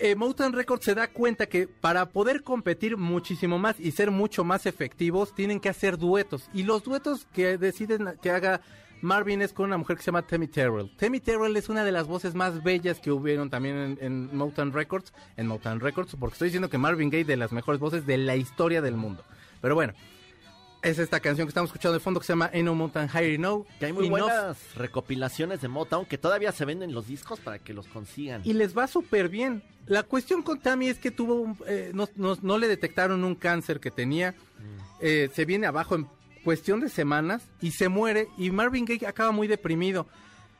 Eh, 0.00 0.16
Motown 0.16 0.52
Records 0.52 0.84
se 0.84 0.94
da 0.94 1.08
cuenta 1.08 1.46
que 1.46 1.68
para 1.68 2.06
poder 2.10 2.42
competir 2.42 2.96
muchísimo 2.96 3.58
más 3.58 3.78
y 3.78 3.92
ser 3.92 4.10
mucho 4.10 4.42
más 4.44 4.66
efectivos 4.66 5.34
tienen 5.34 5.60
que 5.60 5.68
hacer 5.68 5.98
duetos 5.98 6.48
y 6.52 6.64
los 6.64 6.82
duetos 6.82 7.26
que 7.32 7.58
deciden 7.58 8.14
que 8.20 8.30
haga 8.30 8.60
Marvin 9.02 9.42
es 9.42 9.52
con 9.52 9.66
una 9.66 9.76
mujer 9.76 9.96
que 9.96 10.02
se 10.02 10.06
llama 10.06 10.22
Tammy 10.22 10.48
Terrell. 10.48 10.90
Tammy 10.96 11.20
Terrell 11.20 11.56
es 11.56 11.68
una 11.68 11.84
de 11.84 11.92
las 11.92 12.06
voces 12.06 12.34
más 12.34 12.62
bellas 12.62 13.00
que 13.00 13.10
hubieron 13.12 13.50
también 13.50 13.76
en, 13.76 13.98
en 14.00 14.36
Motown 14.36 14.72
Records, 14.72 15.12
en 15.36 15.46
Motown 15.46 15.80
Records, 15.80 16.16
porque 16.18 16.34
estoy 16.34 16.48
diciendo 16.48 16.70
que 16.70 16.78
Marvin 16.78 17.10
Gaye 17.10 17.24
de 17.24 17.36
las 17.36 17.52
mejores 17.52 17.80
voces 17.80 18.06
de 18.06 18.16
la 18.16 18.36
historia 18.36 18.80
del 18.80 18.96
mundo. 18.96 19.22
Pero 19.60 19.74
bueno, 19.74 19.92
es 20.82 20.98
esta 20.98 21.20
canción 21.20 21.46
que 21.46 21.50
estamos 21.50 21.68
escuchando 21.68 21.94
de 21.94 22.00
fondo 22.00 22.20
que 22.20 22.26
se 22.26 22.32
llama 22.32 22.50
Ain't 22.52 22.64
No 22.66 22.74
Mountain 22.74 23.08
High 23.08 23.34
Enough. 23.36 23.66
Que 23.78 23.86
hay 23.86 23.92
muy 23.92 24.06
Enough, 24.06 24.20
buenas 24.20 24.58
recopilaciones 24.76 25.60
de 25.62 25.68
Motown 25.68 26.04
que 26.06 26.18
todavía 26.18 26.52
se 26.52 26.64
venden 26.66 26.92
los 26.92 27.06
discos 27.06 27.40
para 27.40 27.58
que 27.58 27.72
los 27.74 27.86
consigan. 27.88 28.42
Y 28.44 28.52
les 28.52 28.76
va 28.76 28.86
súper 28.86 29.28
bien. 29.30 29.62
La 29.86 30.02
cuestión 30.02 30.42
con 30.42 30.60
Tammy 30.60 30.88
es 30.88 30.98
que 30.98 31.10
tuvo, 31.10 31.34
un- 31.36 31.56
eh, 31.66 31.90
no, 31.94 32.08
no- 32.16 32.36
no 32.42 32.58
le 32.58 32.68
detectaron 32.68 33.24
un 33.24 33.34
cáncer 33.34 33.80
que 33.80 33.90
tenía. 33.90 34.34
Eh, 35.00 35.30
se 35.34 35.44
viene 35.44 35.66
abajo 35.66 35.94
en 35.94 36.06
cuestión 36.44 36.80
de 36.80 36.88
semanas 36.88 37.48
y 37.60 37.72
se 37.72 37.88
muere. 37.88 38.28
Y 38.36 38.50
Marvin 38.50 38.84
Gaye 38.84 39.06
acaba 39.06 39.32
muy 39.32 39.48
deprimido. 39.48 40.06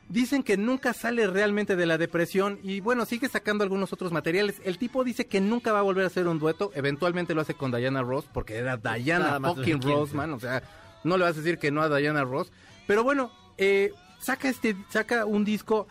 Dicen 0.08 0.42
que 0.42 0.56
nunca 0.56 0.92
sale 0.92 1.26
realmente 1.26 1.76
de 1.76 1.86
la 1.86 1.96
depresión 1.96 2.58
y 2.62 2.80
bueno, 2.80 3.06
sigue 3.06 3.28
sacando 3.28 3.64
algunos 3.64 3.92
otros 3.92 4.12
materiales. 4.12 4.60
El 4.64 4.76
tipo 4.78 5.02
dice 5.02 5.26
que 5.26 5.40
nunca 5.40 5.72
va 5.72 5.78
a 5.78 5.82
volver 5.82 6.04
a 6.04 6.08
hacer 6.08 6.28
un 6.28 6.38
dueto. 6.38 6.72
Eventualmente 6.74 7.34
lo 7.34 7.40
hace 7.40 7.54
con 7.54 7.70
Diana 7.70 8.02
Ross 8.02 8.26
porque 8.32 8.56
era 8.56 8.76
Diana 8.76 9.40
fucking 9.40 9.80
Ross, 9.80 10.12
man. 10.12 10.32
O 10.32 10.40
sea, 10.40 10.62
no 11.04 11.16
le 11.16 11.24
vas 11.24 11.36
a 11.36 11.40
decir 11.40 11.58
que 11.58 11.70
no 11.70 11.82
a 11.82 11.96
Diana 11.96 12.24
Ross. 12.24 12.52
Pero 12.86 13.02
bueno, 13.02 13.30
eh, 13.56 13.92
saca 14.20 14.48
este, 14.48 14.76
saca 14.90 15.24
un 15.24 15.44
disco 15.44 15.86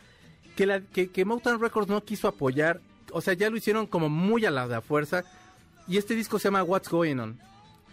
que, 0.56 0.68
la, 0.68 0.82
que, 0.82 1.10
que 1.10 1.26
Motown 1.26 1.60
Records 1.60 1.88
no 1.88 2.04
quiso 2.04 2.28
apoyar. 2.28 2.82
O 3.12 3.22
sea, 3.22 3.34
ya 3.34 3.50
lo 3.50 3.58
hicieron 3.58 3.88
como 3.88 4.10
muy 4.10 4.46
a 4.46 4.52
la, 4.52 4.68
de 4.68 4.76
a 4.76 4.82
fuerza. 4.82 5.24
Y 5.88 5.98
este 5.98 6.16
disco 6.16 6.38
se 6.38 6.46
llama 6.46 6.64
What's 6.64 6.90
Going 6.90 7.18
On. 7.18 7.40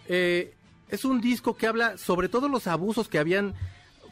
Eh, 0.07 0.53
es 0.91 1.05
un 1.05 1.21
disco 1.21 1.55
que 1.55 1.67
habla 1.67 1.97
sobre 1.97 2.29
todos 2.29 2.49
los 2.51 2.67
abusos 2.67 3.07
que 3.07 3.17
habían 3.19 3.53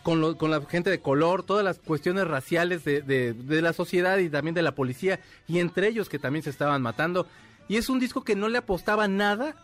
con, 0.03 0.21
lo- 0.21 0.37
con 0.37 0.49
la 0.49 0.61
gente 0.61 0.89
de 0.89 1.01
color, 1.01 1.43
todas 1.43 1.63
las 1.63 1.77
cuestiones 1.79 2.27
raciales 2.27 2.83
de, 2.85 3.01
de- 3.01 3.33
de 3.33 3.61
la 3.61 3.73
sociedad 3.73 4.17
y 4.17 4.29
también 4.29 4.55
de 4.55 4.61
la 4.61 4.73
policía, 4.75 5.19
y 5.47 5.59
entre 5.59 5.87
ellos 5.89 6.09
que 6.09 6.19
también 6.19 6.43
se 6.43 6.49
estaban 6.49 6.81
matando. 6.81 7.27
Y 7.67 7.77
es 7.77 7.89
un 7.89 7.99
disco 7.99 8.23
que 8.23 8.35
no 8.35 8.47
le 8.49 8.57
apostaba 8.57 9.07
nada 9.07 9.55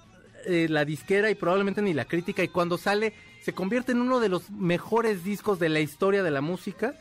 eh, 0.46 0.68
la 0.70 0.86
disquera 0.86 1.32
y 1.32 1.36
probablemente 1.36 1.82
ni 1.82 1.94
la 1.94 2.06
crítica. 2.06 2.44
Y 2.44 2.50
cuando 2.50 2.78
sale, 2.78 3.14
se 3.42 3.54
convierte 3.54 3.94
en 3.94 4.02
uno 4.02 4.20
de 4.20 4.30
los 4.30 4.52
mejores 4.52 5.24
discos 5.24 5.58
de 5.58 5.70
la 5.70 5.80
historia 5.80 6.22
de 6.22 6.30
la 6.32 6.42
música. 6.42 6.94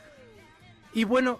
Y 0.95 1.05
bueno, 1.05 1.39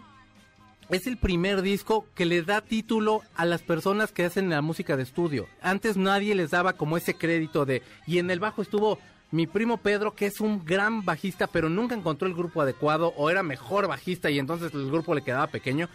es 0.91 1.07
el 1.07 1.17
primer 1.17 1.63
disco 1.63 2.07
que 2.15 2.27
le 2.27 2.43
da 2.43 2.61
título 2.61 3.23
a 3.35 3.45
las 3.45 3.63
personas 3.63 4.13
que 4.13 4.25
hacen 4.25 4.51
la 4.51 4.63
música 4.63 4.97
de 4.97 5.03
estudio. 5.03 5.47
Antes 5.63 5.97
nadie 5.97 6.35
les 6.35 6.51
daba 6.51 6.75
como 6.75 6.97
ese 6.97 7.15
crédito 7.15 7.65
de... 7.65 7.83
Y 8.07 8.19
en 8.19 8.31
el 8.31 8.41
bajo 8.41 8.63
estuvo 8.63 8.99
mi 9.31 9.47
primo 9.47 9.79
Pedro, 9.79 10.15
que 10.15 10.27
es 10.27 10.41
un 10.41 10.65
gran 10.65 11.05
bajista, 11.05 11.47
pero 11.47 11.69
nunca 11.69 11.95
encontró 11.95 12.29
el 12.29 12.35
grupo 12.35 12.63
adecuado 12.63 13.13
o 13.17 13.31
era 13.31 13.43
mejor 13.43 13.89
bajista 13.89 14.31
y 14.31 14.39
entonces 14.39 14.73
el 14.75 14.91
grupo 14.91 15.15
le 15.15 15.23
quedaba 15.23 15.49
pequeño. 15.49 15.89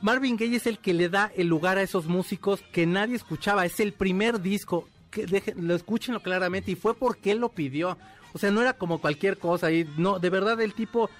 Marvin 0.00 0.36
Gaye 0.36 0.56
es 0.56 0.66
el 0.66 0.78
que 0.78 0.94
le 0.94 1.08
da 1.08 1.30
el 1.36 1.48
lugar 1.48 1.78
a 1.78 1.82
esos 1.82 2.06
músicos 2.06 2.62
que 2.72 2.86
nadie 2.86 3.14
escuchaba. 3.14 3.66
Es 3.66 3.78
el 3.78 3.92
primer 3.92 4.40
disco, 4.40 4.88
que 5.10 5.54
lo 5.56 5.74
escúchenlo 5.74 6.20
claramente, 6.22 6.72
y 6.72 6.74
fue 6.74 6.94
porque 6.94 7.32
él 7.32 7.38
lo 7.38 7.50
pidió. 7.50 7.98
O 8.32 8.38
sea, 8.38 8.50
no 8.50 8.62
era 8.62 8.72
como 8.72 9.00
cualquier 9.00 9.38
cosa. 9.38 9.70
Y 9.70 9.86
no, 9.96 10.18
de 10.18 10.30
verdad 10.30 10.60
el 10.60 10.74
tipo 10.74 11.10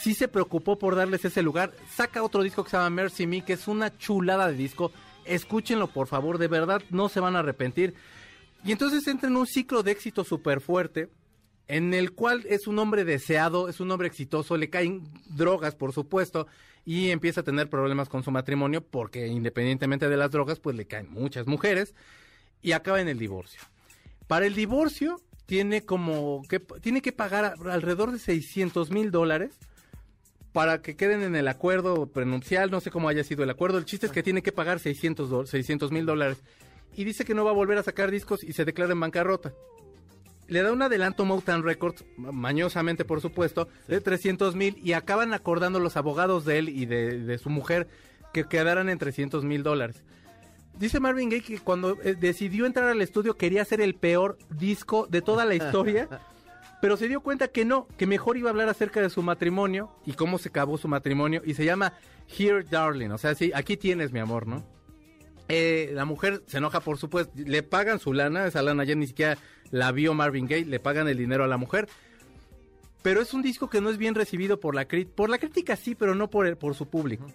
sí 0.00 0.14
se 0.14 0.28
preocupó 0.28 0.78
por 0.78 0.96
darles 0.96 1.24
ese 1.24 1.42
lugar. 1.42 1.72
Saca 1.94 2.22
otro 2.22 2.42
disco 2.42 2.64
que 2.64 2.70
se 2.70 2.76
llama 2.76 2.90
Mercy 2.90 3.26
Me, 3.26 3.44
que 3.44 3.52
es 3.52 3.68
una 3.68 3.96
chulada 3.96 4.48
de 4.48 4.54
disco. 4.54 4.92
Escúchenlo, 5.24 5.88
por 5.88 6.06
favor, 6.06 6.38
de 6.38 6.48
verdad 6.48 6.82
no 6.90 7.08
se 7.08 7.20
van 7.20 7.36
a 7.36 7.40
arrepentir. 7.40 7.94
Y 8.64 8.72
entonces 8.72 9.06
entra 9.06 9.28
en 9.28 9.36
un 9.36 9.46
ciclo 9.46 9.82
de 9.82 9.92
éxito 9.92 10.24
súper 10.24 10.60
fuerte, 10.60 11.08
en 11.68 11.94
el 11.94 12.12
cual 12.12 12.44
es 12.48 12.66
un 12.66 12.78
hombre 12.78 13.04
deseado, 13.04 13.68
es 13.68 13.80
un 13.80 13.90
hombre 13.90 14.08
exitoso, 14.08 14.56
le 14.56 14.70
caen 14.70 15.08
drogas, 15.28 15.74
por 15.74 15.92
supuesto, 15.92 16.46
y 16.84 17.10
empieza 17.10 17.42
a 17.42 17.44
tener 17.44 17.70
problemas 17.70 18.08
con 18.08 18.22
su 18.24 18.30
matrimonio, 18.30 18.82
porque 18.82 19.28
independientemente 19.28 20.08
de 20.08 20.16
las 20.16 20.30
drogas, 20.30 20.58
pues 20.58 20.76
le 20.76 20.86
caen 20.86 21.10
muchas 21.10 21.46
mujeres, 21.46 21.94
y 22.60 22.72
acaba 22.72 23.00
en 23.00 23.08
el 23.08 23.18
divorcio. 23.18 23.60
Para 24.26 24.46
el 24.46 24.54
divorcio, 24.54 25.20
tiene 25.46 25.82
como 25.84 26.42
que 26.48 26.60
tiene 26.60 27.02
que 27.02 27.12
pagar 27.12 27.54
alrededor 27.70 28.12
de 28.12 28.18
600 28.18 28.90
mil 28.90 29.10
dólares 29.10 29.58
para 30.52 30.82
que 30.82 30.96
queden 30.96 31.22
en 31.22 31.36
el 31.36 31.48
acuerdo 31.48 32.06
prenuncial, 32.06 32.70
no 32.70 32.80
sé 32.80 32.90
cómo 32.90 33.08
haya 33.08 33.24
sido 33.24 33.44
el 33.44 33.50
acuerdo, 33.50 33.78
el 33.78 33.84
chiste 33.84 34.06
es 34.06 34.12
que 34.12 34.22
tiene 34.22 34.42
que 34.42 34.52
pagar 34.52 34.80
600 34.80 35.92
mil 35.92 36.06
dólares 36.06 36.42
y 36.96 37.04
dice 37.04 37.24
que 37.24 37.34
no 37.34 37.44
va 37.44 37.50
a 37.50 37.54
volver 37.54 37.78
a 37.78 37.82
sacar 37.82 38.10
discos 38.10 38.42
y 38.42 38.52
se 38.52 38.64
declara 38.64 38.92
en 38.92 39.00
bancarrota. 39.00 39.52
Le 40.48 40.62
da 40.62 40.72
un 40.72 40.82
adelanto 40.82 41.24
Motown 41.24 41.62
Records, 41.62 42.04
mañosamente 42.16 43.04
por 43.04 43.20
supuesto, 43.20 43.68
de 43.86 44.00
300 44.00 44.56
mil 44.56 44.76
y 44.82 44.94
acaban 44.94 45.32
acordando 45.32 45.78
los 45.78 45.96
abogados 45.96 46.44
de 46.44 46.58
él 46.58 46.68
y 46.68 46.86
de, 46.86 47.38
su 47.38 47.50
mujer 47.50 47.86
que 48.32 48.44
quedaran 48.44 48.88
en 48.88 48.98
300 48.98 49.44
mil 49.44 49.62
dólares. 49.62 50.02
Dice 50.76 50.98
Marvin 50.98 51.28
Gaye 51.28 51.42
que 51.42 51.58
cuando 51.60 51.96
eh, 52.02 52.16
decidió 52.18 52.66
entrar 52.66 52.88
al 52.88 53.02
estudio 53.02 53.36
quería 53.36 53.64
ser 53.64 53.80
el 53.80 53.94
peor 53.94 54.38
disco 54.50 55.06
de 55.06 55.22
toda 55.22 55.44
la 55.44 55.54
historia 55.54 56.08
pero 56.80 56.96
se 56.96 57.08
dio 57.08 57.20
cuenta 57.20 57.48
que 57.48 57.64
no, 57.64 57.86
que 57.96 58.06
mejor 58.06 58.36
iba 58.36 58.48
a 58.48 58.52
hablar 58.52 58.68
acerca 58.68 59.00
de 59.00 59.10
su 59.10 59.22
matrimonio 59.22 59.90
y 60.06 60.12
cómo 60.12 60.38
se 60.38 60.48
acabó 60.48 60.78
su 60.78 60.88
matrimonio 60.88 61.42
y 61.44 61.54
se 61.54 61.64
llama 61.64 61.92
Here 62.28 62.64
Darling, 62.64 63.10
o 63.10 63.18
sea, 63.18 63.34
sí, 63.34 63.50
aquí 63.54 63.76
tienes 63.76 64.12
mi 64.12 64.20
amor, 64.20 64.46
¿no? 64.46 64.64
Eh, 65.48 65.90
la 65.94 66.04
mujer 66.04 66.42
se 66.46 66.58
enoja, 66.58 66.80
por 66.80 66.96
supuesto, 66.96 67.32
le 67.36 67.62
pagan 67.62 67.98
su 67.98 68.12
lana, 68.12 68.46
esa 68.46 68.62
lana 68.62 68.84
ya 68.84 68.94
ni 68.94 69.08
siquiera 69.08 69.36
la 69.70 69.90
vio 69.90 70.14
Marvin 70.14 70.46
Gaye, 70.46 70.64
le 70.64 70.78
pagan 70.78 71.08
el 71.08 71.18
dinero 71.18 71.44
a 71.44 71.48
la 71.48 71.56
mujer, 71.56 71.88
pero 73.02 73.20
es 73.20 73.34
un 73.34 73.42
disco 73.42 73.68
que 73.68 73.80
no 73.80 73.90
es 73.90 73.96
bien 73.96 74.14
recibido 74.14 74.60
por 74.60 74.74
la 74.74 74.86
por 75.14 75.28
la 75.28 75.38
crítica 75.38 75.74
sí, 75.76 75.94
pero 75.94 76.14
no 76.14 76.30
por, 76.30 76.46
el, 76.46 76.56
por 76.56 76.74
su 76.74 76.86
público. 76.86 77.26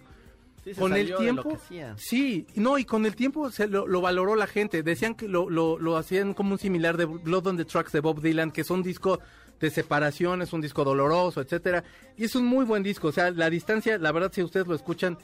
Con 0.78 0.94
el 0.94 1.14
tiempo, 1.14 1.58
sí, 1.96 2.46
no, 2.54 2.78
y 2.78 2.84
con 2.84 3.06
el 3.06 3.14
tiempo 3.14 3.50
se 3.50 3.68
lo, 3.68 4.00
valoró 4.00 4.34
la 4.34 4.46
gente. 4.46 4.82
Decían 4.82 5.14
que 5.14 5.28
lo, 5.28 5.48
lo, 5.48 5.78
lo, 5.78 5.96
hacían 5.96 6.34
como 6.34 6.52
un 6.52 6.58
similar 6.58 6.96
de 6.96 7.04
Blood 7.04 7.46
on 7.46 7.56
the 7.56 7.64
Trucks 7.64 7.92
de 7.92 8.00
Bob 8.00 8.20
Dylan, 8.20 8.50
que 8.50 8.62
es 8.62 8.70
un 8.70 8.82
disco 8.82 9.20
de 9.60 9.70
separación, 9.70 10.42
es 10.42 10.52
un 10.52 10.60
disco 10.60 10.84
doloroso, 10.84 11.40
etcétera. 11.40 11.84
Y 12.16 12.24
es 12.24 12.34
un 12.34 12.46
muy 12.46 12.64
buen 12.64 12.82
disco. 12.82 13.08
O 13.08 13.12
sea, 13.12 13.30
la 13.30 13.50
distancia, 13.50 13.98
la 13.98 14.12
verdad, 14.12 14.32
si 14.32 14.42
ustedes 14.42 14.66
lo 14.66 14.74
escuchan, 14.74 15.18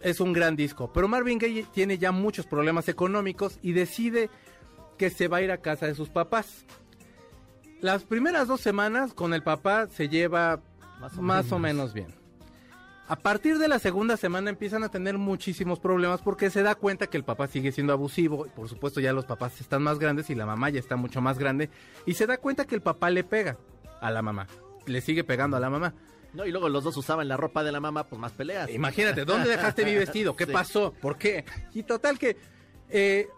es 0.00 0.20
un 0.20 0.32
gran 0.32 0.54
disco. 0.54 0.92
Pero 0.92 1.08
Marvin 1.08 1.38
Gaye 1.38 1.66
tiene 1.72 1.98
ya 1.98 2.12
muchos 2.12 2.46
problemas 2.46 2.88
económicos 2.88 3.58
y 3.62 3.72
decide 3.72 4.30
que 4.98 5.10
se 5.10 5.28
va 5.28 5.38
a 5.38 5.42
ir 5.42 5.50
a 5.50 5.58
casa 5.58 5.86
de 5.86 5.94
sus 5.94 6.08
papás. 6.08 6.64
Las 7.80 8.04
primeras 8.04 8.48
dos 8.48 8.60
semanas 8.60 9.12
con 9.12 9.34
el 9.34 9.42
papá 9.42 9.88
se 9.88 10.08
lleva 10.08 10.60
más 11.00 11.52
o, 11.52 11.58
menos. 11.58 11.92
bien. 11.92 12.23
A 13.06 13.16
partir 13.16 13.58
de 13.58 13.68
la 13.68 13.78
segunda 13.78 14.16
semana 14.16 14.48
empiezan 14.48 14.82
a 14.82 14.88
tener 14.88 15.18
muchísimos 15.18 15.78
problemas 15.78 16.22
porque 16.22 16.48
se 16.48 16.62
da 16.62 16.74
cuenta 16.74 17.06
que 17.06 17.18
el 17.18 17.24
papá 17.24 17.48
sigue 17.48 17.70
siendo 17.70 17.92
abusivo. 17.92 18.46
Por 18.56 18.68
supuesto 18.68 18.98
ya 18.98 19.12
los 19.12 19.26
papás 19.26 19.60
están 19.60 19.82
más 19.82 19.98
grandes 19.98 20.30
y 20.30 20.34
la 20.34 20.46
mamá 20.46 20.70
ya 20.70 20.80
está 20.80 20.96
mucho 20.96 21.20
más 21.20 21.38
grande. 21.38 21.68
Y 22.06 22.14
se 22.14 22.26
da 22.26 22.38
cuenta 22.38 22.64
que 22.64 22.74
el 22.74 22.80
papá 22.80 23.10
le 23.10 23.22
pega 23.22 23.58
a 24.00 24.10
la 24.10 24.22
mamá. 24.22 24.46
Le 24.86 25.02
sigue 25.02 25.22
pegando 25.22 25.56
a 25.58 25.60
la 25.60 25.68
mamá. 25.68 25.92
No, 26.32 26.46
y 26.46 26.50
luego 26.50 26.70
los 26.70 26.82
dos 26.82 26.96
usaban 26.96 27.28
la 27.28 27.36
ropa 27.36 27.62
de 27.62 27.72
la 27.72 27.80
mamá, 27.80 28.04
pues 28.04 28.18
más 28.18 28.32
peleas. 28.32 28.70
Imagínate, 28.70 29.24
¿dónde 29.26 29.50
dejaste 29.50 29.84
mi 29.84 29.94
vestido? 29.94 30.34
¿Qué 30.34 30.46
pasó? 30.48 30.92
¿Por 30.92 31.18
qué? 31.18 31.44
Y 31.74 31.82
total 31.82 32.18
que 32.18 32.38
eh, 32.88 33.28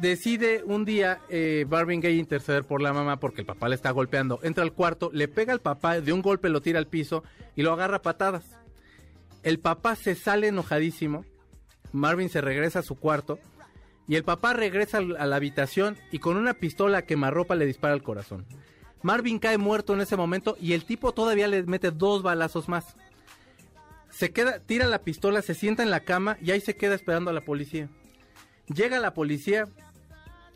decide 0.00 0.62
un 0.64 0.84
día 0.84 1.20
eh, 1.28 1.66
Barvin 1.68 2.00
Gay 2.00 2.18
interceder 2.18 2.64
por 2.64 2.80
la 2.80 2.92
mamá 2.92 3.18
porque 3.18 3.40
el 3.40 3.46
papá 3.46 3.68
le 3.68 3.74
está 3.74 3.90
golpeando. 3.90 4.38
Entra 4.42 4.62
al 4.62 4.72
cuarto, 4.72 5.10
le 5.12 5.26
pega 5.26 5.52
al 5.52 5.60
papá, 5.60 6.00
de 6.00 6.12
un 6.12 6.22
golpe 6.22 6.48
lo 6.48 6.62
tira 6.62 6.78
al 6.78 6.86
piso 6.86 7.24
y 7.56 7.62
lo 7.62 7.72
agarra 7.72 7.96
a 7.96 8.02
patadas. 8.02 8.57
El 9.48 9.60
papá 9.60 9.96
se 9.96 10.14
sale 10.14 10.48
enojadísimo. 10.48 11.24
Marvin 11.92 12.28
se 12.28 12.42
regresa 12.42 12.80
a 12.80 12.82
su 12.82 12.96
cuarto 12.96 13.38
y 14.06 14.16
el 14.16 14.22
papá 14.22 14.52
regresa 14.52 14.98
a 14.98 15.26
la 15.26 15.36
habitación 15.36 15.96
y 16.12 16.18
con 16.18 16.36
una 16.36 16.52
pistola 16.52 17.06
quemarropa 17.06 17.54
le 17.54 17.64
dispara 17.64 17.94
al 17.94 18.02
corazón. 18.02 18.44
Marvin 19.00 19.38
cae 19.38 19.56
muerto 19.56 19.94
en 19.94 20.02
ese 20.02 20.18
momento 20.18 20.58
y 20.60 20.74
el 20.74 20.84
tipo 20.84 21.12
todavía 21.12 21.48
le 21.48 21.62
mete 21.62 21.90
dos 21.90 22.22
balazos 22.22 22.68
más. 22.68 22.94
Se 24.10 24.32
queda, 24.32 24.58
tira 24.58 24.86
la 24.86 24.98
pistola, 24.98 25.40
se 25.40 25.54
sienta 25.54 25.82
en 25.82 25.90
la 25.90 26.00
cama 26.00 26.36
y 26.42 26.50
ahí 26.50 26.60
se 26.60 26.76
queda 26.76 26.94
esperando 26.94 27.30
a 27.30 27.32
la 27.32 27.40
policía. 27.40 27.88
Llega 28.66 28.98
la 28.98 29.14
policía 29.14 29.66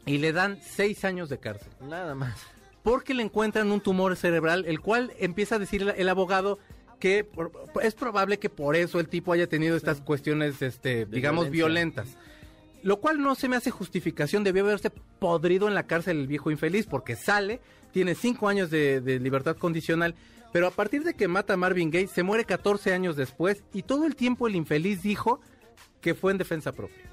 y 0.04 0.18
le 0.18 0.34
dan 0.34 0.60
seis 0.60 1.06
años 1.06 1.30
de 1.30 1.38
cárcel. 1.38 1.72
Nada 1.80 2.14
más. 2.14 2.38
Porque 2.82 3.14
le 3.14 3.22
encuentran 3.22 3.72
un 3.72 3.80
tumor 3.80 4.16
cerebral, 4.16 4.66
el 4.66 4.80
cual 4.80 5.14
empieza 5.18 5.54
a 5.54 5.58
decir 5.58 5.94
el 5.96 6.08
abogado 6.10 6.58
que 7.02 7.26
es 7.82 7.94
probable 7.94 8.38
que 8.38 8.48
por 8.48 8.76
eso 8.76 9.00
el 9.00 9.08
tipo 9.08 9.32
haya 9.32 9.48
tenido 9.48 9.76
estas 9.76 10.00
cuestiones, 10.00 10.62
este, 10.62 11.04
digamos, 11.04 11.50
violentas. 11.50 12.16
Lo 12.84 13.00
cual 13.00 13.20
no 13.20 13.34
se 13.34 13.48
me 13.48 13.56
hace 13.56 13.72
justificación, 13.72 14.44
debió 14.44 14.62
haberse 14.62 14.90
podrido 15.18 15.66
en 15.66 15.74
la 15.74 15.82
cárcel 15.82 16.18
el 16.18 16.26
viejo 16.28 16.52
infeliz, 16.52 16.86
porque 16.86 17.16
sale, 17.16 17.60
tiene 17.90 18.14
cinco 18.14 18.46
años 18.46 18.70
de, 18.70 19.18
libertad 19.20 19.56
condicional, 19.56 20.14
pero 20.52 20.68
a 20.68 20.70
partir 20.70 21.02
de 21.02 21.14
que 21.14 21.26
mata 21.26 21.54
a 21.54 21.56
Marvin 21.56 21.90
Gaye, 21.90 22.06
se 22.06 22.22
muere 22.22 22.44
14 22.44 22.92
años 22.94 23.16
después, 23.16 23.64
y 23.74 23.82
todo 23.82 24.06
el 24.06 24.14
tiempo 24.14 24.46
el 24.46 24.54
infeliz 24.54 25.02
dijo 25.02 25.40
que 26.00 26.14
fue 26.14 26.30
en 26.30 26.38
defensa 26.38 26.70
propia. 26.70 27.10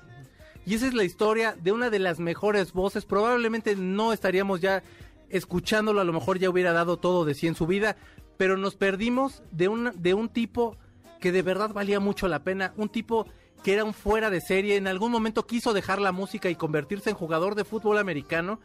Y 0.68 0.76
esa 0.76 0.86
es 0.86 0.94
la 0.94 1.04
historia 1.04 1.58
de 1.60 1.72
una 1.72 1.90
de 1.90 1.98
las 1.98 2.20
mejores 2.20 2.74
voces, 2.74 3.06
probablemente 3.06 3.76
no 3.76 4.14
estaríamos 4.14 4.62
ya 4.62 4.84
escuchándolo, 5.30 6.00
a 6.00 6.04
lo 6.04 6.14
mejor 6.14 6.38
ya 6.38 6.52
hubiera 6.52 6.74
dado 6.74 6.98
todo 6.98 7.26
de 7.26 7.34
sí 7.34 7.48
en 7.48 7.56
su 7.56 7.66
vida, 7.66 7.98
pero 8.40 8.56
nos 8.56 8.76
perdimos 8.76 9.44
de 9.52 9.68
un, 9.68 9.92
de 9.96 10.14
un 10.14 10.30
tipo 10.30 10.78
que 11.20 11.34
de 11.34 11.42
verdad 11.42 11.74
valía 11.74 12.00
mucho 12.00 12.30
la 12.30 12.40
pena, 12.40 12.72
un 12.78 12.88
tipo 12.88 13.28
que 13.66 13.74
era 13.74 13.84
un 13.84 13.94
fuera 13.94 14.30
de 14.30 14.40
serie, 14.40 14.78
en 14.78 14.88
algún 14.88 15.12
momento 15.12 15.46
quiso 15.46 15.74
dejar 15.74 16.00
la 16.00 16.14
música 16.14 16.50
y 16.50 16.56
convertirse 16.56 17.10
en 17.10 17.18
jugador 17.18 17.56
de 17.56 17.66
fútbol 17.66 17.98
americano 17.98 18.62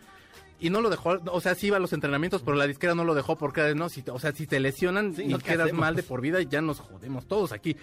y 0.61 0.71
no 0.71 0.81
lo 0.81 0.91
dejó, 0.91 1.19
o 1.27 1.41
sea, 1.41 1.57
sí 1.57 1.67
iba 1.67 1.79
a 1.79 1.81
los 1.81 1.93
entrenamientos, 1.93 2.43
pero 2.43 2.57
la 2.57 2.69
disquera 2.69 2.95
no 2.95 3.03
lo 3.03 3.17
dejó 3.17 3.37
porque, 3.37 3.75
no, 3.75 3.89
si, 3.89 4.05
o 4.07 4.21
sea, 4.21 4.31
si 4.31 4.47
te 4.47 4.61
lesionan 4.61 5.13
y 5.19 5.35
quedas 5.39 5.73
mal 5.73 5.97
de 5.97 6.05
por 6.05 6.21
vida, 6.21 6.41
ya 6.41 6.63
nos 6.63 6.79
jodemos 6.79 7.27
todos 7.27 7.51
aquí. 7.51 7.77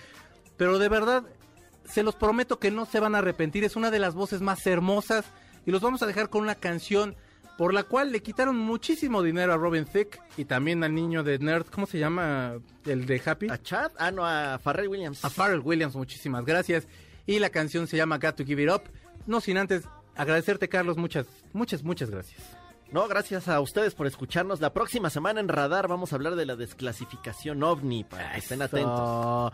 Pero 0.55 0.79
de 0.79 0.87
verdad, 0.87 1.25
se 1.83 2.03
los 2.03 2.15
prometo 2.15 2.57
que 2.57 2.71
no 2.71 2.85
se 2.85 3.01
van 3.01 3.15
a 3.15 3.17
arrepentir, 3.17 3.65
es 3.65 3.75
una 3.75 3.91
de 3.91 3.99
las 3.99 4.15
voces 4.15 4.39
más 4.39 4.65
hermosas 4.65 5.25
y 5.65 5.71
los 5.71 5.81
vamos 5.81 6.01
a 6.03 6.07
dejar 6.07 6.29
con 6.29 6.41
una 6.41 6.55
canción 6.55 7.17
por 7.61 7.75
la 7.75 7.83
cual 7.83 8.11
le 8.11 8.23
quitaron 8.23 8.57
muchísimo 8.57 9.21
dinero 9.21 9.53
a 9.53 9.55
Robin 9.55 9.85
Thicke 9.85 10.19
y 10.35 10.45
también 10.45 10.83
al 10.83 10.95
niño 10.95 11.21
de 11.21 11.37
Nerd, 11.37 11.67
¿cómo 11.67 11.85
se 11.85 11.99
llama? 11.99 12.55
El 12.87 13.05
de 13.05 13.21
Happy. 13.23 13.49
¿A 13.51 13.61
Chad? 13.61 13.91
Ah, 13.99 14.09
no, 14.09 14.25
a 14.25 14.57
Pharrell 14.57 14.87
Williams. 14.87 15.23
A 15.23 15.29
Pharrell 15.29 15.59
Williams, 15.59 15.95
muchísimas 15.95 16.43
gracias. 16.43 16.87
Y 17.27 17.37
la 17.37 17.51
canción 17.51 17.85
se 17.85 17.97
llama 17.97 18.17
Got 18.17 18.37
to 18.37 18.45
Give 18.45 18.63
It 18.63 18.71
Up. 18.71 18.81
No 19.27 19.41
sin 19.41 19.59
antes 19.59 19.83
agradecerte, 20.15 20.69
Carlos, 20.69 20.97
muchas, 20.97 21.27
muchas, 21.53 21.83
muchas 21.83 22.09
gracias. 22.09 22.41
No, 22.91 23.07
gracias 23.07 23.47
a 23.47 23.61
ustedes 23.61 23.93
por 23.93 24.07
escucharnos. 24.07 24.59
La 24.59 24.73
próxima 24.73 25.11
semana 25.11 25.39
en 25.39 25.47
Radar 25.47 25.87
vamos 25.87 26.13
a 26.13 26.15
hablar 26.15 26.35
de 26.35 26.47
la 26.47 26.55
desclasificación 26.55 27.61
ovni, 27.61 28.03
para 28.03 28.31
que 28.31 28.39
estén 28.39 28.63
atentos. 28.63 29.53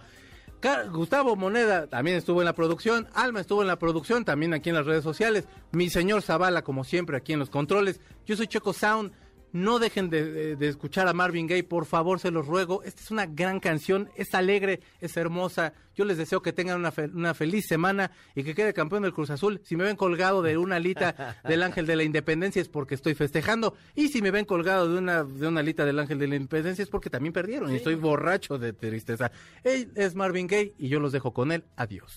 Gustavo 0.91 1.35
Moneda 1.35 1.87
también 1.87 2.17
estuvo 2.17 2.41
en 2.41 2.45
la 2.45 2.53
producción, 2.53 3.07
Alma 3.13 3.41
estuvo 3.41 3.61
en 3.61 3.67
la 3.67 3.77
producción, 3.77 4.25
también 4.25 4.53
aquí 4.53 4.69
en 4.69 4.75
las 4.75 4.85
redes 4.85 5.03
sociales, 5.03 5.47
mi 5.71 5.89
señor 5.89 6.23
Zavala 6.23 6.63
como 6.63 6.83
siempre 6.83 7.17
aquí 7.17 7.33
en 7.33 7.39
los 7.39 7.49
controles, 7.49 8.01
yo 8.25 8.35
soy 8.35 8.47
Choco 8.47 8.73
Sound, 8.73 9.11
No 9.57 9.79
dejen 9.79 10.09
de, 10.09 10.23
de- 10.31 10.55
de 10.55 10.67
escuchar 10.67 11.07
a 11.07 11.13
Marvin 11.13 11.47
Gaye, 11.47 11.63
por 11.63 11.85
favor, 11.85 12.19
se 12.19 12.29
los 12.31 12.45
ruego. 12.45 12.83
Esta 12.83 13.01
es 13.01 13.09
una 13.11 13.25
gran 13.25 13.59
canción, 13.59 14.09
es 14.15 14.33
alegre, 14.35 14.81
es 15.01 15.17
hermosa. 15.17 15.73
Yo 15.95 16.05
les 16.05 16.17
deseo 16.17 16.41
que 16.43 16.53
tengan 16.53 16.79
una, 16.79 16.91
fe- 16.91 17.09
una 17.13 17.33
feliz 17.33 17.65
semana 17.67 18.11
y 18.35 18.43
que 18.43 18.53
quede 18.53 18.73
campeón 18.73 19.01
del 19.01 19.13
Cruz 19.13 19.31
Azul. 19.31 19.59
Si 19.63 19.75
me 19.75 19.83
ven 19.83 19.95
colgado 19.95 20.41
de 20.43 20.57
una 20.57 20.75
alita 20.75 21.37
del 21.47 21.63
Ángel 21.63 21.87
de 21.87 21.95
la 21.95 22.03
Independencia 22.03 22.61
es 22.61 22.69
porque 22.69 22.93
estoy 22.95 23.15
festejando. 23.15 23.75
Y 23.95 24.09
si 24.09 24.21
me 24.21 24.29
ven 24.31 24.45
colgado 24.45 24.91
de 24.91 24.97
una, 24.99 25.23
de 25.23 25.47
una 25.47 25.61
alita 25.61 25.85
del 25.85 25.97
Ángel 25.99 26.19
de 26.19 26.27
la 26.27 26.35
Independencia 26.35 26.83
es 26.83 26.89
porque 26.89 27.09
también 27.09 27.33
perdieron 27.33 27.71
y 27.73 27.77
estoy 27.77 27.95
borracho 27.95 28.57
de 28.59 28.73
tristeza. 28.73 29.31
Él 29.63 29.91
es 29.95 30.13
Marvin 30.13 30.45
Gaye 30.47 30.73
y 30.77 30.87
yo 30.89 30.99
los 30.99 31.11
dejo 31.11 31.33
con 31.33 31.51
él. 31.51 31.63
Adiós. 31.75 32.13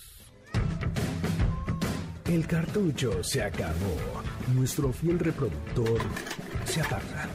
El 2.26 2.46
cartucho 2.46 3.24
se 3.24 3.42
acabó. 3.42 3.96
Nuestro 4.54 4.92
fiel 4.92 5.18
reproductor 5.18 6.00
se 6.70 6.80
aparta. 6.80 7.28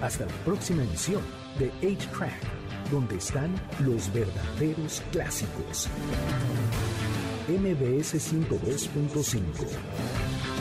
Hasta 0.00 0.26
la 0.26 0.32
próxima 0.44 0.84
emisión 0.84 1.22
de 1.58 1.72
8-Track, 1.82 2.32
donde 2.92 3.16
están 3.16 3.52
los 3.80 4.12
verdaderos 4.12 5.02
clásicos. 5.10 5.88
MBS 7.48 8.14
102.5 8.14 10.53